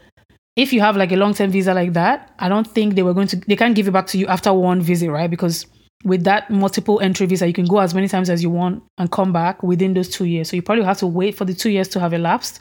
if 0.56 0.72
you 0.72 0.80
have 0.80 0.96
like 0.96 1.12
a 1.12 1.16
long 1.16 1.34
term 1.34 1.50
visa 1.50 1.74
like 1.74 1.92
that, 1.94 2.32
I 2.38 2.48
don't 2.48 2.66
think 2.66 2.94
they 2.94 3.02
were 3.02 3.14
going 3.14 3.28
to, 3.28 3.36
they 3.36 3.56
can't 3.56 3.74
give 3.74 3.88
it 3.88 3.92
back 3.92 4.06
to 4.08 4.18
you 4.18 4.26
after 4.26 4.52
one 4.52 4.80
visit, 4.80 5.10
right? 5.10 5.30
Because 5.30 5.66
with 6.04 6.24
that 6.24 6.50
multiple 6.50 7.00
entry 7.00 7.26
visa, 7.26 7.46
you 7.46 7.54
can 7.54 7.64
go 7.64 7.78
as 7.78 7.94
many 7.94 8.08
times 8.08 8.28
as 8.28 8.42
you 8.42 8.50
want 8.50 8.82
and 8.98 9.10
come 9.10 9.32
back 9.32 9.62
within 9.62 9.94
those 9.94 10.10
two 10.10 10.26
years. 10.26 10.50
So 10.50 10.56
you 10.56 10.62
probably 10.62 10.84
have 10.84 10.98
to 10.98 11.06
wait 11.06 11.34
for 11.34 11.44
the 11.44 11.54
two 11.54 11.70
years 11.70 11.88
to 11.88 12.00
have 12.00 12.12
elapsed 12.12 12.60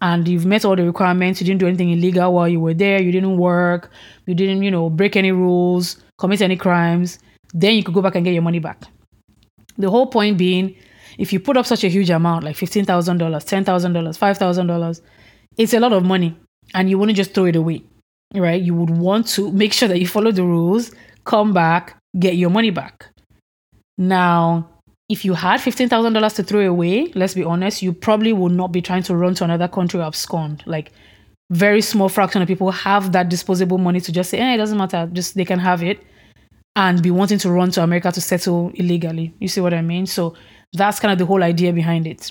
and 0.00 0.26
you've 0.26 0.46
met 0.46 0.64
all 0.64 0.76
the 0.76 0.84
requirements, 0.84 1.40
you 1.40 1.46
didn't 1.46 1.60
do 1.60 1.66
anything 1.66 1.90
illegal 1.90 2.32
while 2.32 2.48
you 2.48 2.60
were 2.60 2.74
there, 2.74 3.02
you 3.02 3.12
didn't 3.12 3.36
work, 3.36 3.90
you 4.26 4.34
didn't, 4.34 4.62
you 4.62 4.70
know, 4.70 4.88
break 4.88 5.16
any 5.16 5.32
rules, 5.32 6.02
commit 6.18 6.40
any 6.40 6.56
crimes, 6.56 7.18
then 7.52 7.74
you 7.74 7.82
could 7.82 7.94
go 7.94 8.02
back 8.02 8.14
and 8.14 8.24
get 8.24 8.32
your 8.32 8.42
money 8.42 8.58
back. 8.58 8.82
The 9.76 9.90
whole 9.90 10.06
point 10.06 10.38
being, 10.38 10.74
if 11.18 11.32
you 11.32 11.40
put 11.40 11.56
up 11.56 11.66
such 11.66 11.84
a 11.84 11.88
huge 11.88 12.10
amount, 12.10 12.44
like 12.44 12.56
$15,000, 12.56 12.86
$10,000, 12.86 13.64
$5,000, 13.64 15.00
it's 15.56 15.74
a 15.74 15.80
lot 15.80 15.92
of 15.92 16.04
money 16.04 16.36
and 16.74 16.88
you 16.88 16.98
wouldn't 16.98 17.16
just 17.16 17.34
throw 17.34 17.44
it 17.46 17.56
away, 17.56 17.82
right? 18.34 18.62
You 18.62 18.74
would 18.74 18.90
want 18.90 19.26
to 19.28 19.50
make 19.52 19.72
sure 19.72 19.88
that 19.88 19.98
you 19.98 20.06
follow 20.06 20.32
the 20.32 20.44
rules, 20.44 20.92
come 21.24 21.52
back, 21.52 21.96
get 22.18 22.36
your 22.36 22.50
money 22.50 22.70
back. 22.70 23.06
Now, 23.98 24.68
if 25.10 25.24
you 25.24 25.34
had 25.34 25.60
$15,000 25.60 26.36
to 26.36 26.42
throw 26.44 26.60
away, 26.60 27.10
let's 27.16 27.34
be 27.34 27.42
honest, 27.42 27.82
you 27.82 27.92
probably 27.92 28.32
would 28.32 28.52
not 28.52 28.70
be 28.70 28.80
trying 28.80 29.02
to 29.02 29.16
run 29.16 29.34
to 29.34 29.44
another 29.44 29.66
country 29.66 29.98
or 29.98 30.04
abscond. 30.04 30.62
Like, 30.66 30.92
very 31.50 31.82
small 31.82 32.08
fraction 32.08 32.40
of 32.40 32.46
people 32.46 32.70
have 32.70 33.10
that 33.10 33.28
disposable 33.28 33.78
money 33.78 34.00
to 34.00 34.12
just 34.12 34.30
say, 34.30 34.38
eh, 34.38 34.54
it 34.54 34.58
doesn't 34.58 34.78
matter, 34.78 35.10
just 35.12 35.34
they 35.34 35.44
can 35.44 35.58
have 35.58 35.82
it 35.82 36.00
and 36.76 37.02
be 37.02 37.10
wanting 37.10 37.38
to 37.38 37.50
run 37.50 37.72
to 37.72 37.82
America 37.82 38.12
to 38.12 38.20
settle 38.20 38.70
illegally. 38.74 39.34
You 39.40 39.48
see 39.48 39.60
what 39.60 39.74
I 39.74 39.82
mean? 39.82 40.06
So 40.06 40.34
that's 40.74 41.00
kind 41.00 41.10
of 41.10 41.18
the 41.18 41.26
whole 41.26 41.42
idea 41.42 41.72
behind 41.72 42.06
it. 42.06 42.30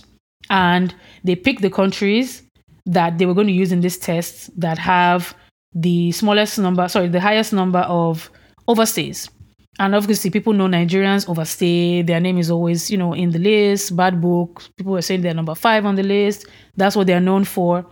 And 0.50 0.96
they 1.26 1.36
pick 1.36 1.60
the 1.60 1.70
countries 1.70 2.44
that 2.86 3.18
they 3.18 3.26
were 3.26 3.34
going 3.34 3.48
to 3.48 3.54
use 3.54 3.74
in 3.74 3.82
this 3.82 3.98
test 3.98 4.58
that 4.58 4.78
have 4.78 5.36
the 5.74 6.14
smallest 6.14 6.58
number, 6.58 6.88
sorry, 6.88 7.10
the 7.10 7.20
highest 7.20 7.52
number 7.52 7.80
of 7.80 8.32
overstays. 8.70 9.30
And 9.78 9.96
obviously, 9.96 10.30
people 10.30 10.54
know 10.54 10.66
Nigerians 10.68 11.30
overstay. 11.30 12.02
Their 12.02 12.20
name 12.20 12.38
is 12.38 12.52
always, 12.52 12.90
you 12.90 12.98
know, 12.98 13.14
in 13.14 13.32
the 13.32 13.40
list. 13.40 13.96
Bad 13.96 14.20
book. 14.20 14.64
People 14.76 14.98
are 14.98 15.02
saying 15.02 15.22
they're 15.22 15.34
number 15.34 15.56
five 15.56 15.86
on 15.86 15.96
the 15.96 16.04
list. 16.04 16.48
That's 16.76 16.96
what 16.96 17.08
they're 17.08 17.22
known 17.22 17.46
for. 17.46 17.86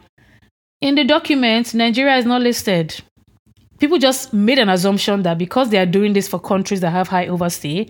In 0.81 0.95
the 0.95 1.03
document, 1.03 1.73
Nigeria 1.73 2.17
is 2.17 2.25
not 2.25 2.41
listed. 2.41 2.99
People 3.79 3.99
just 3.99 4.33
made 4.33 4.59
an 4.59 4.69
assumption 4.69 5.21
that 5.23 5.37
because 5.37 5.69
they 5.69 5.77
are 5.77 5.85
doing 5.85 6.13
this 6.13 6.27
for 6.27 6.39
countries 6.39 6.81
that 6.81 6.89
have 6.91 7.07
high 7.07 7.27
overstay, 7.27 7.87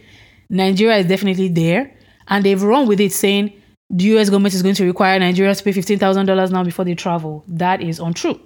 Nigeria 0.49 0.97
is 0.97 1.05
definitely 1.07 1.47
there. 1.47 1.93
And 2.27 2.43
they've 2.45 2.61
run 2.61 2.87
with 2.87 2.99
it 2.99 3.13
saying 3.13 3.53
the 3.89 4.03
US 4.17 4.29
government 4.29 4.53
is 4.53 4.61
going 4.61 4.75
to 4.75 4.85
require 4.85 5.19
Nigerians 5.19 5.57
to 5.59 5.63
pay 5.63 5.71
$15,000 5.71 6.51
now 6.51 6.63
before 6.63 6.85
they 6.85 6.95
travel. 6.95 7.43
That 7.47 7.81
is 7.81 7.99
untrue. 7.99 8.39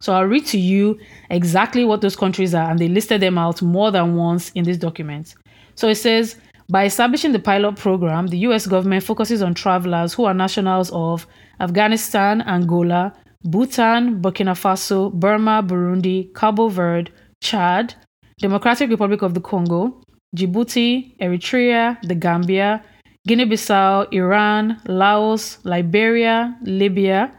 So 0.00 0.12
I'll 0.12 0.24
read 0.24 0.46
to 0.46 0.58
you 0.58 0.98
exactly 1.30 1.84
what 1.84 2.00
those 2.00 2.16
countries 2.16 2.54
are, 2.54 2.70
and 2.70 2.78
they 2.78 2.88
listed 2.88 3.20
them 3.20 3.38
out 3.38 3.60
more 3.62 3.90
than 3.90 4.16
once 4.16 4.50
in 4.52 4.64
this 4.64 4.76
document. 4.76 5.34
So 5.74 5.88
it 5.88 5.96
says, 5.96 6.36
by 6.70 6.84
establishing 6.84 7.32
the 7.32 7.38
pilot 7.38 7.76
program, 7.76 8.26
the 8.26 8.38
US 8.38 8.66
government 8.66 9.02
focuses 9.02 9.42
on 9.42 9.54
travelers 9.54 10.12
who 10.12 10.24
are 10.24 10.34
nationals 10.34 10.90
of 10.92 11.26
Afghanistan, 11.60 12.42
Angola, 12.42 13.12
Bhutan, 13.44 14.20
Burkina 14.20 14.54
Faso, 14.54 15.12
Burma, 15.12 15.62
Burundi, 15.62 16.32
Cabo 16.34 16.68
Verde, 16.68 17.10
Chad, 17.40 17.94
Democratic 18.38 18.90
Republic 18.90 19.22
of 19.22 19.34
the 19.34 19.40
Congo, 19.40 20.02
Djibouti, 20.36 21.16
Eritrea, 21.18 21.96
the 22.02 22.14
Gambia, 22.14 22.84
Guinea 23.26 23.46
Bissau, 23.46 24.06
Iran, 24.12 24.80
Laos, 24.86 25.58
Liberia, 25.64 26.56
Libya, 26.62 27.32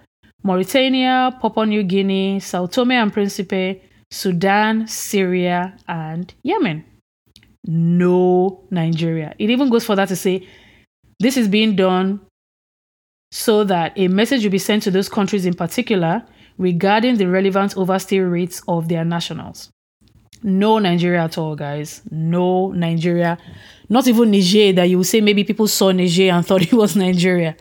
Mauritania, 0.44 1.38
Papua 1.42 1.66
New 1.66 1.84
Guinea, 1.84 2.40
Sao 2.40 2.66
Tome 2.66 2.92
and 2.92 3.12
Principe, 3.12 3.82
Sudan, 4.12 4.88
Syria, 4.88 5.78
and 5.88 6.34
Yemen. 6.44 6.84
No 7.66 8.64
Nigeria. 8.72 9.36
It 9.38 9.50
even 9.50 9.70
goes 9.70 9.86
further 9.86 10.06
to 10.06 10.16
say 10.16 10.48
this 11.20 11.36
is 11.38 11.48
being 11.48 11.76
done 11.76 12.22
so 13.32 13.64
that 13.66 13.94
a 13.98 14.08
message 14.08 14.44
will 14.44 14.52
be 14.52 14.58
sent 14.58 14.84
to 14.84 14.92
those 14.92 15.10
countries 15.10 15.46
in 15.46 15.54
particular 15.54 16.24
regarding 16.58 17.18
the 17.18 17.28
relevant 17.28 17.78
overstay 17.78 18.20
rates 18.20 18.62
of 18.68 18.88
their 18.88 19.06
nationals. 19.06 19.70
No 20.42 20.80
Nigeria 20.80 21.24
at 21.24 21.38
all, 21.38 21.56
guys. 21.56 22.02
No 22.10 22.72
Nigeria. 22.72 23.38
Not 23.90 24.08
even 24.08 24.32
Niger, 24.32 24.74
that 24.74 24.86
you 24.86 24.98
will 24.98 25.04
say 25.04 25.20
maybe 25.22 25.44
people 25.44 25.68
saw 25.68 25.92
Niger 25.92 26.32
and 26.32 26.46
thought 26.46 26.62
it 26.62 26.74
was 26.74 26.96
Nigeria. 26.96 27.56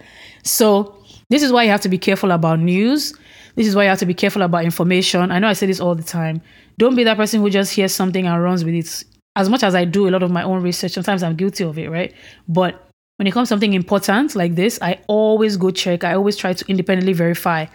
So, 0.45 0.98
this 1.31 1.43
is 1.43 1.53
why 1.53 1.65
you 1.65 1.71
have 1.71 1.81
to 1.83 1.89
be 1.89 1.99
careful 1.99 2.31
about 2.31 2.61
news. 2.61 3.15
This 3.55 3.67
is 3.67 3.75
why 3.75 3.85
you 3.85 3.89
have 3.89 3.99
to 3.99 4.07
be 4.07 4.15
careful 4.15 4.43
about 4.43 4.65
information. 4.65 5.31
I 5.31 5.39
know 5.39 5.49
I 5.49 5.53
say 5.53 5.67
this 5.67 5.81
all 5.81 5.95
the 5.95 6.03
time. 6.03 6.41
Don't 6.79 6.95
be 6.95 7.05
that 7.05 7.17
person 7.17 7.41
who 7.41 7.51
just 7.51 7.73
hears 7.73 7.95
something 7.95 8.27
and 8.27 8.43
runs 8.43 8.65
with 8.65 8.75
it. 8.75 9.05
As 9.37 9.49
much 9.49 9.63
as 9.63 9.75
I 9.75 9.85
do 9.85 10.09
a 10.09 10.11
lot 10.11 10.23
of 10.23 10.31
my 10.31 10.43
own 10.43 10.63
research, 10.63 10.93
sometimes 10.93 11.23
I'm 11.23 11.37
guilty 11.37 11.65
of 11.65 11.79
it, 11.79 11.91
right? 11.91 12.15
But 12.49 12.89
when 13.17 13.27
it 13.27 13.33
comes 13.33 13.49
to 13.49 13.51
something 13.53 13.75
important 13.75 14.37
like 14.37 14.55
this, 14.55 14.79
I 14.81 15.01
always 15.09 15.57
go 15.57 15.71
check. 15.71 16.05
I 16.05 16.15
always 16.15 16.37
try 16.37 16.53
to 16.53 16.65
independently 16.69 17.13
verify. 17.13 17.67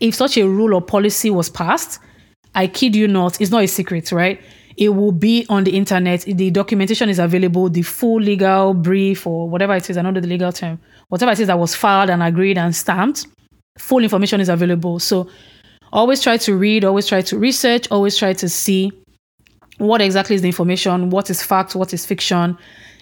If 0.00 0.14
such 0.14 0.36
a 0.38 0.48
rule 0.48 0.74
or 0.74 0.80
policy 0.80 1.28
was 1.28 1.50
passed, 1.50 1.98
I 2.54 2.66
kid 2.66 2.94
you 2.94 3.08
not, 3.08 3.40
it's 3.40 3.50
not 3.50 3.64
a 3.64 3.66
secret, 3.66 4.12
right? 4.12 4.40
It 4.76 4.90
will 4.90 5.12
be 5.12 5.46
on 5.48 5.64
the 5.64 5.76
internet. 5.76 6.22
The 6.22 6.50
documentation 6.50 7.08
is 7.08 7.18
available, 7.18 7.68
the 7.68 7.82
full 7.82 8.20
legal 8.20 8.74
brief 8.74 9.26
or 9.26 9.48
whatever 9.48 9.74
it 9.74 9.88
is, 9.88 9.96
I 9.96 10.02
know 10.02 10.12
the 10.12 10.26
legal 10.26 10.52
term, 10.52 10.80
whatever 11.08 11.32
it 11.32 11.40
is 11.40 11.46
that 11.46 11.58
was 11.58 11.74
filed 11.74 12.10
and 12.10 12.22
agreed 12.22 12.58
and 12.58 12.74
stamped, 12.74 13.26
full 13.78 14.02
information 14.02 14.40
is 14.40 14.48
available. 14.48 14.98
So 14.98 15.28
always 15.92 16.22
try 16.22 16.36
to 16.38 16.56
read, 16.56 16.84
always 16.84 17.06
try 17.06 17.22
to 17.22 17.38
research, 17.38 17.86
always 17.90 18.16
try 18.16 18.32
to 18.32 18.48
see 18.48 18.92
what 19.78 20.00
exactly 20.00 20.36
is 20.36 20.42
the 20.42 20.48
information, 20.48 21.10
what 21.10 21.28
is 21.28 21.42
fact, 21.42 21.74
what 21.74 21.92
is 21.92 22.06
fiction, 22.06 22.56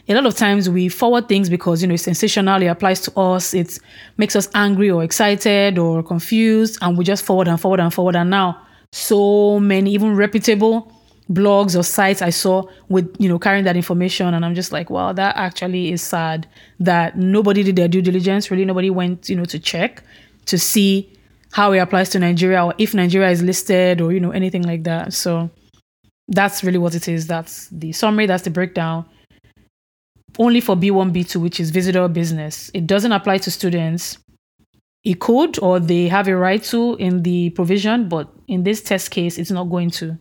a 0.09 0.14
lot 0.14 0.27
of 0.27 0.35
times 0.35 0.68
we 0.68 0.89
forward 0.89 1.29
things 1.29 1.49
because 1.49 1.83
you 1.83 1.89
know 1.89 1.95
it's 1.95 2.03
sensational 2.03 2.61
it 2.62 2.66
applies 2.66 3.01
to 3.01 3.16
us 3.18 3.55
it 3.55 3.79
makes 4.16 4.35
us 4.35 4.49
angry 4.55 4.91
or 4.91 5.05
excited 5.05 5.79
or 5.79 6.03
confused 6.03 6.79
and 6.83 6.99
we 6.99 7.05
just 7.05 7.25
forward 7.25 7.49
and 7.49 7.61
forward 7.61 7.81
and 7.81 7.95
forward 7.95 8.16
and 8.16 8.31
now 8.31 8.61
so 8.93 9.61
many 9.61 9.93
even 9.93 10.16
reputable 10.16 10.93
blogs 11.31 11.78
or 11.78 11.83
sites 11.83 12.22
i 12.22 12.31
saw 12.31 12.62
with 12.89 13.14
you 13.18 13.28
know 13.28 13.39
carrying 13.39 13.64
that 13.64 13.76
information 13.76 14.35
and 14.35 14.45
i'm 14.45 14.55
just 14.55 14.72
like 14.72 14.91
wow 14.91 15.12
that 15.12 15.37
actually 15.37 15.93
is 15.93 16.03
sad 16.03 16.47
that 16.81 17.16
nobody 17.16 17.62
did 17.62 17.76
their 17.76 17.89
due 17.89 18.03
diligence 18.03 18.51
really 18.51 18.64
nobody 18.64 18.91
went 18.91 19.28
you 19.28 19.37
know 19.37 19.45
to 19.45 19.59
check 19.59 20.03
to 20.47 20.59
see 20.59 21.09
how 21.53 21.72
it 21.72 21.78
applies 21.78 22.09
to 22.09 22.18
nigeria 22.18 22.64
or 22.64 22.74
if 22.78 22.95
nigeria 22.95 23.31
is 23.31 23.43
listed 23.43 24.01
or 24.01 24.12
you 24.12 24.18
know 24.18 24.33
anything 24.33 24.62
like 24.62 24.83
that 24.83 25.12
so 25.12 25.49
that's 26.28 26.64
really 26.64 26.78
what 26.78 26.95
it 26.95 27.07
is 27.07 27.26
that's 27.26 27.68
the 27.68 27.93
summary 27.93 28.26
that's 28.26 28.43
the 28.43 28.51
breakdown 28.51 29.05
only 30.39 30.61
for 30.61 30.76
B1, 30.76 31.12
B2, 31.12 31.37
which 31.37 31.61
is 31.61 31.70
visitor 31.70 32.07
business. 32.09 32.70
It 32.72 32.87
doesn't 32.87 33.12
apply 33.12 33.39
to 33.39 33.51
students. 33.51 34.18
It 35.03 35.20
could, 35.20 35.59
or 35.62 35.81
they 35.81 36.09
have 36.09 36.28
a 36.28 36.37
right 36.37 36.62
to 36.64 36.97
in 36.97 37.22
the 37.22 37.51
provision, 37.51 38.09
but 38.09 38.31
in 38.49 38.64
this 38.64 38.83
test 38.83 39.11
case, 39.11 39.39
it's 39.39 39.51
not 39.51 39.64
going 39.64 39.91
to. 39.93 40.18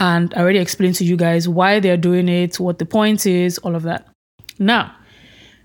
And 0.00 0.32
I 0.34 0.40
already 0.40 0.58
explained 0.58 0.96
to 0.96 1.04
you 1.04 1.16
guys 1.16 1.48
why 1.48 1.78
they're 1.78 1.96
doing 1.96 2.28
it, 2.28 2.58
what 2.58 2.78
the 2.78 2.86
point 2.86 3.26
is, 3.26 3.58
all 3.58 3.76
of 3.76 3.82
that. 3.82 4.08
Now, 4.58 4.94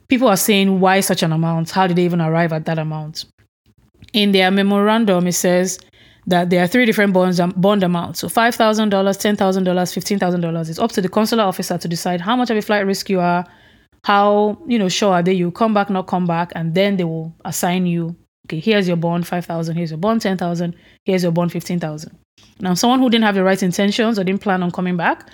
people 0.10 0.28
are 0.28 0.38
saying, 0.38 0.80
why 0.80 1.00
such 1.00 1.24
an 1.24 1.32
amount? 1.32 1.72
How 1.72 1.88
did 1.88 1.96
they 1.96 2.04
even 2.04 2.22
arrive 2.22 2.54
at 2.54 2.66
that 2.66 2.78
amount? 2.78 3.26
In 4.14 4.34
their 4.34 4.52
memorandum, 4.52 5.26
it 5.28 5.34
says 5.34 5.80
that 6.28 6.50
there 6.50 6.64
are 6.64 6.68
three 6.68 6.86
different 6.86 7.14
bonds, 7.14 7.40
um, 7.40 7.54
bond 7.56 7.84
amounts. 7.84 8.20
So 8.20 8.28
$5,000, 8.28 8.90
$10,000, 8.90 9.38
$15,000. 9.38 10.70
It's 10.70 10.80
up 10.80 10.92
to 10.92 11.02
the 11.02 11.10
consular 11.10 11.44
officer 11.44 11.78
to 11.78 11.88
decide 11.88 12.20
how 12.20 12.36
much 12.36 12.50
of 12.50 12.58
a 12.58 12.62
flight 12.62 12.86
risk 12.86 13.10
you 13.10 13.22
are, 13.22 13.46
how 14.06 14.56
you 14.68 14.78
know 14.78 14.88
sure 14.88 15.14
are 15.14 15.24
they 15.24 15.34
you 15.34 15.50
come 15.50 15.74
back 15.74 15.90
not 15.90 16.06
come 16.06 16.28
back 16.28 16.52
and 16.56 16.76
then 16.76 16.96
they 16.96 17.04
will 17.04 17.34
assign 17.44 17.88
you 17.88 18.16
okay 18.46 18.60
here's 18.60 18.88
your 18.88 18.98
bond 18.98 19.26
5000 19.26 19.76
here's 19.76 19.90
your 19.90 19.98
bond 19.98 20.22
10000 20.22 20.76
here's 21.06 21.24
your 21.24 21.32
bond 21.32 21.52
15000 21.52 22.16
now 22.60 22.74
someone 22.74 23.00
who 23.00 23.10
didn't 23.10 23.26
have 23.26 23.36
the 23.36 23.44
right 23.44 23.62
intentions 23.62 24.18
or 24.18 24.24
didn't 24.24 24.42
plan 24.42 24.64
on 24.64 24.72
coming 24.72 24.98
back 24.98 25.30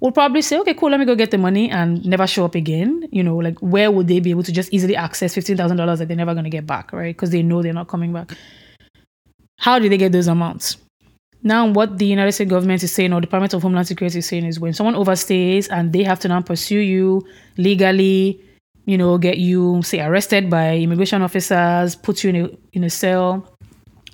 would 0.00 0.14
probably 0.14 0.42
say 0.42 0.58
okay 0.58 0.74
cool 0.74 0.90
let 0.90 1.00
me 1.00 1.06
go 1.06 1.14
get 1.14 1.30
the 1.30 1.38
money 1.38 1.70
and 1.70 2.04
never 2.04 2.26
show 2.26 2.44
up 2.44 2.54
again. 2.54 3.08
You 3.10 3.22
know 3.22 3.36
like 3.36 3.58
where 3.60 3.90
would 3.90 4.08
they 4.08 4.20
be 4.20 4.30
able 4.30 4.42
to 4.42 4.52
just 4.52 4.72
easily 4.72 4.96
access 4.96 5.34
$15000 5.34 5.98
that 5.98 6.08
they're 6.08 6.16
never 6.16 6.34
going 6.34 6.44
to 6.44 6.50
get 6.50 6.66
back 6.66 6.92
right? 6.92 7.14
Because 7.14 7.30
they 7.30 7.42
know 7.42 7.62
they're 7.62 7.72
not 7.72 7.88
coming 7.88 8.12
back. 8.12 8.36
How 9.58 9.78
did 9.78 9.90
they 9.90 9.96
get 9.96 10.12
those 10.12 10.26
amounts? 10.26 10.76
Now, 11.42 11.66
what 11.66 11.98
the 11.98 12.06
United 12.06 12.32
States 12.32 12.50
government 12.50 12.82
is 12.82 12.92
saying, 12.92 13.12
or 13.12 13.20
Department 13.20 13.54
of 13.54 13.62
Homeland 13.62 13.86
Security 13.86 14.18
is 14.18 14.26
saying, 14.26 14.44
is 14.44 14.58
when 14.58 14.72
someone 14.72 14.96
overstays 14.96 15.68
and 15.70 15.92
they 15.92 16.02
have 16.02 16.18
to 16.20 16.28
now 16.28 16.40
pursue 16.40 16.80
you 16.80 17.22
legally, 17.56 18.40
you 18.84 18.98
know, 18.98 19.16
get 19.16 19.38
you 19.38 19.80
say 19.82 20.00
arrested 20.00 20.50
by 20.50 20.76
immigration 20.76 21.22
officers, 21.22 21.94
put 21.94 22.24
you 22.24 22.30
in 22.30 22.36
a 22.36 22.50
in 22.72 22.84
a 22.84 22.90
cell. 22.90 23.55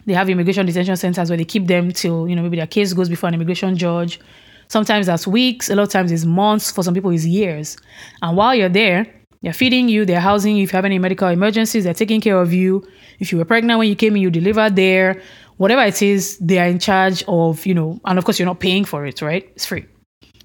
They 0.07 0.15
have 0.15 0.29
immigration 0.29 0.67
detention 0.67 0.97
centers 0.97 1.31
where 1.31 1.37
they 1.37 1.45
keep 1.45 1.67
them 1.67 1.93
till 1.93 2.29
you 2.29 2.37
know 2.37 2.43
maybe 2.43 2.57
their 2.57 2.67
case 2.67 2.93
goes 2.93 3.09
before 3.09 3.29
an 3.29 3.35
immigration 3.35 3.77
judge. 3.77 4.21
Sometimes 4.69 5.07
that's 5.07 5.27
weeks. 5.27 5.69
A 5.69 5.77
lot 5.77 5.85
of 5.85 5.91
times 5.91 6.11
it's 6.11 6.25
months. 6.25 6.71
For 6.71 6.83
some 6.83 6.95
people, 6.95 7.11
it's 7.11 7.27
years. 7.27 7.77
And 8.23 8.37
while 8.37 8.55
you're 8.55 8.71
there, 8.71 9.07
they're 9.43 9.53
feeding 9.53 9.89
you, 9.89 10.05
they're 10.05 10.21
housing 10.21 10.57
you. 10.57 10.65
If 10.65 10.73
you 10.73 10.77
have 10.77 10.85
any 10.85 10.99
medical 10.99 11.29
emergencies, 11.29 11.85
they're 11.85 11.95
taking 11.95 12.21
care 12.21 12.39
of 12.39 12.53
you. 12.53 12.87
If 13.19 13.33
you 13.33 13.39
were 13.39 13.45
pregnant 13.45 13.79
when 13.79 13.89
you 13.89 13.97
came 13.97 14.17
in, 14.17 14.23
you 14.23 14.31
delivered 14.31 14.77
there 14.77 15.21
whatever 15.63 15.85
it 15.85 16.03
is, 16.03 16.37
they 16.39 16.59
are 16.59 16.67
in 16.67 16.81
charge 16.81 17.23
of, 17.29 17.65
you 17.65 17.73
know, 17.73 18.01
and 18.05 18.19
of 18.19 18.25
course 18.25 18.39
you're 18.39 18.47
not 18.47 18.59
paying 18.59 18.85
for 18.85 19.07
it, 19.07 19.23
right? 19.23 19.49
It's 19.55 19.65
free. 19.65 19.87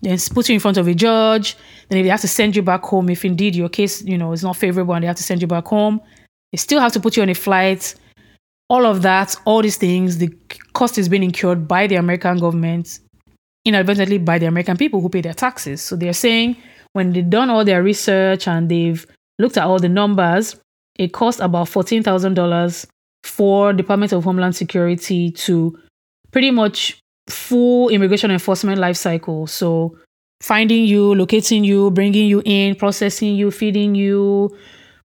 Then 0.01 0.15
put 0.31 0.47
you 0.47 0.53
in 0.53 0.59
front 0.59 0.77
of 0.77 0.87
a 0.87 0.93
judge. 0.93 1.57
Then 1.89 1.97
if 1.97 2.03
they 2.03 2.09
have 2.09 2.21
to 2.21 2.27
send 2.27 2.55
you 2.55 2.61
back 2.61 2.83
home, 2.83 3.09
if 3.09 3.25
indeed 3.25 3.55
your 3.55 3.67
case, 3.67 4.03
you 4.03 4.15
know, 4.15 4.31
is 4.31 4.43
not 4.43 4.57
favorable 4.57 4.93
and 4.93 5.03
they 5.03 5.07
have 5.07 5.15
to 5.15 5.23
send 5.23 5.41
you 5.41 5.47
back 5.47 5.65
home, 5.65 5.99
they 6.51 6.57
still 6.57 6.79
have 6.79 6.91
to 6.93 6.99
put 6.99 7.17
you 7.17 7.23
on 7.23 7.29
a 7.29 7.33
flight. 7.33 7.95
All 8.69 8.85
of 8.85 9.01
that, 9.03 9.35
all 9.45 9.61
these 9.61 9.77
things, 9.77 10.17
the 10.17 10.27
cost 10.73 10.97
is 10.97 11.07
being 11.07 11.23
incurred 11.23 11.67
by 11.67 11.87
the 11.87 11.95
American 11.95 12.37
government, 12.37 12.99
inadvertently 13.65 14.17
by 14.17 14.37
the 14.39 14.45
American 14.45 14.75
people 14.77 14.99
who 15.01 15.09
pay 15.09 15.21
their 15.21 15.33
taxes. 15.33 15.81
So 15.81 15.95
they're 15.95 16.13
saying 16.13 16.57
when 16.93 17.13
they've 17.13 17.29
done 17.29 17.49
all 17.49 17.63
their 17.63 17.81
research 17.81 18.47
and 18.47 18.69
they've 18.69 19.05
looked 19.39 19.57
at 19.57 19.63
all 19.63 19.79
the 19.79 19.89
numbers, 19.89 20.57
it 20.97 21.13
costs 21.13 21.39
about 21.39 21.69
fourteen 21.69 22.03
thousand 22.03 22.33
dollars 22.33 22.85
for 23.23 23.71
Department 23.71 24.11
of 24.11 24.23
Homeland 24.23 24.55
Security 24.55 25.31
to 25.31 25.77
pretty 26.31 26.51
much 26.51 26.99
full 27.29 27.89
immigration 27.89 28.31
enforcement 28.31 28.79
life 28.79 28.97
cycle. 28.97 29.47
So 29.47 29.97
finding 30.41 30.85
you, 30.85 31.13
locating 31.15 31.63
you, 31.63 31.91
bringing 31.91 32.27
you 32.27 32.41
in, 32.45 32.75
processing 32.75 33.35
you, 33.35 33.51
feeding 33.51 33.95
you, 33.95 34.55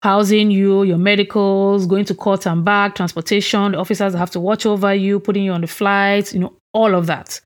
housing 0.01 0.49
you, 0.51 0.83
your 0.83 0.97
medicals, 0.97 1.85
going 1.85 2.05
to 2.05 2.15
court 2.15 2.45
and 2.47 2.65
back, 2.65 2.95
transportation, 2.95 3.73
the 3.73 3.77
officers 3.77 4.13
have 4.13 4.31
to 4.31 4.39
watch 4.39 4.65
over 4.65 4.93
you, 4.93 5.19
putting 5.19 5.43
you 5.43 5.51
on 5.51 5.61
the 5.61 5.67
flights, 5.67 6.33
you 6.33 6.39
know, 6.39 6.53
all 6.73 6.95
of 6.95 7.05
that. 7.07 7.39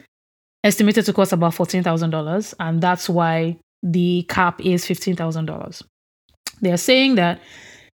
Estimated 0.64 1.06
to 1.06 1.14
cost 1.14 1.34
about 1.34 1.53
$14,000. 1.53 2.53
And 2.60 2.82
that's 2.82 3.10
why 3.10 3.58
the 3.84 4.26
cap 4.30 4.60
is 4.62 4.86
$15,000. 4.86 5.84
They're 6.62 6.78
saying 6.78 7.16
that 7.16 7.41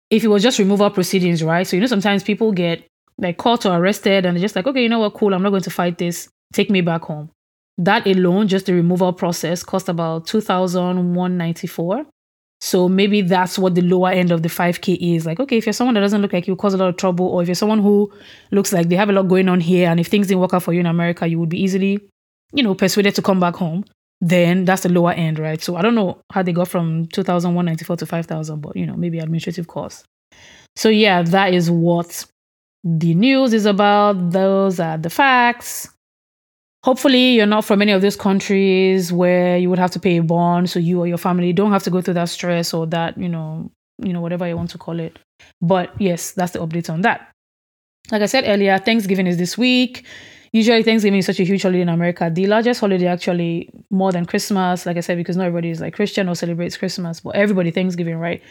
if 0.09 0.23
it 0.23 0.27
was 0.27 0.43
just 0.43 0.59
removal 0.59 0.89
proceedings, 0.89 1.43
right? 1.43 1.65
So, 1.65 1.75
you 1.75 1.81
know, 1.81 1.87
sometimes 1.87 2.23
people 2.23 2.51
get 2.51 2.85
like 3.17 3.37
caught 3.37 3.65
or 3.65 3.75
arrested 3.75 4.25
and 4.25 4.35
they're 4.35 4.41
just 4.41 4.55
like, 4.55 4.67
okay, 4.67 4.83
you 4.83 4.89
know 4.89 4.99
what, 4.99 5.15
cool, 5.15 5.33
I'm 5.33 5.41
not 5.41 5.49
going 5.49 5.63
to 5.63 5.69
fight 5.69 5.97
this. 5.97 6.29
Take 6.53 6.69
me 6.69 6.81
back 6.81 7.03
home. 7.03 7.29
That 7.77 8.05
alone, 8.05 8.47
just 8.47 8.67
the 8.67 8.73
removal 8.73 9.13
process, 9.13 9.63
cost 9.63 9.89
about 9.89 10.27
2,194. 10.27 12.05
So 12.63 12.87
maybe 12.87 13.21
that's 13.21 13.57
what 13.57 13.73
the 13.73 13.81
lower 13.81 14.11
end 14.11 14.31
of 14.31 14.43
the 14.43 14.49
5K 14.49 15.15
is. 15.15 15.25
Like, 15.25 15.39
okay, 15.39 15.57
if 15.57 15.65
you're 15.65 15.73
someone 15.73 15.95
that 15.95 16.01
doesn't 16.01 16.21
look 16.21 16.31
like 16.31 16.47
you 16.47 16.55
cause 16.55 16.75
a 16.75 16.77
lot 16.77 16.89
of 16.89 16.97
trouble, 16.97 17.25
or 17.25 17.41
if 17.41 17.47
you're 17.47 17.55
someone 17.55 17.79
who 17.81 18.13
looks 18.51 18.71
like 18.71 18.87
they 18.87 18.95
have 18.95 19.09
a 19.09 19.13
lot 19.13 19.27
going 19.27 19.49
on 19.49 19.59
here, 19.59 19.89
and 19.89 19.99
if 19.99 20.07
things 20.07 20.27
didn't 20.27 20.41
work 20.41 20.53
out 20.53 20.61
for 20.61 20.71
you 20.71 20.79
in 20.79 20.85
America, 20.85 21.27
you 21.27 21.39
would 21.39 21.49
be 21.49 21.61
easily, 21.61 21.99
you 22.53 22.61
know, 22.61 22.75
persuaded 22.75 23.15
to 23.15 23.21
come 23.23 23.39
back 23.39 23.55
home, 23.55 23.83
then 24.21 24.65
that's 24.65 24.83
the 24.83 24.89
lower 24.89 25.13
end, 25.13 25.39
right? 25.39 25.59
So 25.59 25.75
I 25.75 25.81
don't 25.81 25.95
know 25.95 26.21
how 26.31 26.43
they 26.43 26.53
got 26.53 26.67
from 26.67 27.07
2,194 27.07 27.97
to 27.97 28.05
5,000, 28.05 28.61
but, 28.61 28.75
you 28.75 28.85
know, 28.85 28.95
maybe 28.95 29.17
administrative 29.17 29.67
costs. 29.67 30.03
So 30.75 30.89
yeah, 30.89 31.23
that 31.23 31.55
is 31.55 31.71
what 31.71 32.25
the 32.83 33.15
news 33.15 33.53
is 33.53 33.65
about. 33.65 34.31
Those 34.31 34.79
are 34.79 34.99
the 34.99 35.09
facts. 35.09 35.89
Hopefully, 36.83 37.35
you're 37.35 37.45
not 37.45 37.63
from 37.63 37.81
any 37.81 37.91
of 37.91 38.01
those 38.01 38.15
countries 38.15 39.13
where 39.13 39.57
you 39.57 39.69
would 39.69 39.77
have 39.77 39.91
to 39.91 39.99
pay 39.99 40.17
a 40.17 40.23
bond, 40.23 40.69
so 40.69 40.79
you 40.79 40.99
or 40.99 41.07
your 41.07 41.17
family 41.17 41.53
don't 41.53 41.71
have 41.71 41.83
to 41.83 41.91
go 41.91 42.01
through 42.01 42.15
that 42.15 42.29
stress 42.29 42.73
or 42.73 42.87
that, 42.87 43.15
you 43.17 43.29
know, 43.29 43.69
you 43.99 44.11
know, 44.11 44.21
whatever 44.21 44.47
you 44.47 44.57
want 44.57 44.71
to 44.71 44.79
call 44.79 44.99
it. 44.99 45.19
But 45.61 45.93
yes, 46.01 46.31
that's 46.31 46.53
the 46.53 46.59
update 46.59 46.89
on 46.89 47.01
that. 47.01 47.29
Like 48.11 48.23
I 48.23 48.25
said 48.25 48.45
earlier, 48.47 48.79
Thanksgiving 48.79 49.27
is 49.27 49.37
this 49.37 49.57
week. 49.59 50.05
Usually, 50.53 50.81
Thanksgiving 50.81 51.19
is 51.19 51.27
such 51.27 51.39
a 51.39 51.43
huge 51.43 51.61
holiday 51.61 51.81
in 51.81 51.89
America. 51.89 52.31
The 52.33 52.47
largest 52.47 52.81
holiday, 52.81 53.07
actually, 53.07 53.69
more 53.91 54.11
than 54.11 54.25
Christmas, 54.25 54.85
like 54.87 54.97
I 54.97 55.01
said, 55.01 55.17
because 55.17 55.37
not 55.37 55.45
everybody 55.45 55.69
is 55.69 55.79
like 55.79 55.93
Christian 55.93 56.27
or 56.27 56.35
celebrates 56.35 56.77
Christmas, 56.77 57.19
but 57.19 57.35
everybody 57.35 57.69
Thanksgiving, 57.69 58.17
right? 58.17 58.41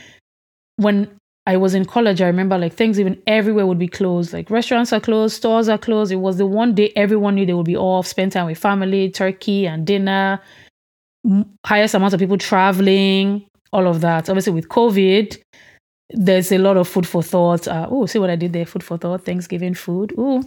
When 0.77 1.09
I 1.47 1.57
was 1.57 1.75
in 1.75 1.85
college, 1.85 2.21
I 2.21 2.27
remember 2.27 2.59
like 2.59 2.75
things 2.75 3.01
even 3.01 3.21
everywhere 3.27 3.67
would 3.67 3.79
be 3.79 3.89
closed. 3.89 4.33
Like 4.33 4.51
restaurants 4.51 4.93
are 4.93 5.01
closed, 5.01 5.37
stores 5.37 5.69
are 5.69 5.79
closed. 5.79 6.13
It 6.13 6.17
was 6.17 6.37
the 6.37 6.47
one 6.47 6.75
day 6.75 6.93
everyone 6.97 7.35
knew 7.35 7.47
they 7.47 7.55
would 7.55 7.67
be 7.67 7.77
off, 7.77 8.07
spend 8.07 8.33
time 8.33 8.47
with 8.47 8.59
family, 8.59 9.11
turkey 9.11 9.67
and 9.67 9.87
dinner, 9.87 10.41
highest 11.65 11.95
amount 11.95 12.15
of 12.15 12.21
people 12.21 12.39
traveling, 12.39 13.47
all 13.73 13.87
of 13.87 14.01
that. 14.03 14.29
Obviously, 14.29 14.53
with 14.53 14.69
COVID, 14.69 15.41
there's 16.11 16.53
a 16.53 16.59
lot 16.59 16.77
of 16.77 16.89
food 16.89 17.07
for 17.07 17.23
thought. 17.23 17.67
Uh, 17.69 17.87
oh, 17.91 18.07
see 18.07 18.19
what 18.19 18.31
I 18.31 18.37
did 18.37 18.53
there? 18.53 18.67
Food 18.67 18.83
for 18.83 18.99
thought, 18.99 19.25
Thanksgiving 19.25 19.75
food. 19.75 20.13
Ooh, 20.19 20.43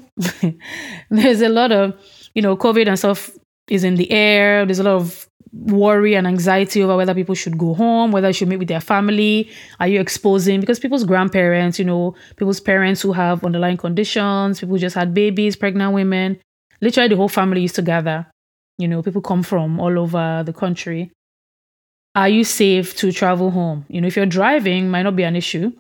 there's 1.10 1.42
a 1.42 1.50
lot 1.50 1.72
of, 1.72 1.98
you 2.34 2.42
know, 2.42 2.56
COVID 2.58 2.88
and 2.88 3.00
stuff 3.00 3.32
is 3.70 3.84
in 3.84 3.96
the 3.96 4.12
air. 4.12 4.66
There's 4.66 4.80
a 4.80 4.84
lot 4.84 4.96
of 4.96 5.28
worry 5.54 6.16
and 6.16 6.26
anxiety 6.26 6.82
over 6.82 6.98
whether 6.98 7.14
people 7.14 7.36
should 7.36 7.58
go 7.58 7.74
home, 7.74 8.12
whether 8.12 8.28
they 8.28 8.34
should 8.34 8.48
meet 8.48 8.58
with 8.58 8.68
their 8.68 8.82
family. 8.82 9.50
Are 9.80 9.88
you 9.88 10.00
exposing? 10.00 10.60
Because 10.60 10.80
people's 10.80 11.04
grandparents, 11.04 11.78
you 11.78 11.86
know, 11.86 12.16
people's 12.38 12.60
parents 12.60 13.02
who 13.02 13.14
have 13.14 13.44
underlying 13.46 13.78
conditions, 13.78 14.60
people 14.60 14.78
just 14.78 14.96
had 14.96 15.14
babies, 15.14 15.56
pregnant 15.56 15.94
women, 15.94 16.40
literally 16.82 17.10
the 17.10 17.16
whole 17.16 17.30
family 17.30 17.62
used 17.62 17.76
to 17.76 17.82
gather. 17.82 18.26
You 18.80 18.88
know, 18.88 19.04
people 19.04 19.22
come 19.22 19.44
from 19.44 19.80
all 19.80 20.00
over 20.00 20.44
the 20.44 20.54
country. 20.54 21.12
Are 22.16 22.30
you 22.30 22.44
safe 22.44 22.96
to 22.98 23.12
travel 23.12 23.52
home? 23.52 23.86
You 23.90 24.02
know, 24.02 24.08
if 24.08 24.16
you're 24.16 24.26
driving, 24.26 24.90
might 24.90 25.04
not 25.04 25.16
be 25.16 25.24
an 25.24 25.36
issue. 25.36 25.72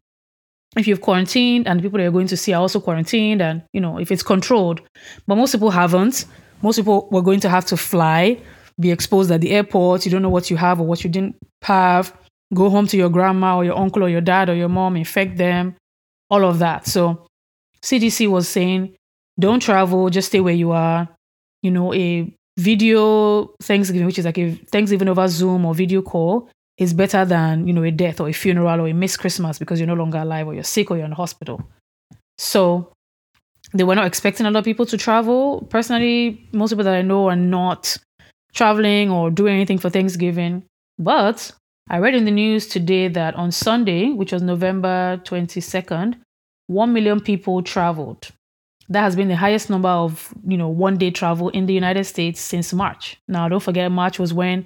If 0.76 0.88
you've 0.88 1.02
quarantined 1.02 1.68
and 1.68 1.82
people 1.82 1.98
that 1.98 2.04
you're 2.04 2.12
going 2.12 2.28
to 2.28 2.38
see 2.38 2.54
are 2.54 2.62
also 2.62 2.80
quarantined, 2.80 3.42
and 3.42 3.64
you 3.74 3.82
know, 3.82 4.00
if 4.00 4.12
it's 4.12 4.24
controlled, 4.24 4.82
but 5.28 5.36
most 5.36 5.52
people 5.52 5.72
haven't. 5.72 6.26
Most 6.64 6.78
people 6.78 7.10
were 7.12 7.22
going 7.22 7.42
to 7.42 7.50
have 7.50 7.66
to 7.68 7.78
fly 7.78 8.40
be 8.80 8.92
exposed 8.92 9.32
at 9.32 9.42
the 9.42 9.52
airport, 9.52 10.06
you 10.06 10.12
don't 10.12 10.22
know 10.22 10.30
what 10.30 10.50
you 10.50 10.58
have 10.58 10.80
or 10.80 10.88
what 10.88 11.04
you 11.04 11.10
didn't 11.10 11.36
have, 11.62 12.16
go 12.54 12.70
home 12.70 12.88
to 12.88 12.98
your 12.98 13.10
grandma 13.10 13.58
or 13.58 13.66
your 13.66 13.78
uncle 13.78 14.04
or 14.04 14.10
your 14.10 14.22
dad 14.22 14.50
or 14.50 14.56
your 14.56 14.70
mom, 14.70 14.96
infect 14.96 15.38
them, 15.38 15.76
all 16.30 16.46
of 16.46 16.60
that. 16.60 16.88
So 16.88 17.26
CDC 17.84 18.30
was 18.30 18.48
saying, 18.48 18.96
don't 19.40 19.60
travel, 19.60 20.10
just 20.10 20.30
stay 20.30 20.40
where 20.40 20.54
you 20.54 20.72
are. 20.72 21.08
You 21.62 21.72
know, 21.72 21.94
a 21.94 22.34
video 22.58 23.54
Thanksgiving, 23.62 24.06
which 24.06 24.20
is 24.20 24.26
like 24.26 24.38
a 24.38 24.54
Thanksgiving 24.72 25.08
over 25.08 25.28
Zoom 25.28 25.66
or 25.66 25.74
video 25.74 26.02
call, 26.02 26.50
is 26.78 26.94
better 26.94 27.24
than, 27.26 27.68
you 27.68 27.74
know, 27.74 27.84
a 27.84 27.92
death 27.92 28.20
or 28.20 28.30
a 28.30 28.34
funeral 28.34 28.82
or 28.82 28.88
a 28.88 28.94
missed 28.94 29.20
Christmas 29.20 29.60
because 29.60 29.80
you're 29.80 29.88
no 29.88 29.94
longer 29.94 30.20
alive 30.20 30.48
or 30.48 30.54
you're 30.54 30.64
sick 30.64 30.92
or 30.92 30.98
you're 30.98 31.06
in 31.06 31.12
hospital. 31.12 31.62
So 32.38 32.92
they 33.74 33.84
were 33.84 33.96
not 33.96 34.06
expecting 34.06 34.46
a 34.46 34.52
lot 34.52 34.60
of 34.60 34.66
people 34.66 34.86
to 34.88 34.98
travel. 34.98 35.68
Personally, 35.70 36.48
most 36.52 36.72
people 36.72 36.84
that 36.84 36.96
I 36.96 37.02
know 37.02 37.30
are 37.30 37.36
not 37.36 37.98
traveling 38.54 39.10
or 39.10 39.30
doing 39.30 39.56
anything 39.56 39.78
for 39.78 39.90
Thanksgiving. 39.90 40.64
But 40.98 41.52
I 41.90 41.98
read 42.00 42.16
in 42.16 42.26
the 42.26 42.32
news 42.32 42.68
today 42.68 43.08
that 43.10 43.36
on 43.36 43.52
Sunday, 43.52 44.10
which 44.10 44.32
was 44.32 44.42
November 44.42 45.22
22nd, 45.26 46.16
1 46.68 46.94
million 46.94 47.20
people 47.20 47.62
traveled. 47.62 48.30
That 48.90 49.02
has 49.02 49.16
been 49.16 49.28
the 49.28 49.36
highest 49.36 49.70
number 49.70 49.90
of, 49.90 50.34
you 50.46 50.58
know, 50.58 50.70
one 50.70 50.98
day 50.98 51.10
travel 51.10 51.50
in 51.50 51.66
the 51.66 51.74
United 51.74 52.04
States 52.06 52.40
since 52.40 52.74
March. 52.74 53.18
Now, 53.28 53.48
don't 53.50 53.64
forget 53.64 53.92
March 53.92 54.20
was 54.20 54.34
when 54.34 54.66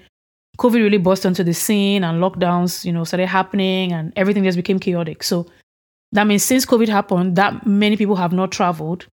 COVID 0.57 0.75
really 0.75 0.97
burst 0.97 1.25
onto 1.25 1.43
the 1.43 1.53
scene 1.53 2.03
and 2.03 2.21
lockdowns, 2.21 2.83
you 2.83 2.91
know, 2.91 3.03
started 3.03 3.27
happening 3.27 3.93
and 3.93 4.11
everything 4.15 4.43
just 4.43 4.57
became 4.57 4.79
chaotic. 4.79 5.23
So 5.23 5.47
that 6.11 6.25
means 6.25 6.43
since 6.43 6.65
COVID 6.65 6.87
happened, 6.87 7.35
that 7.35 7.65
many 7.65 7.95
people 7.95 8.15
have 8.15 8.33
not 8.33 8.51
traveled. 8.51 9.07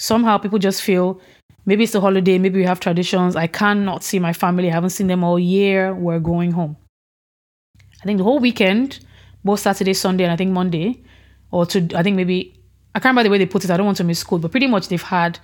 Somehow 0.00 0.38
people 0.38 0.58
just 0.58 0.82
feel 0.82 1.20
Maybe 1.66 1.84
it's 1.84 1.94
a 1.94 2.00
holiday, 2.00 2.38
maybe 2.38 2.58
we 2.58 2.64
have 2.64 2.80
traditions. 2.80 3.36
I 3.36 3.46
cannot 3.46 4.02
see 4.02 4.18
my 4.18 4.32
family. 4.32 4.68
I 4.70 4.72
haven't 4.72 4.90
seen 4.90 5.06
them 5.06 5.22
all 5.22 5.38
year. 5.38 5.94
We're 5.94 6.18
going 6.18 6.52
home. 6.52 6.76
I 7.78 8.04
think 8.04 8.18
the 8.18 8.24
whole 8.24 8.38
weekend, 8.38 9.00
both 9.44 9.60
Saturday, 9.60 9.92
Sunday, 9.92 10.24
and 10.24 10.32
I 10.32 10.36
think 10.36 10.52
Monday, 10.52 11.02
or 11.50 11.66
to 11.66 11.86
I 11.94 12.02
think 12.02 12.16
maybe 12.16 12.54
I 12.94 12.98
can't 12.98 13.12
remember 13.12 13.24
the 13.24 13.30
way 13.30 13.38
they 13.38 13.46
put 13.46 13.64
it. 13.64 13.70
I 13.70 13.76
don't 13.76 13.86
want 13.86 13.98
to 13.98 14.04
miss 14.04 14.18
school, 14.18 14.38
but 14.38 14.50
pretty 14.50 14.66
much 14.66 14.88
they've 14.88 15.02
had 15.02 15.38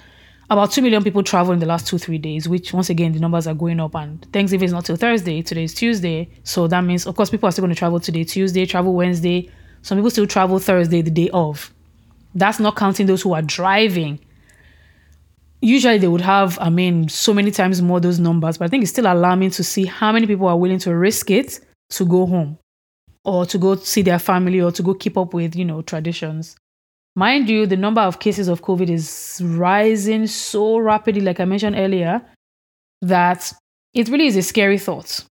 about 0.49 0.73
two 0.73 0.81
million 0.81 1.05
people 1.05 1.23
travel 1.23 1.53
in 1.53 1.59
the 1.59 1.67
last 1.67 1.87
two 1.87 1.99
three 1.99 2.19
days. 2.19 2.49
Which 2.49 2.73
once 2.73 2.89
again 2.89 3.13
the 3.13 3.21
numbers 3.21 3.47
are 3.47 3.55
going 3.55 3.79
up. 3.79 3.95
And 3.95 4.25
Thanksgiving 4.33 4.67
is 4.67 4.73
not 4.73 4.87
till 4.87 4.97
Thursday. 4.97 5.43
Today 5.43 5.65
is 5.65 5.75
Tuesday, 5.75 6.31
so 6.45 6.67
that 6.67 6.83
means 6.83 7.07
of 7.07 7.15
course 7.15 7.29
people 7.29 7.47
are 7.47 7.53
still 7.53 7.63
going 7.63 7.75
to 7.75 7.79
travel 7.79 8.01
today, 8.01 8.25
Tuesday, 8.25 8.65
travel 8.65 8.95
Wednesday. 8.95 9.51
Some 9.83 9.99
people 9.99 10.11
still 10.11 10.27
travel 10.27 10.59
Thursday, 10.59 11.03
the 11.03 11.11
day 11.11 11.29
of. 11.31 11.73
That's 12.35 12.59
not 12.59 12.75
counting 12.75 13.07
those 13.07 13.23
who 13.23 13.35
are 13.35 13.43
driving 13.43 14.19
usually 15.61 15.99
they 15.99 16.09
would 16.09 16.21
have, 16.21 16.59
I 16.61 16.71
mean, 16.71 17.09
so 17.09 17.33
many 17.33 17.51
times 17.51 17.81
more 17.83 18.01
those 18.01 18.19
numbers, 18.19 18.59
but 18.59 18.67
I 18.67 18.69
think 18.69 18.83
it's 18.83 18.93
still 18.93 19.11
alarming 19.13 19.51
to 19.51 19.65
see 19.65 19.85
how 19.85 20.13
many 20.13 20.27
people 20.27 20.47
are 20.47 20.57
willing 20.57 20.79
to 20.81 20.95
risk 20.95 21.31
it 21.31 21.61
to 21.91 22.05
go 22.05 22.27
home 22.27 22.59
or 23.25 23.47
to 23.47 23.59
go 23.59 23.77
see 23.77 24.03
their 24.03 24.19
family 24.19 24.61
or 24.61 24.71
to 24.73 24.83
go 24.83 24.95
keep 24.95 25.17
up 25.17 25.35
with, 25.35 25.57
you 25.57 25.65
know, 25.65 25.83
traditions. 25.83 26.57
Mind 27.15 27.49
you, 27.49 27.67
the 27.67 27.77
number 27.77 28.03
of 28.03 28.21
cases 28.21 28.49
of 28.49 28.63
COVID 28.63 28.91
is 28.91 29.41
rising 29.43 30.27
so 30.27 30.79
rapidly, 30.79 31.23
like 31.23 31.41
I 31.41 31.47
mentioned 31.47 31.77
earlier, 31.77 32.21
that 33.03 33.53
it 33.95 34.09
really 34.09 34.27
is 34.27 34.37
a 34.37 34.43
scary 34.43 34.79
thought. 34.79 35.25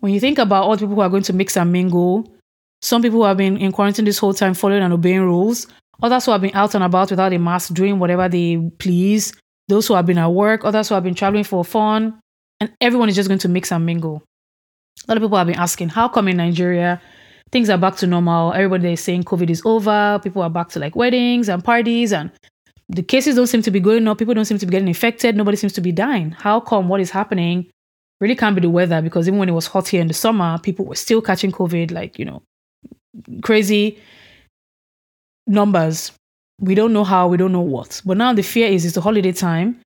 When 0.00 0.12
you 0.12 0.20
think 0.20 0.38
about 0.38 0.64
all 0.64 0.76
the 0.76 0.80
people 0.80 0.94
who 0.94 1.00
are 1.02 1.10
going 1.10 1.22
to 1.24 1.32
mix 1.32 1.56
and 1.56 1.70
mingle, 1.70 2.32
some 2.80 3.02
people 3.02 3.18
who 3.20 3.24
have 3.24 3.36
been 3.36 3.56
in 3.58 3.72
quarantine 3.72 4.04
this 4.06 4.18
whole 4.18 4.34
time 4.34 4.54
following 4.54 4.82
and 4.82 4.92
obeying 4.92 5.22
rules, 5.22 5.66
others 6.02 6.24
who 6.24 6.32
have 6.32 6.40
been 6.40 6.54
out 6.54 6.74
and 6.74 6.84
about 6.84 7.10
without 7.10 7.32
a 7.32 7.38
mask, 7.38 7.74
doing 7.74 7.98
whatever 7.98 8.28
they 8.28 8.56
please, 8.78 9.34
those 9.68 9.86
who 9.86 9.94
have 9.94 10.06
been 10.06 10.18
at 10.18 10.28
work, 10.28 10.64
others 10.64 10.88
who 10.88 10.94
have 10.94 11.04
been 11.04 11.14
traveling 11.14 11.44
for 11.44 11.64
fun, 11.64 12.18
and 12.60 12.72
everyone 12.80 13.08
is 13.08 13.16
just 13.16 13.28
going 13.28 13.38
to 13.40 13.48
mix 13.48 13.72
and 13.72 13.84
mingle. 13.84 14.22
A 15.06 15.10
lot 15.10 15.16
of 15.18 15.22
people 15.22 15.38
have 15.38 15.46
been 15.46 15.58
asking, 15.58 15.90
how 15.90 16.08
come 16.08 16.28
in 16.28 16.36
Nigeria 16.36 17.00
things 17.52 17.70
are 17.70 17.78
back 17.78 17.96
to 17.96 18.06
normal? 18.06 18.52
Everybody 18.52 18.92
is 18.92 19.00
saying 19.00 19.24
COVID 19.24 19.50
is 19.50 19.62
over, 19.64 20.20
people 20.22 20.42
are 20.42 20.50
back 20.50 20.68
to 20.70 20.78
like 20.78 20.96
weddings 20.96 21.48
and 21.48 21.62
parties, 21.62 22.12
and 22.12 22.30
the 22.88 23.02
cases 23.02 23.36
don't 23.36 23.46
seem 23.46 23.62
to 23.62 23.70
be 23.70 23.80
going 23.80 24.06
up, 24.08 24.18
people 24.18 24.34
don't 24.34 24.44
seem 24.44 24.58
to 24.58 24.66
be 24.66 24.70
getting 24.70 24.88
infected, 24.88 25.36
nobody 25.36 25.56
seems 25.56 25.72
to 25.74 25.80
be 25.80 25.92
dying. 25.92 26.30
How 26.30 26.60
come 26.60 26.88
what 26.88 27.00
is 27.00 27.10
happening 27.10 27.66
really 28.20 28.36
can't 28.36 28.54
be 28.54 28.62
the 28.62 28.70
weather? 28.70 29.02
Because 29.02 29.28
even 29.28 29.38
when 29.38 29.48
it 29.48 29.52
was 29.52 29.66
hot 29.66 29.88
here 29.88 30.00
in 30.00 30.08
the 30.08 30.14
summer, 30.14 30.58
people 30.62 30.84
were 30.84 30.94
still 30.94 31.20
catching 31.20 31.52
COVID, 31.52 31.90
like, 31.90 32.18
you 32.18 32.24
know, 32.24 32.42
crazy 33.42 33.98
numbers 35.46 36.12
we 36.60 36.74
don't 36.74 36.92
know 36.92 37.04
how, 37.04 37.28
we 37.28 37.36
don't 37.36 37.52
know 37.52 37.60
what. 37.60 38.00
But 38.04 38.16
now 38.16 38.32
the 38.32 38.42
fear 38.42 38.68
is 38.68 38.84
it's 38.84 38.94
the 38.94 39.00
holiday 39.00 39.32
time. 39.32 39.80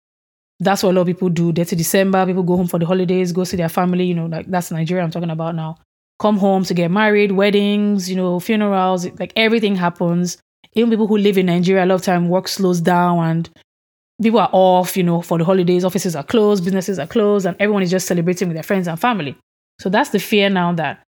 That's 0.60 0.82
what 0.82 0.90
a 0.90 0.94
lot 0.94 1.02
of 1.02 1.06
people 1.06 1.30
do. 1.30 1.52
Dirty 1.52 1.74
December, 1.76 2.26
people 2.26 2.42
go 2.42 2.56
home 2.56 2.66
for 2.66 2.78
the 2.78 2.86
holidays, 2.86 3.32
go 3.32 3.44
see 3.44 3.56
their 3.56 3.68
family, 3.68 4.04
you 4.04 4.14
know, 4.14 4.26
like 4.26 4.46
that's 4.46 4.70
Nigeria 4.70 5.02
I'm 5.02 5.10
talking 5.10 5.30
about 5.30 5.54
now. 5.54 5.78
Come 6.18 6.36
home 6.36 6.64
to 6.64 6.74
get 6.74 6.90
married, 6.90 7.32
weddings, 7.32 8.10
you 8.10 8.16
know, 8.16 8.38
funerals, 8.40 9.06
like 9.18 9.32
everything 9.36 9.74
happens. 9.74 10.36
Even 10.74 10.90
people 10.90 11.06
who 11.06 11.16
live 11.16 11.38
in 11.38 11.46
Nigeria, 11.46 11.84
a 11.84 11.86
lot 11.86 11.94
of 11.96 12.02
time 12.02 12.28
work 12.28 12.46
slows 12.46 12.80
down 12.80 13.24
and 13.24 13.50
people 14.22 14.38
are 14.38 14.50
off, 14.52 14.96
you 14.96 15.02
know, 15.02 15.22
for 15.22 15.38
the 15.38 15.44
holidays, 15.44 15.84
offices 15.84 16.14
are 16.14 16.22
closed, 16.22 16.62
businesses 16.62 16.98
are 16.98 17.06
closed, 17.06 17.46
and 17.46 17.56
everyone 17.58 17.82
is 17.82 17.90
just 17.90 18.06
celebrating 18.06 18.48
with 18.48 18.54
their 18.54 18.62
friends 18.62 18.86
and 18.86 19.00
family. 19.00 19.36
So 19.80 19.88
that's 19.88 20.10
the 20.10 20.18
fear 20.18 20.50
now 20.50 20.74
that 20.74 21.02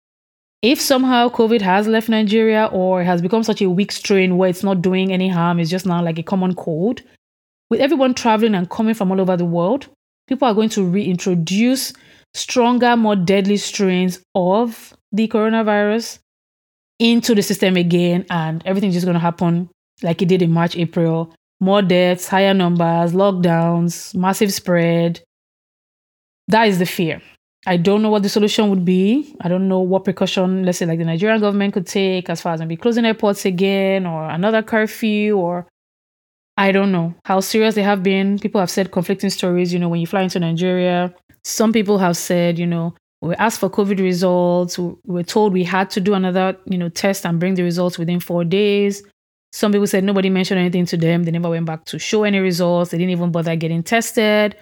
if 0.63 0.79
somehow 0.79 1.27
COVID 1.27 1.61
has 1.61 1.87
left 1.87 2.07
Nigeria 2.07 2.69
or 2.71 3.03
has 3.03 3.21
become 3.21 3.43
such 3.43 3.61
a 3.61 3.69
weak 3.69 3.91
strain 3.91 4.37
where 4.37 4.49
it's 4.49 4.63
not 4.63 4.81
doing 4.81 5.11
any 5.11 5.27
harm, 5.27 5.59
it's 5.59 5.69
just 5.69 5.85
now 5.85 6.01
like 6.01 6.17
a 6.17 6.23
common 6.23 6.55
cold, 6.55 7.01
with 7.69 7.81
everyone 7.81 8.13
traveling 8.13 8.55
and 8.55 8.69
coming 8.69 8.93
from 8.93 9.11
all 9.11 9.19
over 9.19 9.35
the 9.35 9.45
world, 9.45 9.87
people 10.27 10.47
are 10.47 10.53
going 10.53 10.69
to 10.69 10.85
reintroduce 10.85 11.91
stronger, 12.33 12.95
more 12.95 13.15
deadly 13.15 13.57
strains 13.57 14.23
of 14.35 14.93
the 15.11 15.27
coronavirus 15.27 16.19
into 16.97 17.35
the 17.35 17.41
system 17.41 17.75
again, 17.75 18.25
and 18.29 18.63
everything's 18.65 18.93
just 18.93 19.05
going 19.05 19.15
to 19.15 19.19
happen 19.19 19.69
like 20.01 20.21
it 20.21 20.29
did 20.29 20.41
in 20.41 20.51
March, 20.51 20.77
April. 20.77 21.33
More 21.59 21.81
deaths, 21.81 22.27
higher 22.27 22.53
numbers, 22.53 23.13
lockdowns, 23.13 24.15
massive 24.15 24.53
spread. 24.53 25.21
that 26.47 26.67
is 26.67 26.79
the 26.79 26.85
fear. 26.85 27.21
I 27.65 27.77
don't 27.77 28.01
know 28.01 28.09
what 28.09 28.23
the 28.23 28.29
solution 28.29 28.69
would 28.69 28.83
be. 28.83 29.35
I 29.41 29.47
don't 29.47 29.67
know 29.69 29.79
what 29.79 30.03
precaution, 30.03 30.63
let's 30.63 30.79
say, 30.79 30.85
like 30.85 30.99
the 30.99 31.05
Nigerian 31.05 31.39
government 31.39 31.73
could 31.73 31.87
take 31.87 32.29
as 32.29 32.41
far 32.41 32.53
as 32.53 32.59
maybe 32.59 32.75
closing 32.75 33.05
airports 33.05 33.45
again 33.45 34.05
or 34.05 34.29
another 34.29 34.61
curfew 34.61 35.37
or 35.37 35.67
I 36.57 36.71
don't 36.71 36.91
know 36.91 37.15
how 37.25 37.39
serious 37.39 37.75
they 37.75 37.83
have 37.83 38.03
been. 38.03 38.37
People 38.37 38.59
have 38.59 38.69
said 38.69 38.91
conflicting 38.91 39.29
stories, 39.29 39.73
you 39.73 39.79
know, 39.79 39.89
when 39.89 40.01
you 40.01 40.07
fly 40.07 40.21
into 40.21 40.39
Nigeria. 40.39 41.13
Some 41.43 41.71
people 41.73 41.97
have 41.97 42.17
said, 42.17 42.59
you 42.59 42.67
know, 42.67 42.93
we 43.21 43.33
asked 43.35 43.59
for 43.59 43.69
COVID 43.69 43.99
results. 43.99 44.77
We 44.77 44.93
were 45.05 45.23
told 45.23 45.53
we 45.53 45.63
had 45.63 45.89
to 45.91 46.01
do 46.01 46.13
another, 46.13 46.57
you 46.65 46.77
know, 46.77 46.89
test 46.89 47.25
and 47.25 47.39
bring 47.39 47.55
the 47.55 47.63
results 47.63 47.97
within 47.97 48.19
four 48.19 48.43
days. 48.43 49.01
Some 49.53 49.71
people 49.71 49.87
said 49.87 50.03
nobody 50.03 50.29
mentioned 50.29 50.59
anything 50.59 50.85
to 50.87 50.97
them. 50.97 51.23
They 51.23 51.31
never 51.31 51.49
went 51.49 51.65
back 51.65 51.85
to 51.85 51.97
show 51.99 52.23
any 52.23 52.39
results. 52.39 52.91
They 52.91 52.97
didn't 52.97 53.11
even 53.11 53.31
bother 53.31 53.55
getting 53.55 53.83
tested. 53.83 54.55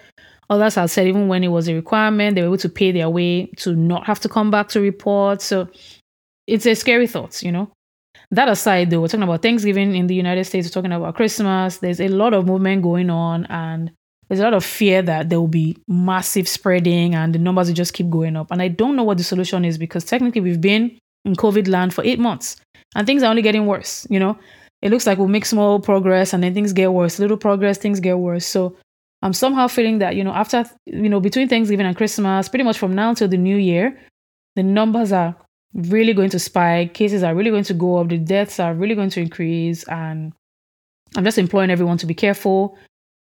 Others 0.52 0.74
have 0.74 0.90
said 0.90 1.06
even 1.06 1.28
when 1.28 1.42
it 1.42 1.48
was 1.48 1.66
a 1.66 1.74
requirement, 1.74 2.34
they 2.34 2.42
were 2.42 2.48
able 2.48 2.58
to 2.58 2.68
pay 2.68 2.92
their 2.92 3.08
way 3.08 3.46
to 3.56 3.74
not 3.74 4.04
have 4.04 4.20
to 4.20 4.28
come 4.28 4.50
back 4.50 4.68
to 4.68 4.80
report. 4.80 5.40
So 5.40 5.66
it's 6.46 6.66
a 6.66 6.74
scary 6.74 7.06
thought, 7.06 7.42
you 7.42 7.50
know. 7.50 7.72
That 8.30 8.48
aside, 8.48 8.90
though, 8.90 9.00
we're 9.00 9.08
talking 9.08 9.22
about 9.22 9.40
Thanksgiving 9.40 9.96
in 9.96 10.08
the 10.08 10.14
United 10.14 10.44
States, 10.44 10.66
we're 10.66 10.72
talking 10.72 10.92
about 10.92 11.14
Christmas. 11.14 11.78
There's 11.78 12.02
a 12.02 12.08
lot 12.08 12.34
of 12.34 12.46
movement 12.46 12.82
going 12.82 13.08
on, 13.08 13.46
and 13.46 13.92
there's 14.28 14.40
a 14.40 14.44
lot 14.44 14.52
of 14.52 14.62
fear 14.62 15.00
that 15.00 15.30
there 15.30 15.40
will 15.40 15.48
be 15.48 15.76
massive 15.88 16.46
spreading 16.46 17.14
and 17.14 17.34
the 17.34 17.38
numbers 17.38 17.68
will 17.68 17.74
just 17.74 17.94
keep 17.94 18.10
going 18.10 18.36
up. 18.36 18.50
And 18.50 18.60
I 18.60 18.68
don't 18.68 18.96
know 18.96 19.04
what 19.04 19.18
the 19.18 19.24
solution 19.24 19.64
is 19.64 19.78
because 19.78 20.04
technically 20.04 20.40
we've 20.42 20.60
been 20.60 20.98
in 21.24 21.34
COVID 21.34 21.68
land 21.68 21.92
for 21.92 22.04
eight 22.04 22.18
months 22.18 22.56
and 22.94 23.06
things 23.06 23.22
are 23.22 23.30
only 23.30 23.42
getting 23.42 23.66
worse. 23.66 24.06
You 24.08 24.18
know, 24.18 24.38
it 24.80 24.90
looks 24.90 25.06
like 25.06 25.18
we'll 25.18 25.28
make 25.28 25.44
small 25.44 25.80
progress 25.80 26.32
and 26.32 26.42
then 26.42 26.54
things 26.54 26.72
get 26.72 26.92
worse. 26.92 27.18
Little 27.18 27.36
progress, 27.36 27.76
things 27.76 28.00
get 28.00 28.18
worse. 28.18 28.46
So 28.46 28.74
I'm 29.22 29.32
somehow 29.32 29.68
feeling 29.68 29.98
that, 29.98 30.16
you 30.16 30.24
know, 30.24 30.32
after, 30.32 30.64
you 30.86 31.08
know, 31.08 31.20
between 31.20 31.48
Thanksgiving 31.48 31.86
and 31.86 31.96
Christmas, 31.96 32.48
pretty 32.48 32.64
much 32.64 32.78
from 32.78 32.94
now 32.94 33.10
until 33.10 33.28
the 33.28 33.36
new 33.36 33.56
year, 33.56 33.98
the 34.56 34.64
numbers 34.64 35.12
are 35.12 35.36
really 35.74 36.12
going 36.12 36.30
to 36.30 36.38
spike. 36.38 36.92
Cases 36.92 37.22
are 37.22 37.34
really 37.34 37.50
going 37.50 37.64
to 37.64 37.74
go 37.74 37.98
up. 37.98 38.08
The 38.08 38.18
deaths 38.18 38.58
are 38.58 38.74
really 38.74 38.96
going 38.96 39.10
to 39.10 39.20
increase. 39.20 39.84
And 39.84 40.32
I'm 41.16 41.24
just 41.24 41.38
imploring 41.38 41.70
everyone 41.70 41.98
to 41.98 42.06
be 42.06 42.14
careful. 42.14 42.76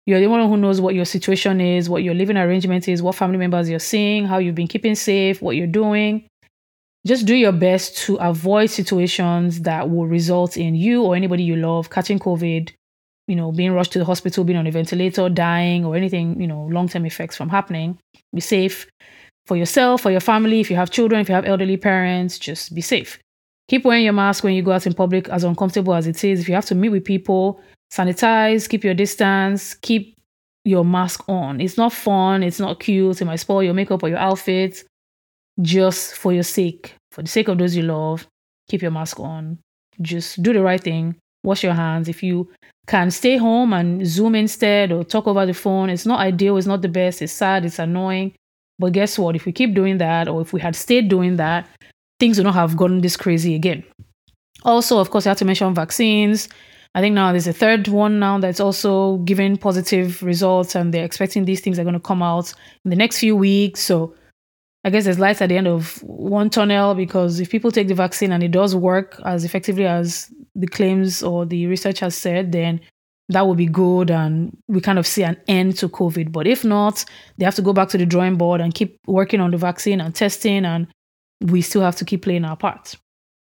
You're 0.07 0.21
the 0.21 0.29
one 0.29 0.49
who 0.49 0.57
knows 0.57 0.81
what 0.81 0.95
your 0.95 1.05
situation 1.05 1.61
is, 1.61 1.91
what 1.91 2.03
your 2.03 2.15
living 2.15 2.39
arrangement 2.39 2.89
is, 2.89 3.03
what 3.03 3.15
family 3.15 3.37
members 3.37 3.69
you're 3.69 3.79
seeing, 3.79 4.25
how 4.25 4.39
you've 4.39 4.55
been 4.55 4.67
keeping 4.67 4.95
safe, 4.95 5.43
what 5.43 5.57
you're 5.57 5.67
doing. 5.67 6.27
Just 7.07 7.27
do 7.27 7.35
your 7.35 7.53
best 7.53 7.97
to 7.99 8.17
avoid 8.17 8.71
situations 8.71 9.61
that 9.63 9.89
will 9.91 10.07
result 10.07 10.57
in 10.57 10.75
you 10.75 11.03
or 11.03 11.15
anybody 11.15 11.43
you 11.43 11.57
love 11.57 11.91
catching 11.91 12.19
COVID 12.19 12.73
you 13.31 13.37
know, 13.37 13.53
being 13.53 13.73
rushed 13.73 13.93
to 13.93 14.01
the 14.01 14.05
hospital, 14.05 14.43
being 14.43 14.59
on 14.59 14.67
a 14.67 14.73
ventilator, 14.73 15.29
dying, 15.29 15.85
or 15.85 15.95
anything, 15.95 16.41
you 16.41 16.49
know, 16.49 16.65
long 16.73 16.89
term 16.89 17.07
effects 17.07 17.37
from 17.37 17.49
happening. 17.49 17.97
Be 18.35 18.41
safe 18.41 18.89
for 19.47 19.57
yourself, 19.57 20.01
for 20.01 20.11
your 20.11 20.21
family. 20.21 20.59
If 20.59 20.69
you 20.69 20.75
have 20.75 20.91
children, 20.91 21.21
if 21.21 21.29
you 21.29 21.37
have 21.37 21.45
elderly 21.45 21.77
parents, 21.77 22.41
just 22.41 22.75
be 22.75 22.81
safe. 22.81 23.21
Keep 23.69 23.85
wearing 23.85 24.03
your 24.03 24.15
mask 24.15 24.43
when 24.43 24.55
you 24.55 24.63
go 24.63 24.73
out 24.73 24.85
in 24.85 24.95
public, 24.95 25.29
as 25.29 25.45
uncomfortable 25.45 25.95
as 25.95 26.09
it 26.09 26.25
is. 26.25 26.41
If 26.41 26.49
you 26.49 26.57
have 26.57 26.67
to 26.67 26.75
meet 26.75 26.89
with 26.89 27.05
people, 27.05 27.61
sanitize, 27.93 28.69
keep 28.69 28.83
your 28.83 28.95
distance, 28.95 29.75
keep 29.75 30.17
your 30.65 30.85
mask 30.85 31.29
on. 31.29 31.61
It's 31.61 31.77
not 31.77 31.93
fun, 31.93 32.43
it's 32.43 32.59
not 32.59 32.81
cute, 32.81 33.23
it 33.23 33.27
might 33.27 33.37
spoil 33.37 33.63
your 33.63 33.75
makeup 33.75 34.03
or 34.03 34.09
your 34.09 34.19
outfit. 34.19 34.83
Just 35.63 36.15
for 36.17 36.33
your 36.33 36.43
sake, 36.43 36.97
for 37.13 37.23
the 37.23 37.29
sake 37.29 37.47
of 37.47 37.59
those 37.59 37.77
you 37.77 37.85
love, 37.85 38.27
keep 38.69 38.83
your 38.83 38.91
mask 38.91 39.21
on. 39.21 39.59
Just 40.03 40.43
do 40.43 40.53
the 40.53 40.63
right 40.63 40.83
thing. 40.83 41.15
Wash 41.43 41.63
your 41.63 41.75
hands. 41.75 42.09
If 42.09 42.23
you 42.23 42.49
can 42.91 43.11
stay 43.13 43.37
home 43.37 43.73
and 43.73 44.05
Zoom 44.05 44.35
instead 44.35 44.91
or 44.91 45.05
talk 45.05 45.29
over 45.29 45.47
the 45.47 45.55
phone. 45.55 45.91
It's 45.91 46.07
not 46.07 46.19
ideal, 46.19 46.57
it's 46.57 46.67
not 46.67 46.83
the 46.83 46.89
best, 46.89 47.23
it's 47.23 47.33
sad, 47.33 47.65
it's 47.65 47.79
annoying. 47.79 48.35
But 48.81 48.93
guess 48.95 49.17
what? 49.17 49.37
If 49.37 49.47
we 49.47 49.53
keep 49.53 49.75
doing 49.75 49.99
that, 49.99 50.27
or 50.27 50.41
if 50.41 50.53
we 50.53 50.61
had 50.61 50.75
stayed 50.75 51.09
doing 51.09 51.37
that, 51.37 51.69
things 52.19 52.37
would 52.37 52.45
not 52.45 52.55
have 52.55 52.77
gotten 52.77 53.01
this 53.01 53.17
crazy 53.17 53.55
again. 53.55 53.85
Also, 54.65 54.99
of 54.99 55.11
course, 55.11 55.25
I 55.25 55.31
have 55.31 55.39
to 55.39 55.45
mention 55.45 55.73
vaccines. 55.73 56.49
I 56.97 57.01
think 57.01 57.15
now 57.15 57.31
there's 57.31 57.47
a 57.47 57.53
third 57.53 57.87
one 57.87 58.19
now 58.19 58.39
that's 58.41 58.59
also 58.59 59.19
giving 59.19 59.57
positive 59.57 60.21
results, 60.23 60.75
and 60.75 60.93
they're 60.93 61.05
expecting 61.05 61.45
these 61.45 61.61
things 61.61 61.79
are 61.79 61.85
going 61.85 61.95
to 61.95 62.01
come 62.01 62.25
out 62.25 62.53
in 62.85 62.91
the 62.91 62.97
next 62.97 63.19
few 63.19 63.37
weeks. 63.37 63.81
So 63.81 64.15
I 64.83 64.91
guess 64.91 65.05
there's 65.05 65.19
lights 65.19 65.43
at 65.43 65.51
the 65.51 65.57
end 65.57 65.69
of 65.69 66.03
one 66.03 66.49
tunnel 66.49 66.95
because 66.95 67.39
if 67.39 67.51
people 67.51 67.71
take 67.71 67.89
the 67.89 67.95
vaccine 67.95 68.33
and 68.33 68.43
it 68.43 68.51
does 68.51 68.75
work 68.75 69.21
as 69.25 69.45
effectively 69.45 69.87
as 69.87 70.33
the 70.55 70.67
claims 70.67 71.23
or 71.23 71.45
the 71.45 71.67
research 71.67 72.01
has 72.01 72.15
said, 72.15 72.53
then 72.53 72.81
that 73.29 73.47
would 73.47 73.59
be 73.59 73.67
good 73.67 74.11
and 74.11 74.57
we 74.69 74.81
kind 74.81 74.99
of 74.99 75.07
see 75.07 75.23
an 75.23 75.37
end 75.49 75.77
to 75.79 75.89
COVID. 75.89 76.33
But 76.33 76.47
if 76.47 76.65
not, 76.65 77.05
they 77.39 77.45
have 77.45 77.55
to 77.57 77.63
go 77.63 77.73
back 77.73 77.89
to 77.91 77.99
the 77.99 78.07
drawing 78.07 78.37
board 78.37 78.61
and 78.61 78.75
keep 78.75 78.99
working 79.07 79.41
on 79.41 79.51
the 79.51 79.57
vaccine 79.57 80.01
and 80.01 80.15
testing, 80.15 80.65
and 80.65 80.89
we 81.41 81.63
still 81.63 81.83
have 81.83 81.97
to 81.97 82.05
keep 82.05 82.23
playing 82.23 82.45
our 82.45 82.57
part. 82.57 82.97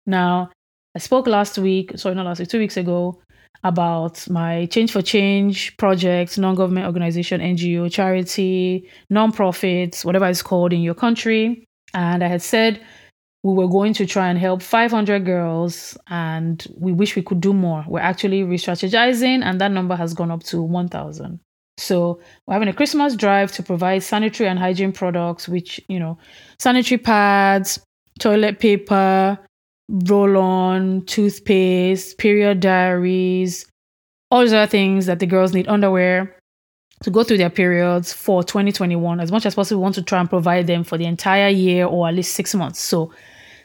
Now, 0.07 0.51
I 0.95 0.99
spoke 0.99 1.27
last 1.27 1.57
week, 1.57 1.93
sorry, 1.97 2.14
not 2.14 2.27
last 2.27 2.41
week, 2.41 2.49
two 2.49 2.59
weeks 2.59 2.77
ago, 2.77 3.23
about 3.64 4.28
my 4.28 4.66
Change 4.66 4.92
for 4.92 5.03
Change 5.03 5.76
project, 5.76 6.38
non 6.38 6.55
government 6.55 6.86
organization, 6.86 7.40
NGO, 7.40 7.90
charity, 7.90 8.88
non-profits, 9.11 10.05
whatever 10.05 10.26
it's 10.26 10.42
called 10.42 10.72
in 10.72 10.80
your 10.80 10.94
country. 10.94 11.64
And 11.94 12.24
I 12.24 12.28
had 12.28 12.42
said 12.42 12.80
we 13.42 13.55
were 13.55 13.68
going 13.68 13.92
to 13.94 14.07
try 14.07 14.28
and 14.28 14.38
help 14.38 14.62
500 14.62 15.24
girls 15.24 15.96
and 16.09 16.64
we 16.76 16.92
wish 16.92 17.16
we 17.16 17.22
could 17.22 17.40
do 17.40 17.53
more. 17.53 17.84
We're 17.88 18.00
actually 18.00 18.42
re 18.44 18.57
strategizing 18.57 19.42
and 19.42 19.61
that 19.61 19.72
number 19.72 19.96
has 19.96 20.14
gone 20.14 20.30
up 20.30 20.42
to 20.44 20.62
1,000. 20.62 21.40
So 21.78 22.20
we're 22.46 22.55
having 22.55 22.68
a 22.68 22.72
Christmas 22.72 23.16
drive 23.16 23.50
to 23.53 23.62
provide 23.62 24.03
sanitary 24.03 24.48
and 24.48 24.59
hygiene 24.59 24.92
products, 24.92 25.48
which, 25.48 25.80
you 25.88 25.98
know, 25.98 26.18
sanitary 26.59 26.98
pads, 26.98 27.80
toilet 28.20 28.61
paper, 28.61 29.38
roll 29.93 30.36
on, 30.38 31.05
toothpaste, 31.05 32.18
period 32.18 32.61
diaries, 32.61 33.66
all 34.30 34.40
those 34.40 34.53
other 34.53 34.66
things 34.66 35.07
that 35.07 35.18
the 35.18 35.26
girls 35.26 35.53
need, 35.53 35.68
underwear 35.68 36.36
to 37.03 37.11
go 37.11 37.24
through 37.24 37.36
their 37.36 37.51
periods 37.51 38.12
for 38.12 38.43
2021. 38.43 39.20
As 39.20 39.30
much 39.30 39.45
as 39.45 39.55
possible, 39.55 39.80
we 39.80 39.82
want 39.82 39.95
to 39.97 40.03
try 40.03 40.20
and 40.20 40.30
provide 40.30 40.66
them 40.66 40.84
for 40.84 40.97
the 40.97 41.05
entire 41.05 41.49
year 41.49 41.84
or 41.84 42.09
at 42.09 42.14
least 42.14 42.34
six 42.34 42.55
months. 42.55 42.80
So 42.80 43.12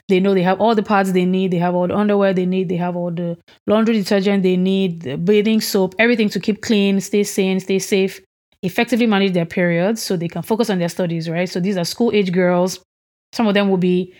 they 0.08 0.20
know 0.20 0.34
they 0.34 0.42
have 0.42 0.60
all 0.60 0.74
the 0.74 0.82
pads 0.82 1.12
they 1.12 1.24
need, 1.24 1.50
they 1.50 1.58
have 1.58 1.74
all 1.74 1.86
the 1.86 1.96
underwear 1.96 2.34
they 2.34 2.46
need, 2.46 2.68
they 2.68 2.76
have 2.76 2.96
all 2.96 3.10
the 3.10 3.38
laundry 3.66 3.94
detergent 3.94 4.42
they 4.42 4.56
need, 4.56 5.02
the 5.02 5.16
bathing 5.16 5.60
soap, 5.60 5.94
everything 5.98 6.28
to 6.30 6.40
keep 6.40 6.62
clean, 6.62 7.00
stay 7.00 7.22
sane, 7.22 7.60
stay 7.60 7.78
safe, 7.78 8.20
effectively 8.62 9.06
manage 9.06 9.32
their 9.32 9.46
periods 9.46 10.02
so 10.02 10.16
they 10.16 10.28
can 10.28 10.42
focus 10.42 10.70
on 10.70 10.78
their 10.78 10.88
studies, 10.88 11.28
right? 11.28 11.48
So 11.48 11.60
these 11.60 11.76
are 11.76 11.84
school 11.84 12.10
age 12.12 12.32
girls. 12.32 12.80
Some 13.32 13.46
of 13.46 13.54
them 13.54 13.68
will 13.68 13.76
be 13.76 14.14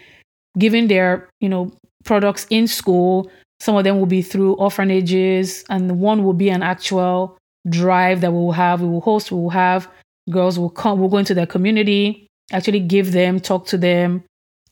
giving 0.58 0.88
their, 0.88 1.28
you 1.40 1.48
know, 1.48 1.72
products 2.04 2.46
in 2.50 2.66
school. 2.66 3.30
Some 3.60 3.76
of 3.76 3.84
them 3.84 3.98
will 3.98 4.06
be 4.06 4.22
through 4.22 4.54
orphanages, 4.54 5.64
and 5.68 6.00
one 6.00 6.24
will 6.24 6.32
be 6.32 6.48
an 6.48 6.62
actual 6.62 7.36
drive 7.68 8.20
that 8.20 8.32
we 8.32 8.38
will 8.38 8.52
have. 8.52 8.80
We 8.80 8.88
will 8.88 9.00
host, 9.00 9.32
we 9.32 9.38
will 9.38 9.50
have 9.50 9.88
girls 10.30 10.58
will 10.58 10.70
come, 10.70 11.00
we'll 11.00 11.08
go 11.08 11.18
into 11.18 11.34
their 11.34 11.46
community, 11.46 12.26
actually 12.52 12.80
give 12.80 13.12
them, 13.12 13.40
talk 13.40 13.66
to 13.66 13.78
them, 13.78 14.24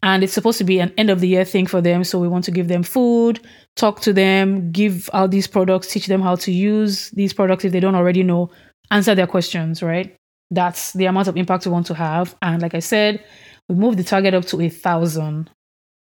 and 0.03 0.23
it's 0.23 0.33
supposed 0.33 0.59
to 0.59 0.65
be 0.65 0.79
an 0.79 0.93
end 0.97 1.11
of 1.11 1.21
the 1.21 1.29
year 1.29 1.45
thing 1.45 1.67
for 1.67 1.81
them. 1.81 2.05
So 2.05 2.19
we 2.19 2.29
want 2.29 2.45
to 2.45 2.51
give 2.51 2.69
them 2.69 2.83
food, 2.83 3.41
talk 3.77 4.01
to 4.01 4.13
them, 4.13 4.71
give 4.71 5.09
out 5.13 5.31
these 5.31 5.47
products, 5.47 5.89
teach 5.89 6.07
them 6.07 6.23
how 6.23 6.37
to 6.37 6.53
use 6.53 7.11
these 7.11 7.33
products 7.33 7.65
if 7.65 7.73
they 7.73 7.81
don't 7.81 7.95
already 7.95 8.23
know, 8.23 8.51
answer 8.91 9.15
their 9.15 9.27
questions, 9.27 9.83
right? 9.83 10.15
That's 10.51 10.93
the 10.93 11.07
amount 11.07 11.29
of 11.29 11.37
impact 11.37 11.67
we 11.67 11.73
want 11.73 11.87
to 11.87 11.95
have. 11.95 12.37
And 12.43 12.63
like 12.63 12.75
I 12.75 12.81
said, 12.81 13.25
we 13.69 13.75
moved 13.75 13.99
the 13.99 14.05
target 14.05 14.35
up 14.35 14.45
to 14.47 14.61
a 14.61 14.69
thousand. 14.69 15.51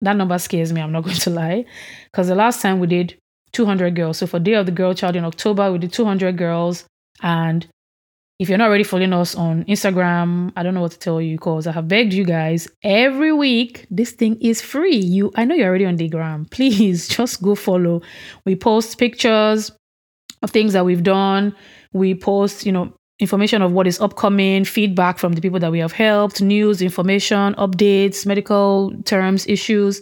That 0.01 0.17
number 0.17 0.37
scares 0.37 0.73
me, 0.73 0.81
I'm 0.81 0.91
not 0.91 1.03
going 1.03 1.15
to 1.15 1.29
lie. 1.29 1.65
Because 2.11 2.27
the 2.27 2.35
last 2.35 2.61
time 2.61 2.79
we 2.79 2.87
did 2.87 3.17
200 3.53 3.95
girls. 3.95 4.17
So 4.17 4.27
for 4.27 4.39
Day 4.39 4.53
of 4.53 4.65
the 4.65 4.71
Girl 4.71 4.93
Child 4.93 5.15
in 5.15 5.25
October, 5.25 5.71
we 5.71 5.79
did 5.79 5.93
200 5.93 6.37
girls. 6.37 6.85
And 7.21 7.65
if 8.37 8.49
you're 8.49 8.57
not 8.57 8.67
already 8.67 8.83
following 8.83 9.13
us 9.13 9.33
on 9.33 9.63
Instagram, 9.63 10.51
I 10.57 10.63
don't 10.63 10.73
know 10.73 10.81
what 10.81 10.91
to 10.91 10.99
tell 10.99 11.21
you 11.21 11.37
because 11.37 11.67
I 11.67 11.71
have 11.71 11.87
begged 11.87 12.13
you 12.13 12.25
guys 12.25 12.67
every 12.83 13.31
week. 13.31 13.87
This 13.89 14.11
thing 14.11 14.37
is 14.41 14.61
free. 14.61 14.97
You, 14.97 15.31
I 15.35 15.45
know 15.45 15.55
you're 15.55 15.69
already 15.69 15.85
on 15.85 15.95
the 15.95 16.09
gram. 16.09 16.45
Please 16.51 17.07
just 17.07 17.41
go 17.41 17.55
follow. 17.55 18.01
We 18.45 18.55
post 18.57 18.97
pictures 18.97 19.71
of 20.41 20.51
things 20.51 20.73
that 20.73 20.85
we've 20.85 21.03
done. 21.03 21.55
We 21.93 22.13
post, 22.13 22.65
you 22.65 22.73
know, 22.73 22.93
information 23.19 23.61
of 23.61 23.71
what 23.71 23.87
is 23.87 23.99
upcoming, 23.99 24.65
feedback 24.65 25.17
from 25.17 25.33
the 25.33 25.41
people 25.41 25.59
that 25.59 25.71
we 25.71 25.79
have 25.79 25.93
helped, 25.93 26.41
news, 26.41 26.81
information, 26.81 27.53
updates, 27.55 28.25
medical 28.25 28.93
terms, 29.05 29.47
issues, 29.47 30.01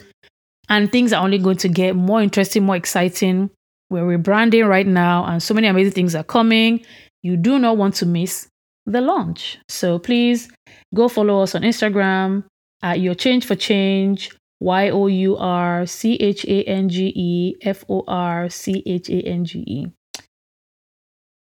and 0.70 0.92
things 0.92 1.14
are 1.14 1.24
only 1.24 1.38
going 1.38 1.58
to 1.58 1.70
get 1.70 1.96
more 1.96 2.22
interesting, 2.22 2.64
more 2.64 2.76
exciting. 2.76 3.50
We're 3.90 4.18
rebranding 4.18 4.68
right 4.68 4.88
now, 4.88 5.26
and 5.26 5.44
so 5.44 5.54
many 5.54 5.68
amazing 5.68 5.94
things 5.94 6.16
are 6.16 6.24
coming 6.24 6.84
you 7.24 7.38
do 7.38 7.58
not 7.58 7.78
want 7.78 7.96
to 7.96 8.06
miss 8.06 8.48
the 8.86 9.02
launch. 9.02 9.58
So 9.70 9.98
please 9.98 10.52
go 10.94 11.08
follow 11.08 11.42
us 11.42 11.56
on 11.56 11.62
Instagram 11.62 12.44
at 12.84 13.00
Your 13.00 13.16
Change 13.16 13.46
for 13.46 13.56
Change, 13.56 14.30
Y 14.60 14.90
O 14.90 15.08
U 15.08 15.38
R 15.38 15.86
C 15.86 16.16
H 16.16 16.46
A 16.46 16.64
N 16.64 16.90
G 16.90 17.12
E 17.16 17.56
F 17.62 17.84
O 17.90 18.04
R 18.08 18.50
C 18.50 18.84
H 18.86 19.10
A 19.10 19.22
N 19.22 19.46
G 19.46 19.64
E. 19.66 19.88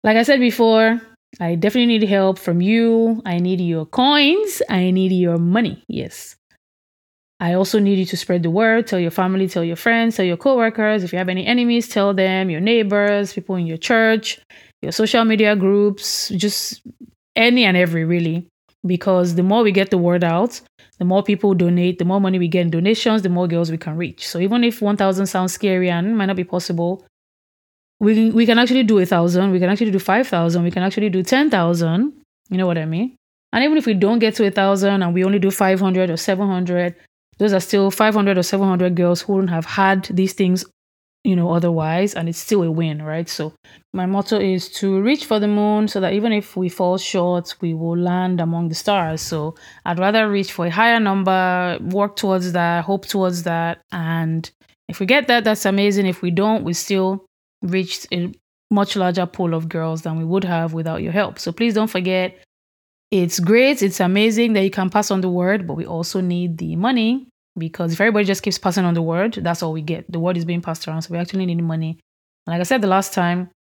Like 0.04 0.18
I 0.18 0.24
said 0.24 0.40
before, 0.40 1.02
I 1.40 1.56
definitely 1.56 1.98
need 1.98 2.08
help 2.08 2.38
from 2.38 2.62
you. 2.62 3.22
I 3.26 3.40
need 3.40 3.60
your 3.60 3.86
coins. 3.86 4.62
I 4.70 4.92
need 4.92 5.12
your 5.12 5.38
money. 5.38 5.84
Yes. 5.88 6.36
I 7.40 7.54
also 7.56 7.80
need 7.80 7.98
you 7.98 8.06
to 8.06 8.18
spread 8.18 8.44
the 8.44 8.50
word. 8.50 8.88
Tell 8.88 9.00
your 9.00 9.12
family, 9.12 9.50
tell 9.50 9.64
your 9.64 9.76
friends, 9.76 10.16
tell 10.16 10.26
your 10.26 10.38
coworkers. 10.38 11.04
If 11.04 11.12
you 11.12 11.18
have 11.18 11.30
any 11.30 11.46
enemies, 11.46 11.90
tell 11.90 12.14
them, 12.14 12.50
your 12.50 12.62
neighbors, 12.62 13.34
people 13.34 13.56
in 13.56 13.68
your 13.68 13.78
church, 13.78 14.40
your 14.82 14.92
social 14.92 15.26
media 15.26 15.56
groups, 15.56 16.30
just 16.30 16.82
any 17.36 17.66
and 17.66 17.76
every, 17.76 18.06
really. 18.06 18.48
Because 18.86 19.36
the 19.36 19.44
more 19.44 19.64
we 19.64 19.72
get 19.72 19.90
the 19.90 19.98
word 19.98 20.24
out, 20.24 20.62
the 21.00 21.06
more 21.06 21.24
people 21.24 21.54
donate, 21.54 22.00
the 22.00 22.06
more 22.06 22.22
money 22.22 22.38
we 22.40 22.48
get 22.48 22.62
in 22.62 22.70
donations, 22.70 23.24
the 23.24 23.30
more 23.30 23.48
girls 23.48 23.72
we 23.72 23.78
can 23.78 23.98
reach. 23.98 24.28
So 24.28 24.40
even 24.40 24.64
if 24.64 24.82
1,000 24.82 25.26
sounds 25.26 25.52
scary 25.54 25.90
and 25.90 26.18
might 26.18 26.28
not 26.28 26.36
be 26.36 26.44
possible, 26.44 27.06
we 28.04 28.32
we 28.32 28.45
can 28.45 28.60
actually 28.60 28.84
do 28.84 28.99
a 28.99 29.06
thousand, 29.06 29.51
we 29.51 29.60
can 29.60 29.70
actually 29.70 29.91
do 29.91 29.99
five 29.99 30.28
thousand, 30.28 30.64
we 30.64 30.72
can 30.72 30.84
actually 30.84 31.10
do 31.10 31.24
ten 31.24 31.49
thousand. 31.49 32.14
You 32.49 32.58
know 32.58 32.68
what 32.68 32.78
I 32.78 32.86
mean? 32.86 33.16
And 33.54 33.64
even 33.64 33.78
if 33.78 33.86
we 33.86 33.93
don't 33.93 34.20
get 34.20 34.36
to 34.36 34.45
a 34.45 34.51
thousand 34.51 35.01
and 35.01 35.14
we 35.14 35.24
only 35.24 35.39
do 35.39 35.51
five 35.51 35.80
hundred 35.80 36.10
or 36.10 36.18
seven 36.18 36.47
hundred, 36.47 36.95
those 37.38 37.54
are 37.54 37.62
still 37.62 37.89
five 37.89 38.14
hundred 38.14 38.38
or 38.38 38.43
seven 38.43 38.68
hundred 38.68 38.95
girls 38.95 39.22
who 39.22 39.34
wouldn't 39.34 39.51
have 39.51 39.66
had 39.66 40.06
these 40.06 40.34
things, 40.34 40.66
you 41.24 41.36
know, 41.36 41.51
otherwise, 41.51 42.14
and 42.14 42.28
it's 42.28 42.39
still 42.39 42.64
a 42.64 42.72
win, 42.72 43.01
right? 43.01 43.30
So 43.30 43.54
my 43.93 44.06
motto 44.06 44.39
is 44.39 44.70
to 44.80 44.99
reach 45.01 45.26
for 45.26 45.39
the 45.39 45.47
moon 45.47 45.88
so 45.88 46.01
that 46.01 46.14
even 46.14 46.34
if 46.34 46.58
we 46.58 46.68
fall 46.68 46.97
short, 46.97 47.56
we 47.62 47.74
will 47.74 47.97
land 47.97 48.41
among 48.41 48.70
the 48.70 48.76
stars. 48.76 49.22
So 49.22 49.56
I'd 49.86 49.99
rather 49.99 50.30
reach 50.30 50.51
for 50.51 50.66
a 50.66 50.72
higher 50.72 50.99
number, 50.99 51.78
work 51.80 52.18
towards 52.18 52.51
that, 52.51 52.84
hope 52.84 53.06
towards 53.06 53.43
that, 53.43 53.80
and 53.91 54.51
if 54.89 54.99
we 54.99 55.06
get 55.06 55.28
that, 55.28 55.45
that's 55.45 55.66
amazing. 55.66 56.06
If 56.08 56.22
we 56.22 56.32
don't, 56.32 56.66
we 56.66 56.74
still 56.74 57.26
reached 57.64 58.07
a 58.11 58.32
much 58.70 58.95
larger 58.95 59.26
pool 59.26 59.53
of 59.53 59.70
girls 59.70 60.01
than 60.03 60.18
we 60.18 60.26
would 60.26 60.43
have 60.43 60.74
without 60.74 61.01
your 61.01 61.11
help. 61.11 61.39
So 61.39 61.51
please 61.51 61.74
don't 61.74 61.89
forget 61.89 62.38
it's 63.11 63.39
great, 63.39 63.84
it's 63.84 63.99
amazing 63.99 64.53
that 64.53 64.64
you 64.64 64.72
can 64.72 64.89
pass 64.89 65.11
on 65.11 65.22
the 65.22 65.30
word, 65.30 65.68
but 65.68 65.76
we 65.76 65.86
also 65.86 66.20
need 66.20 66.57
the 66.57 66.76
money 66.76 67.28
because 67.57 67.93
if 67.93 68.01
everybody 68.01 68.26
just 68.26 68.41
keeps 68.41 68.57
passing 68.57 68.86
on 68.86 68.95
the 68.95 69.03
word, 69.03 69.36
that's 69.36 69.61
all 69.61 69.72
we 69.72 69.84
get. 69.84 70.11
The 70.11 70.20
word 70.20 70.36
is 70.38 70.45
being 70.45 70.61
passed 70.61 70.88
around, 70.88 71.03
so 71.03 71.11
we 71.11 71.20
actually 71.20 71.45
need 71.45 71.61
money. 71.61 71.99
And 72.47 72.53
like 72.53 72.59
I 72.59 72.64
said 72.64 72.82
the 72.82 72.88
last 72.88 73.14
time, 73.14 73.51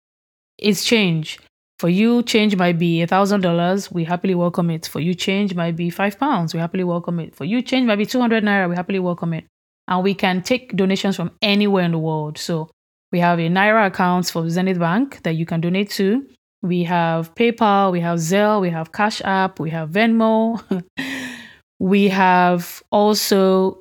it's 0.58 0.84
change. 0.84 1.38
For 1.78 1.88
you, 1.88 2.22
change 2.22 2.56
might 2.56 2.78
be 2.78 3.02
a 3.02 3.06
thousand 3.06 3.42
dollars. 3.42 3.90
We 3.92 4.04
happily 4.04 4.34
welcome 4.34 4.70
it. 4.70 4.86
For 4.86 5.00
you, 5.00 5.14
change 5.14 5.54
might 5.54 5.76
be 5.76 5.90
five 5.90 6.18
pounds. 6.18 6.54
We 6.54 6.60
happily 6.60 6.84
welcome 6.84 7.20
it. 7.20 7.34
For 7.34 7.44
you, 7.44 7.60
change 7.60 7.86
might 7.86 7.96
be 7.96 8.06
two 8.06 8.20
hundred 8.20 8.44
naira. 8.44 8.70
We 8.70 8.76
happily 8.76 9.00
welcome 9.00 9.34
it. 9.34 9.44
And 9.88 10.02
we 10.02 10.14
can 10.14 10.42
take 10.42 10.76
donations 10.76 11.16
from 11.16 11.32
anywhere 11.42 11.84
in 11.84 11.90
the 11.90 11.98
world. 11.98 12.38
So 12.38 12.70
we 13.12 13.20
have 13.20 13.38
a 13.38 13.48
Naira 13.48 13.86
account 13.86 14.26
for 14.26 14.48
Zenith 14.48 14.78
Bank 14.78 15.22
that 15.22 15.36
you 15.36 15.46
can 15.46 15.60
donate 15.60 15.90
to. 15.90 16.26
We 16.62 16.84
have 16.84 17.34
PayPal, 17.34 17.92
we 17.92 18.00
have 18.00 18.18
Zelle, 18.18 18.60
we 18.60 18.70
have 18.70 18.92
Cash 18.92 19.20
App, 19.24 19.60
we 19.60 19.70
have 19.70 19.90
Venmo. 19.90 20.62
we 21.78 22.08
have 22.08 22.82
also 22.90 23.78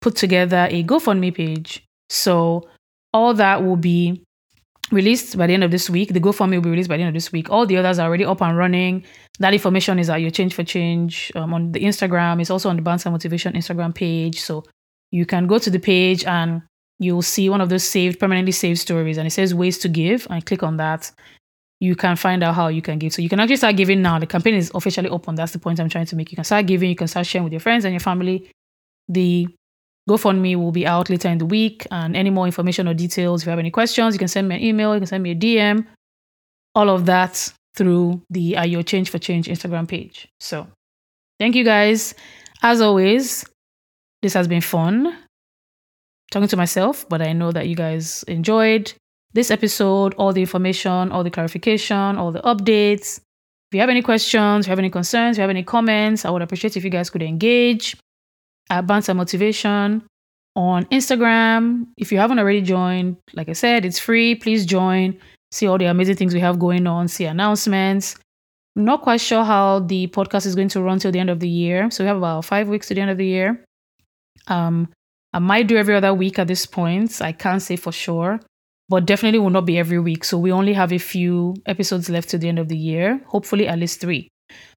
put 0.00 0.16
together 0.16 0.68
a 0.70 0.84
GoFundMe 0.84 1.34
page. 1.34 1.84
So 2.10 2.68
all 3.14 3.34
that 3.34 3.64
will 3.64 3.76
be 3.76 4.22
released 4.90 5.38
by 5.38 5.46
the 5.46 5.54
end 5.54 5.64
of 5.64 5.70
this 5.70 5.88
week. 5.88 6.12
The 6.12 6.20
GoFundMe 6.20 6.56
will 6.56 6.62
be 6.62 6.70
released 6.70 6.88
by 6.88 6.96
the 6.96 7.04
end 7.04 7.08
of 7.08 7.14
this 7.14 7.32
week. 7.32 7.50
All 7.50 7.66
the 7.66 7.76
others 7.76 7.98
are 7.98 8.06
already 8.06 8.24
up 8.24 8.42
and 8.42 8.56
running. 8.56 9.04
That 9.38 9.54
information 9.54 9.98
is 9.98 10.10
at 10.10 10.20
your 10.20 10.30
Change 10.30 10.54
for 10.54 10.64
Change 10.64 11.32
um, 11.36 11.54
on 11.54 11.72
the 11.72 11.80
Instagram. 11.80 12.40
It's 12.40 12.50
also 12.50 12.68
on 12.68 12.76
the 12.76 12.82
Bants 12.82 13.06
and 13.06 13.12
Motivation 13.12 13.54
Instagram 13.54 13.94
page. 13.94 14.40
So 14.40 14.64
you 15.10 15.24
can 15.24 15.46
go 15.46 15.58
to 15.58 15.70
the 15.70 15.78
page 15.78 16.24
and 16.24 16.62
you'll 16.98 17.22
see 17.22 17.48
one 17.48 17.60
of 17.60 17.68
those 17.68 17.84
saved, 17.84 18.18
permanently 18.18 18.52
saved 18.52 18.78
stories, 18.78 19.18
and 19.18 19.26
it 19.26 19.30
says 19.30 19.54
ways 19.54 19.78
to 19.78 19.88
give. 19.88 20.26
And 20.30 20.44
click 20.44 20.62
on 20.62 20.76
that. 20.78 21.10
You 21.80 21.94
can 21.94 22.16
find 22.16 22.42
out 22.42 22.54
how 22.56 22.68
you 22.68 22.82
can 22.82 22.98
give. 22.98 23.12
So 23.12 23.22
you 23.22 23.28
can 23.28 23.38
actually 23.38 23.56
start 23.56 23.76
giving 23.76 24.02
now. 24.02 24.18
The 24.18 24.26
campaign 24.26 24.54
is 24.54 24.70
officially 24.74 25.08
open. 25.08 25.36
That's 25.36 25.52
the 25.52 25.60
point 25.60 25.78
I'm 25.78 25.88
trying 25.88 26.06
to 26.06 26.16
make. 26.16 26.32
You 26.32 26.36
can 26.36 26.44
start 26.44 26.66
giving. 26.66 26.90
You 26.90 26.96
can 26.96 27.06
start 27.06 27.26
sharing 27.26 27.44
with 27.44 27.52
your 27.52 27.60
friends 27.60 27.84
and 27.84 27.92
your 27.92 28.00
family. 28.00 28.50
The 29.08 29.46
GoFundMe 30.10 30.56
will 30.56 30.72
be 30.72 30.86
out 30.86 31.08
later 31.08 31.28
in 31.28 31.38
the 31.38 31.46
week. 31.46 31.86
And 31.92 32.16
any 32.16 32.30
more 32.30 32.46
information 32.46 32.88
or 32.88 32.94
details, 32.94 33.42
if 33.42 33.46
you 33.46 33.50
have 33.50 33.60
any 33.60 33.70
questions, 33.70 34.14
you 34.14 34.18
can 34.18 34.26
send 34.26 34.48
me 34.48 34.56
an 34.56 34.62
email. 34.62 34.92
You 34.94 35.00
can 35.00 35.06
send 35.06 35.22
me 35.22 35.30
a 35.30 35.36
DM. 35.36 35.86
All 36.74 36.90
of 36.90 37.06
that 37.06 37.52
through 37.76 38.20
the 38.28 38.56
Are 38.56 38.66
Your 38.66 38.82
Change 38.82 39.10
for 39.10 39.18
Change 39.18 39.46
Instagram 39.46 39.86
page. 39.86 40.26
So 40.40 40.66
thank 41.38 41.54
you 41.54 41.64
guys. 41.64 42.14
As 42.62 42.80
always, 42.80 43.44
this 44.20 44.34
has 44.34 44.48
been 44.48 44.62
fun 44.62 45.16
talking 46.30 46.48
to 46.48 46.56
myself, 46.56 47.08
but 47.08 47.22
I 47.22 47.32
know 47.32 47.52
that 47.52 47.68
you 47.68 47.76
guys 47.76 48.22
enjoyed 48.24 48.92
this 49.32 49.50
episode, 49.50 50.14
all 50.14 50.32
the 50.32 50.40
information, 50.40 51.12
all 51.12 51.22
the 51.22 51.30
clarification, 51.30 52.16
all 52.16 52.32
the 52.32 52.40
updates. 52.42 53.20
If 53.70 53.74
you 53.74 53.80
have 53.80 53.90
any 53.90 54.02
questions, 54.02 54.64
if 54.64 54.68
you 54.68 54.72
have 54.72 54.78
any 54.78 54.90
concerns, 54.90 55.36
if 55.36 55.38
you 55.38 55.42
have 55.42 55.50
any 55.50 55.62
comments, 55.62 56.24
I 56.24 56.30
would 56.30 56.42
appreciate 56.42 56.76
if 56.76 56.84
you 56.84 56.90
guys 56.90 57.10
could 57.10 57.22
engage 57.22 57.96
at 58.70 58.86
Bants 58.86 59.08
and 59.08 59.18
Motivation 59.18 60.02
on 60.56 60.84
Instagram. 60.86 61.86
If 61.98 62.10
you 62.10 62.18
haven't 62.18 62.38
already 62.38 62.62
joined, 62.62 63.16
like 63.34 63.48
I 63.48 63.52
said, 63.52 63.84
it's 63.84 63.98
free. 63.98 64.34
Please 64.34 64.64
join. 64.64 65.18
See 65.50 65.66
all 65.66 65.78
the 65.78 65.86
amazing 65.86 66.16
things 66.16 66.34
we 66.34 66.40
have 66.40 66.58
going 66.58 66.86
on, 66.86 67.08
see 67.08 67.24
announcements. 67.24 68.16
I'm 68.76 68.84
not 68.84 69.02
quite 69.02 69.20
sure 69.20 69.44
how 69.44 69.80
the 69.80 70.08
podcast 70.08 70.46
is 70.46 70.54
going 70.54 70.68
to 70.68 70.82
run 70.82 70.98
till 70.98 71.10
the 71.10 71.18
end 71.18 71.30
of 71.30 71.40
the 71.40 71.48
year. 71.48 71.90
So 71.90 72.04
we 72.04 72.08
have 72.08 72.18
about 72.18 72.44
five 72.44 72.68
weeks 72.68 72.88
to 72.88 72.94
the 72.94 73.00
end 73.00 73.10
of 73.10 73.18
the 73.18 73.26
year. 73.26 73.64
Um, 74.46 74.88
I 75.32 75.38
might 75.38 75.66
do 75.66 75.76
every 75.76 75.94
other 75.94 76.14
week 76.14 76.38
at 76.38 76.48
this 76.48 76.66
point. 76.66 77.20
I 77.20 77.32
can't 77.32 77.62
say 77.62 77.76
for 77.76 77.92
sure, 77.92 78.40
but 78.88 79.06
definitely 79.06 79.38
will 79.38 79.50
not 79.50 79.66
be 79.66 79.78
every 79.78 79.98
week. 79.98 80.24
So 80.24 80.38
we 80.38 80.52
only 80.52 80.72
have 80.72 80.92
a 80.92 80.98
few 80.98 81.54
episodes 81.66 82.08
left 82.08 82.28
to 82.30 82.38
the 82.38 82.48
end 82.48 82.58
of 82.58 82.68
the 82.68 82.76
year, 82.76 83.20
hopefully 83.26 83.68
at 83.68 83.78
least 83.78 84.00
three. 84.00 84.28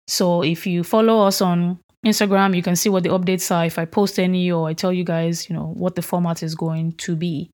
So 0.08 0.44
if 0.44 0.68
you 0.68 0.84
follow 0.84 1.26
us 1.26 1.42
on 1.42 1.80
Instagram, 2.06 2.56
you 2.56 2.64
can 2.64 2.76
see 2.76 2.90
what 2.90 3.04
the 3.04 3.10
updates 3.10 3.50
are. 3.56 3.66
If 3.66 3.80
I 3.80 3.86
post 3.86 4.20
any 4.20 4.52
or 4.52 4.68
I 4.68 4.74
tell 4.74 4.92
you 4.92 5.04
guys, 5.04 5.50
you 5.50 5.56
know, 5.56 5.74
what 5.78 5.96
the 5.96 6.02
format 6.02 6.44
is 6.44 6.56
going 6.56 6.94
to 6.94 7.16
be. 7.16 7.50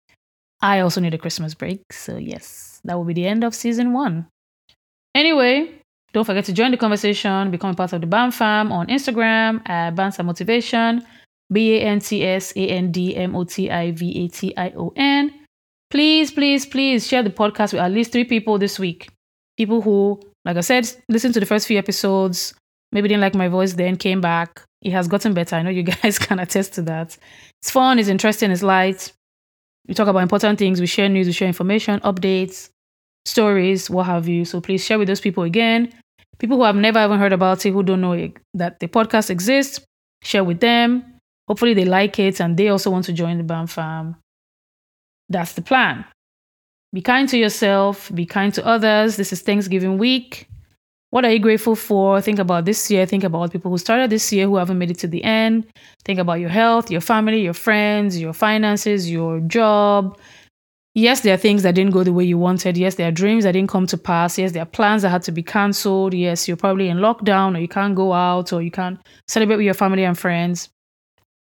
I 0.61 0.79
also 0.79 1.01
need 1.01 1.13
a 1.13 1.19
Christmas 1.19 1.53
break. 1.53 1.81
So 1.93 2.17
yes, 2.17 2.81
that 2.83 2.97
will 2.97 3.05
be 3.05 3.13
the 3.13 3.27
end 3.27 3.43
of 3.43 3.53
season 3.53 3.93
one. 3.93 4.27
Anyway, 5.13 5.71
don't 6.13 6.25
forget 6.25 6.45
to 6.45 6.53
join 6.53 6.71
the 6.71 6.77
conversation, 6.77 7.51
become 7.51 7.71
a 7.71 7.75
part 7.75 7.93
of 7.93 8.01
the 8.01 8.07
BAM 8.07 8.31
fam 8.31 8.71
on 8.71 8.87
Instagram 8.87 9.67
at 9.69 9.95
Bants 9.95 10.17
and 10.17 10.25
Motivation. 10.25 11.05
B 11.51 11.77
A 11.77 11.81
N 11.81 11.99
T 11.99 12.25
S 12.25 12.53
A 12.55 12.67
N 12.67 12.91
D 12.91 13.15
M 13.15 13.35
O 13.35 13.43
T 13.43 13.69
I 13.69 13.91
V 13.91 14.25
A 14.25 14.27
T 14.27 14.53
I 14.57 14.73
O 14.75 14.93
N. 14.95 15.33
Please, 15.89 16.31
please, 16.31 16.65
please 16.65 17.07
share 17.07 17.23
the 17.23 17.29
podcast 17.29 17.73
with 17.73 17.81
at 17.81 17.91
least 17.91 18.11
three 18.11 18.25
people 18.25 18.57
this 18.57 18.77
week. 18.77 19.09
People 19.55 19.81
who, 19.81 20.19
like 20.43 20.57
I 20.57 20.61
said, 20.61 20.91
listen 21.07 21.31
to 21.33 21.39
the 21.39 21.45
first 21.45 21.65
few 21.67 21.77
episodes, 21.77 22.53
maybe 22.91 23.07
didn't 23.07 23.21
like 23.21 23.35
my 23.35 23.47
voice, 23.47 23.73
then 23.73 23.95
came 23.95 24.19
back. 24.19 24.61
It 24.81 24.91
has 24.91 25.07
gotten 25.07 25.33
better. 25.33 25.55
I 25.55 25.61
know 25.61 25.69
you 25.69 25.83
guys 25.83 26.19
can 26.19 26.39
attest 26.39 26.73
to 26.73 26.81
that. 26.83 27.17
It's 27.61 27.71
fun, 27.71 27.99
it's 27.99 28.09
interesting, 28.09 28.51
it's 28.51 28.61
light. 28.61 29.11
We 29.87 29.93
talk 29.93 30.09
about 30.09 30.19
important 30.19 30.59
things, 30.59 30.81
we 30.81 30.87
share 30.87 31.07
news, 31.07 31.27
we 31.27 31.33
share 31.33 31.47
information, 31.47 32.01
updates, 32.01 32.69
stories, 33.25 33.89
what 33.89 34.05
have 34.05 34.27
you. 34.27 34.43
So 34.43 34.59
please 34.59 34.83
share 34.83 34.99
with 34.99 35.07
those 35.07 35.21
people 35.21 35.43
again. 35.43 35.93
People 36.37 36.57
who 36.57 36.63
have 36.63 36.75
never 36.75 37.03
even 37.03 37.17
heard 37.17 37.33
about 37.33 37.65
it, 37.65 37.71
who 37.71 37.81
don't 37.81 38.01
know 38.01 38.29
that 38.53 38.79
the 38.79 38.87
podcast 38.87 39.29
exists, 39.29 39.79
share 40.21 40.43
with 40.43 40.59
them 40.59 41.16
Hopefully 41.47 41.73
they 41.73 41.85
like 41.85 42.19
it 42.19 42.39
and 42.39 42.57
they 42.57 42.69
also 42.69 42.89
want 42.89 43.05
to 43.05 43.13
join 43.13 43.37
the 43.37 43.43
BAM 43.43 43.67
fam. 43.67 44.15
That's 45.29 45.53
the 45.53 45.61
plan. 45.61 46.05
Be 46.93 47.01
kind 47.01 47.27
to 47.29 47.37
yourself, 47.37 48.11
be 48.13 48.25
kind 48.25 48.53
to 48.53 48.65
others. 48.65 49.17
This 49.17 49.33
is 49.33 49.41
Thanksgiving 49.41 49.97
week. 49.97 50.47
What 51.09 51.23
are 51.23 51.31
you 51.31 51.39
grateful 51.39 51.75
for? 51.75 52.19
Think 52.21 52.39
about 52.39 52.65
this 52.65 52.91
year. 52.91 53.05
Think 53.05 53.23
about 53.23 53.51
people 53.51 53.71
who 53.71 53.77
started 53.77 54.09
this 54.09 54.31
year 54.33 54.45
who 54.45 54.57
haven't 54.57 54.77
made 54.77 54.91
it 54.91 54.99
to 54.99 55.07
the 55.07 55.23
end. 55.23 55.65
Think 56.03 56.19
about 56.19 56.39
your 56.39 56.49
health, 56.49 56.91
your 56.91 57.01
family, 57.01 57.41
your 57.41 57.53
friends, 57.53 58.19
your 58.19 58.33
finances, 58.33 59.09
your 59.09 59.39
job. 59.41 60.19
Yes, 60.95 61.21
there 61.21 61.33
are 61.33 61.37
things 61.37 61.63
that 61.63 61.75
didn't 61.75 61.93
go 61.93 62.03
the 62.03 62.11
way 62.11 62.25
you 62.25 62.37
wanted. 62.37 62.75
Yes, 62.75 62.95
there 62.95 63.07
are 63.07 63.11
dreams 63.11 63.43
that 63.43 63.53
didn't 63.53 63.69
come 63.69 63.87
to 63.87 63.97
pass. 63.97 64.37
Yes, 64.37 64.51
there 64.51 64.63
are 64.63 64.65
plans 64.65 65.03
that 65.03 65.09
had 65.09 65.23
to 65.23 65.31
be 65.31 65.43
cancelled. 65.43 66.13
Yes, 66.13 66.47
you're 66.47 66.57
probably 66.57 66.89
in 66.89 66.97
lockdown 66.97 67.55
or 67.55 67.59
you 67.59 67.67
can't 67.67 67.95
go 67.95 68.11
out 68.13 68.51
or 68.51 68.61
you 68.61 68.71
can't 68.71 68.99
celebrate 69.27 69.57
with 69.57 69.65
your 69.65 69.75
family 69.75 70.03
and 70.03 70.17
friends. 70.17 70.69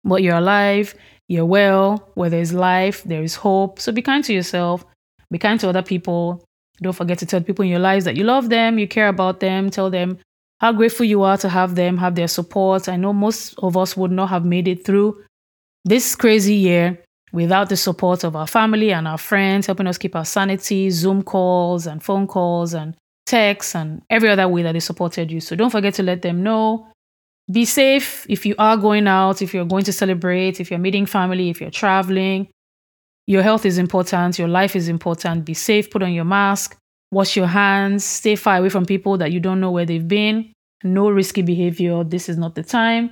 But 0.06 0.24
you're 0.24 0.38
alive, 0.38 0.96
you're 1.28 1.46
well, 1.46 2.10
where 2.14 2.30
there's 2.30 2.54
life, 2.54 3.04
there 3.04 3.24
is 3.24 3.36
hope. 3.36 3.80
So 3.80 3.92
be 3.92 4.02
kind 4.02 4.24
to 4.24 4.34
yourself, 4.34 4.86
be 5.32 5.38
kind 5.38 5.60
to 5.60 5.70
other 5.70 5.82
people. 5.82 6.46
Don't 6.82 6.94
forget 6.94 7.18
to 7.20 7.26
tell 7.26 7.42
people 7.42 7.64
in 7.64 7.72
your 7.72 7.80
lives 7.80 8.06
that 8.06 8.16
you 8.16 8.24
love 8.24 8.50
them, 8.50 8.78
you 8.80 8.88
care 8.88 9.08
about 9.08 9.40
them, 9.40 9.70
tell 9.70 9.90
them 9.90 10.20
how 10.60 10.72
grateful 10.72 11.06
you 11.06 11.24
are 11.24 11.38
to 11.38 11.50
have 11.50 11.76
them, 11.76 11.98
have 11.98 12.16
their 12.16 12.28
support. 12.28 12.88
I 12.88 12.96
know 12.96 13.14
most 13.14 13.56
of 13.60 13.76
us 13.76 13.98
would 13.98 14.12
not 14.12 14.30
have 14.30 14.46
made 14.46 14.68
it 14.68 14.86
through 14.86 15.22
this 15.84 16.16
crazy 16.16 16.56
year 16.56 17.02
without 17.34 17.70
the 17.70 17.78
support 17.78 18.24
of 18.24 18.36
our 18.36 18.48
family 18.48 18.94
and 18.94 19.08
our 19.08 19.18
friends 19.18 19.66
helping 19.66 19.88
us 19.88 19.98
keep 19.98 20.16
our 20.16 20.26
sanity, 20.26 20.90
Zoom 20.90 21.22
calls 21.24 21.88
and 21.88 22.02
phone 22.02 22.28
calls 22.28 22.74
and 22.74 22.96
texts 23.26 23.76
and 23.76 24.02
every 24.10 24.30
other 24.30 24.48
way 24.48 24.62
that 24.62 24.74
they 24.74 24.80
supported 24.80 25.32
you. 25.32 25.42
So 25.42 25.56
don't 25.56 25.72
forget 25.72 25.94
to 25.96 26.04
let 26.04 26.22
them 26.22 26.44
know 26.44 26.88
be 27.52 27.66
safe 27.66 28.26
if 28.30 28.46
you 28.46 28.56
are 28.58 28.78
going 28.78 29.08
out, 29.08 29.42
if 29.42 29.54
you're 29.54 29.66
going 29.66 29.84
to 29.84 29.94
celebrate, 29.94 30.60
if 30.60 30.70
you're 30.72 30.80
meeting 30.80 31.06
family, 31.06 31.50
if 31.50 31.62
you're 31.62 31.70
traveling. 31.72 32.48
Your 33.28 33.42
health 33.42 33.66
is 33.66 33.78
important, 33.78 34.38
your 34.38 34.48
life 34.48 34.76
is 34.76 34.88
important. 34.88 35.46
Be 35.46 35.54
safe, 35.54 35.90
put 35.90 36.04
on 36.04 36.14
your 36.14 36.26
mask, 36.26 36.78
wash 37.12 37.36
your 37.36 37.48
hands, 37.48 38.04
stay 38.04 38.36
far 38.36 38.58
away 38.58 38.70
from 38.70 38.86
people 38.86 39.18
that 39.18 39.32
you 39.32 39.40
don't 39.40 39.60
know 39.60 39.72
where 39.72 39.86
they've 39.86 40.08
been, 40.08 40.52
no 40.84 41.10
risky 41.10 41.42
behavior. 41.42 42.04
This 42.04 42.30
is 42.30 42.38
not 42.38 42.56
the 42.56 42.64
time. 42.64 43.12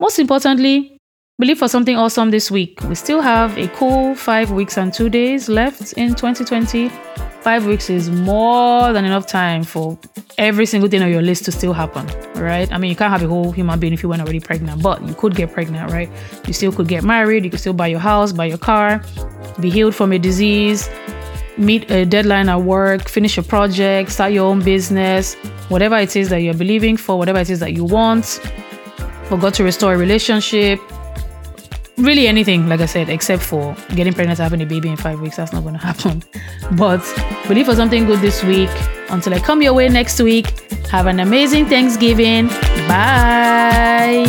Most 0.00 0.18
importantly, 0.18 0.97
believe 1.38 1.58
for 1.58 1.68
something 1.68 1.96
awesome 1.96 2.32
this 2.32 2.50
week. 2.50 2.80
We 2.88 2.96
still 2.96 3.20
have 3.20 3.56
a 3.56 3.68
cool 3.68 4.16
five 4.16 4.50
weeks 4.50 4.76
and 4.76 4.92
two 4.92 5.08
days 5.08 5.48
left 5.48 5.92
in 5.92 6.16
2020. 6.16 6.88
Five 7.42 7.64
weeks 7.64 7.88
is 7.88 8.10
more 8.10 8.92
than 8.92 9.04
enough 9.04 9.28
time 9.28 9.62
for 9.62 9.96
every 10.36 10.66
single 10.66 10.90
thing 10.90 11.00
on 11.00 11.12
your 11.12 11.22
list 11.22 11.44
to 11.44 11.52
still 11.52 11.72
happen, 11.72 12.08
right? 12.42 12.70
I 12.72 12.78
mean, 12.78 12.90
you 12.90 12.96
can't 12.96 13.12
have 13.12 13.22
a 13.22 13.28
whole 13.28 13.52
human 13.52 13.78
being 13.78 13.92
if 13.92 14.02
you 14.02 14.08
weren't 14.08 14.20
already 14.20 14.40
pregnant, 14.40 14.82
but 14.82 15.00
you 15.06 15.14
could 15.14 15.36
get 15.36 15.52
pregnant, 15.52 15.92
right? 15.92 16.10
You 16.48 16.52
still 16.52 16.72
could 16.72 16.88
get 16.88 17.04
married, 17.04 17.44
you 17.44 17.50
could 17.50 17.60
still 17.60 17.72
buy 17.72 17.86
your 17.86 18.00
house, 18.00 18.32
buy 18.32 18.46
your 18.46 18.58
car, 18.58 19.00
be 19.60 19.70
healed 19.70 19.94
from 19.94 20.10
a 20.10 20.18
disease, 20.18 20.90
meet 21.56 21.88
a 21.88 22.04
deadline 22.04 22.48
at 22.48 22.62
work, 22.62 23.08
finish 23.08 23.38
a 23.38 23.44
project, 23.44 24.10
start 24.10 24.32
your 24.32 24.46
own 24.46 24.60
business, 24.60 25.34
whatever 25.68 25.98
it 25.98 26.16
is 26.16 26.30
that 26.30 26.38
you're 26.38 26.52
believing 26.52 26.96
for, 26.96 27.16
whatever 27.16 27.38
it 27.38 27.48
is 27.48 27.60
that 27.60 27.74
you 27.74 27.84
want, 27.84 28.40
for 29.26 29.38
God 29.38 29.54
to 29.54 29.62
restore 29.62 29.94
a 29.94 29.96
relationship, 29.96 30.80
really 31.98 32.26
anything, 32.26 32.68
like 32.68 32.80
I 32.80 32.86
said, 32.86 33.08
except 33.08 33.42
for 33.42 33.76
getting 33.94 34.12
pregnant, 34.12 34.38
having 34.38 34.62
a 34.62 34.66
baby 34.66 34.88
in 34.88 34.96
five 34.96 35.20
weeks. 35.20 35.36
That's 35.36 35.52
not 35.52 35.62
going 35.62 35.74
to 35.78 35.80
happen. 35.80 36.22
But 36.72 37.00
believe 37.46 37.66
for 37.66 37.74
something 37.74 38.06
good 38.06 38.20
this 38.20 38.42
week. 38.44 38.70
Until 39.10 39.34
I 39.34 39.40
come 39.40 39.62
your 39.62 39.72
way 39.72 39.88
next 39.88 40.20
week, 40.20 40.46
have 40.88 41.06
an 41.06 41.20
amazing 41.20 41.66
Thanksgiving. 41.66 42.48
Bye. 42.88 44.24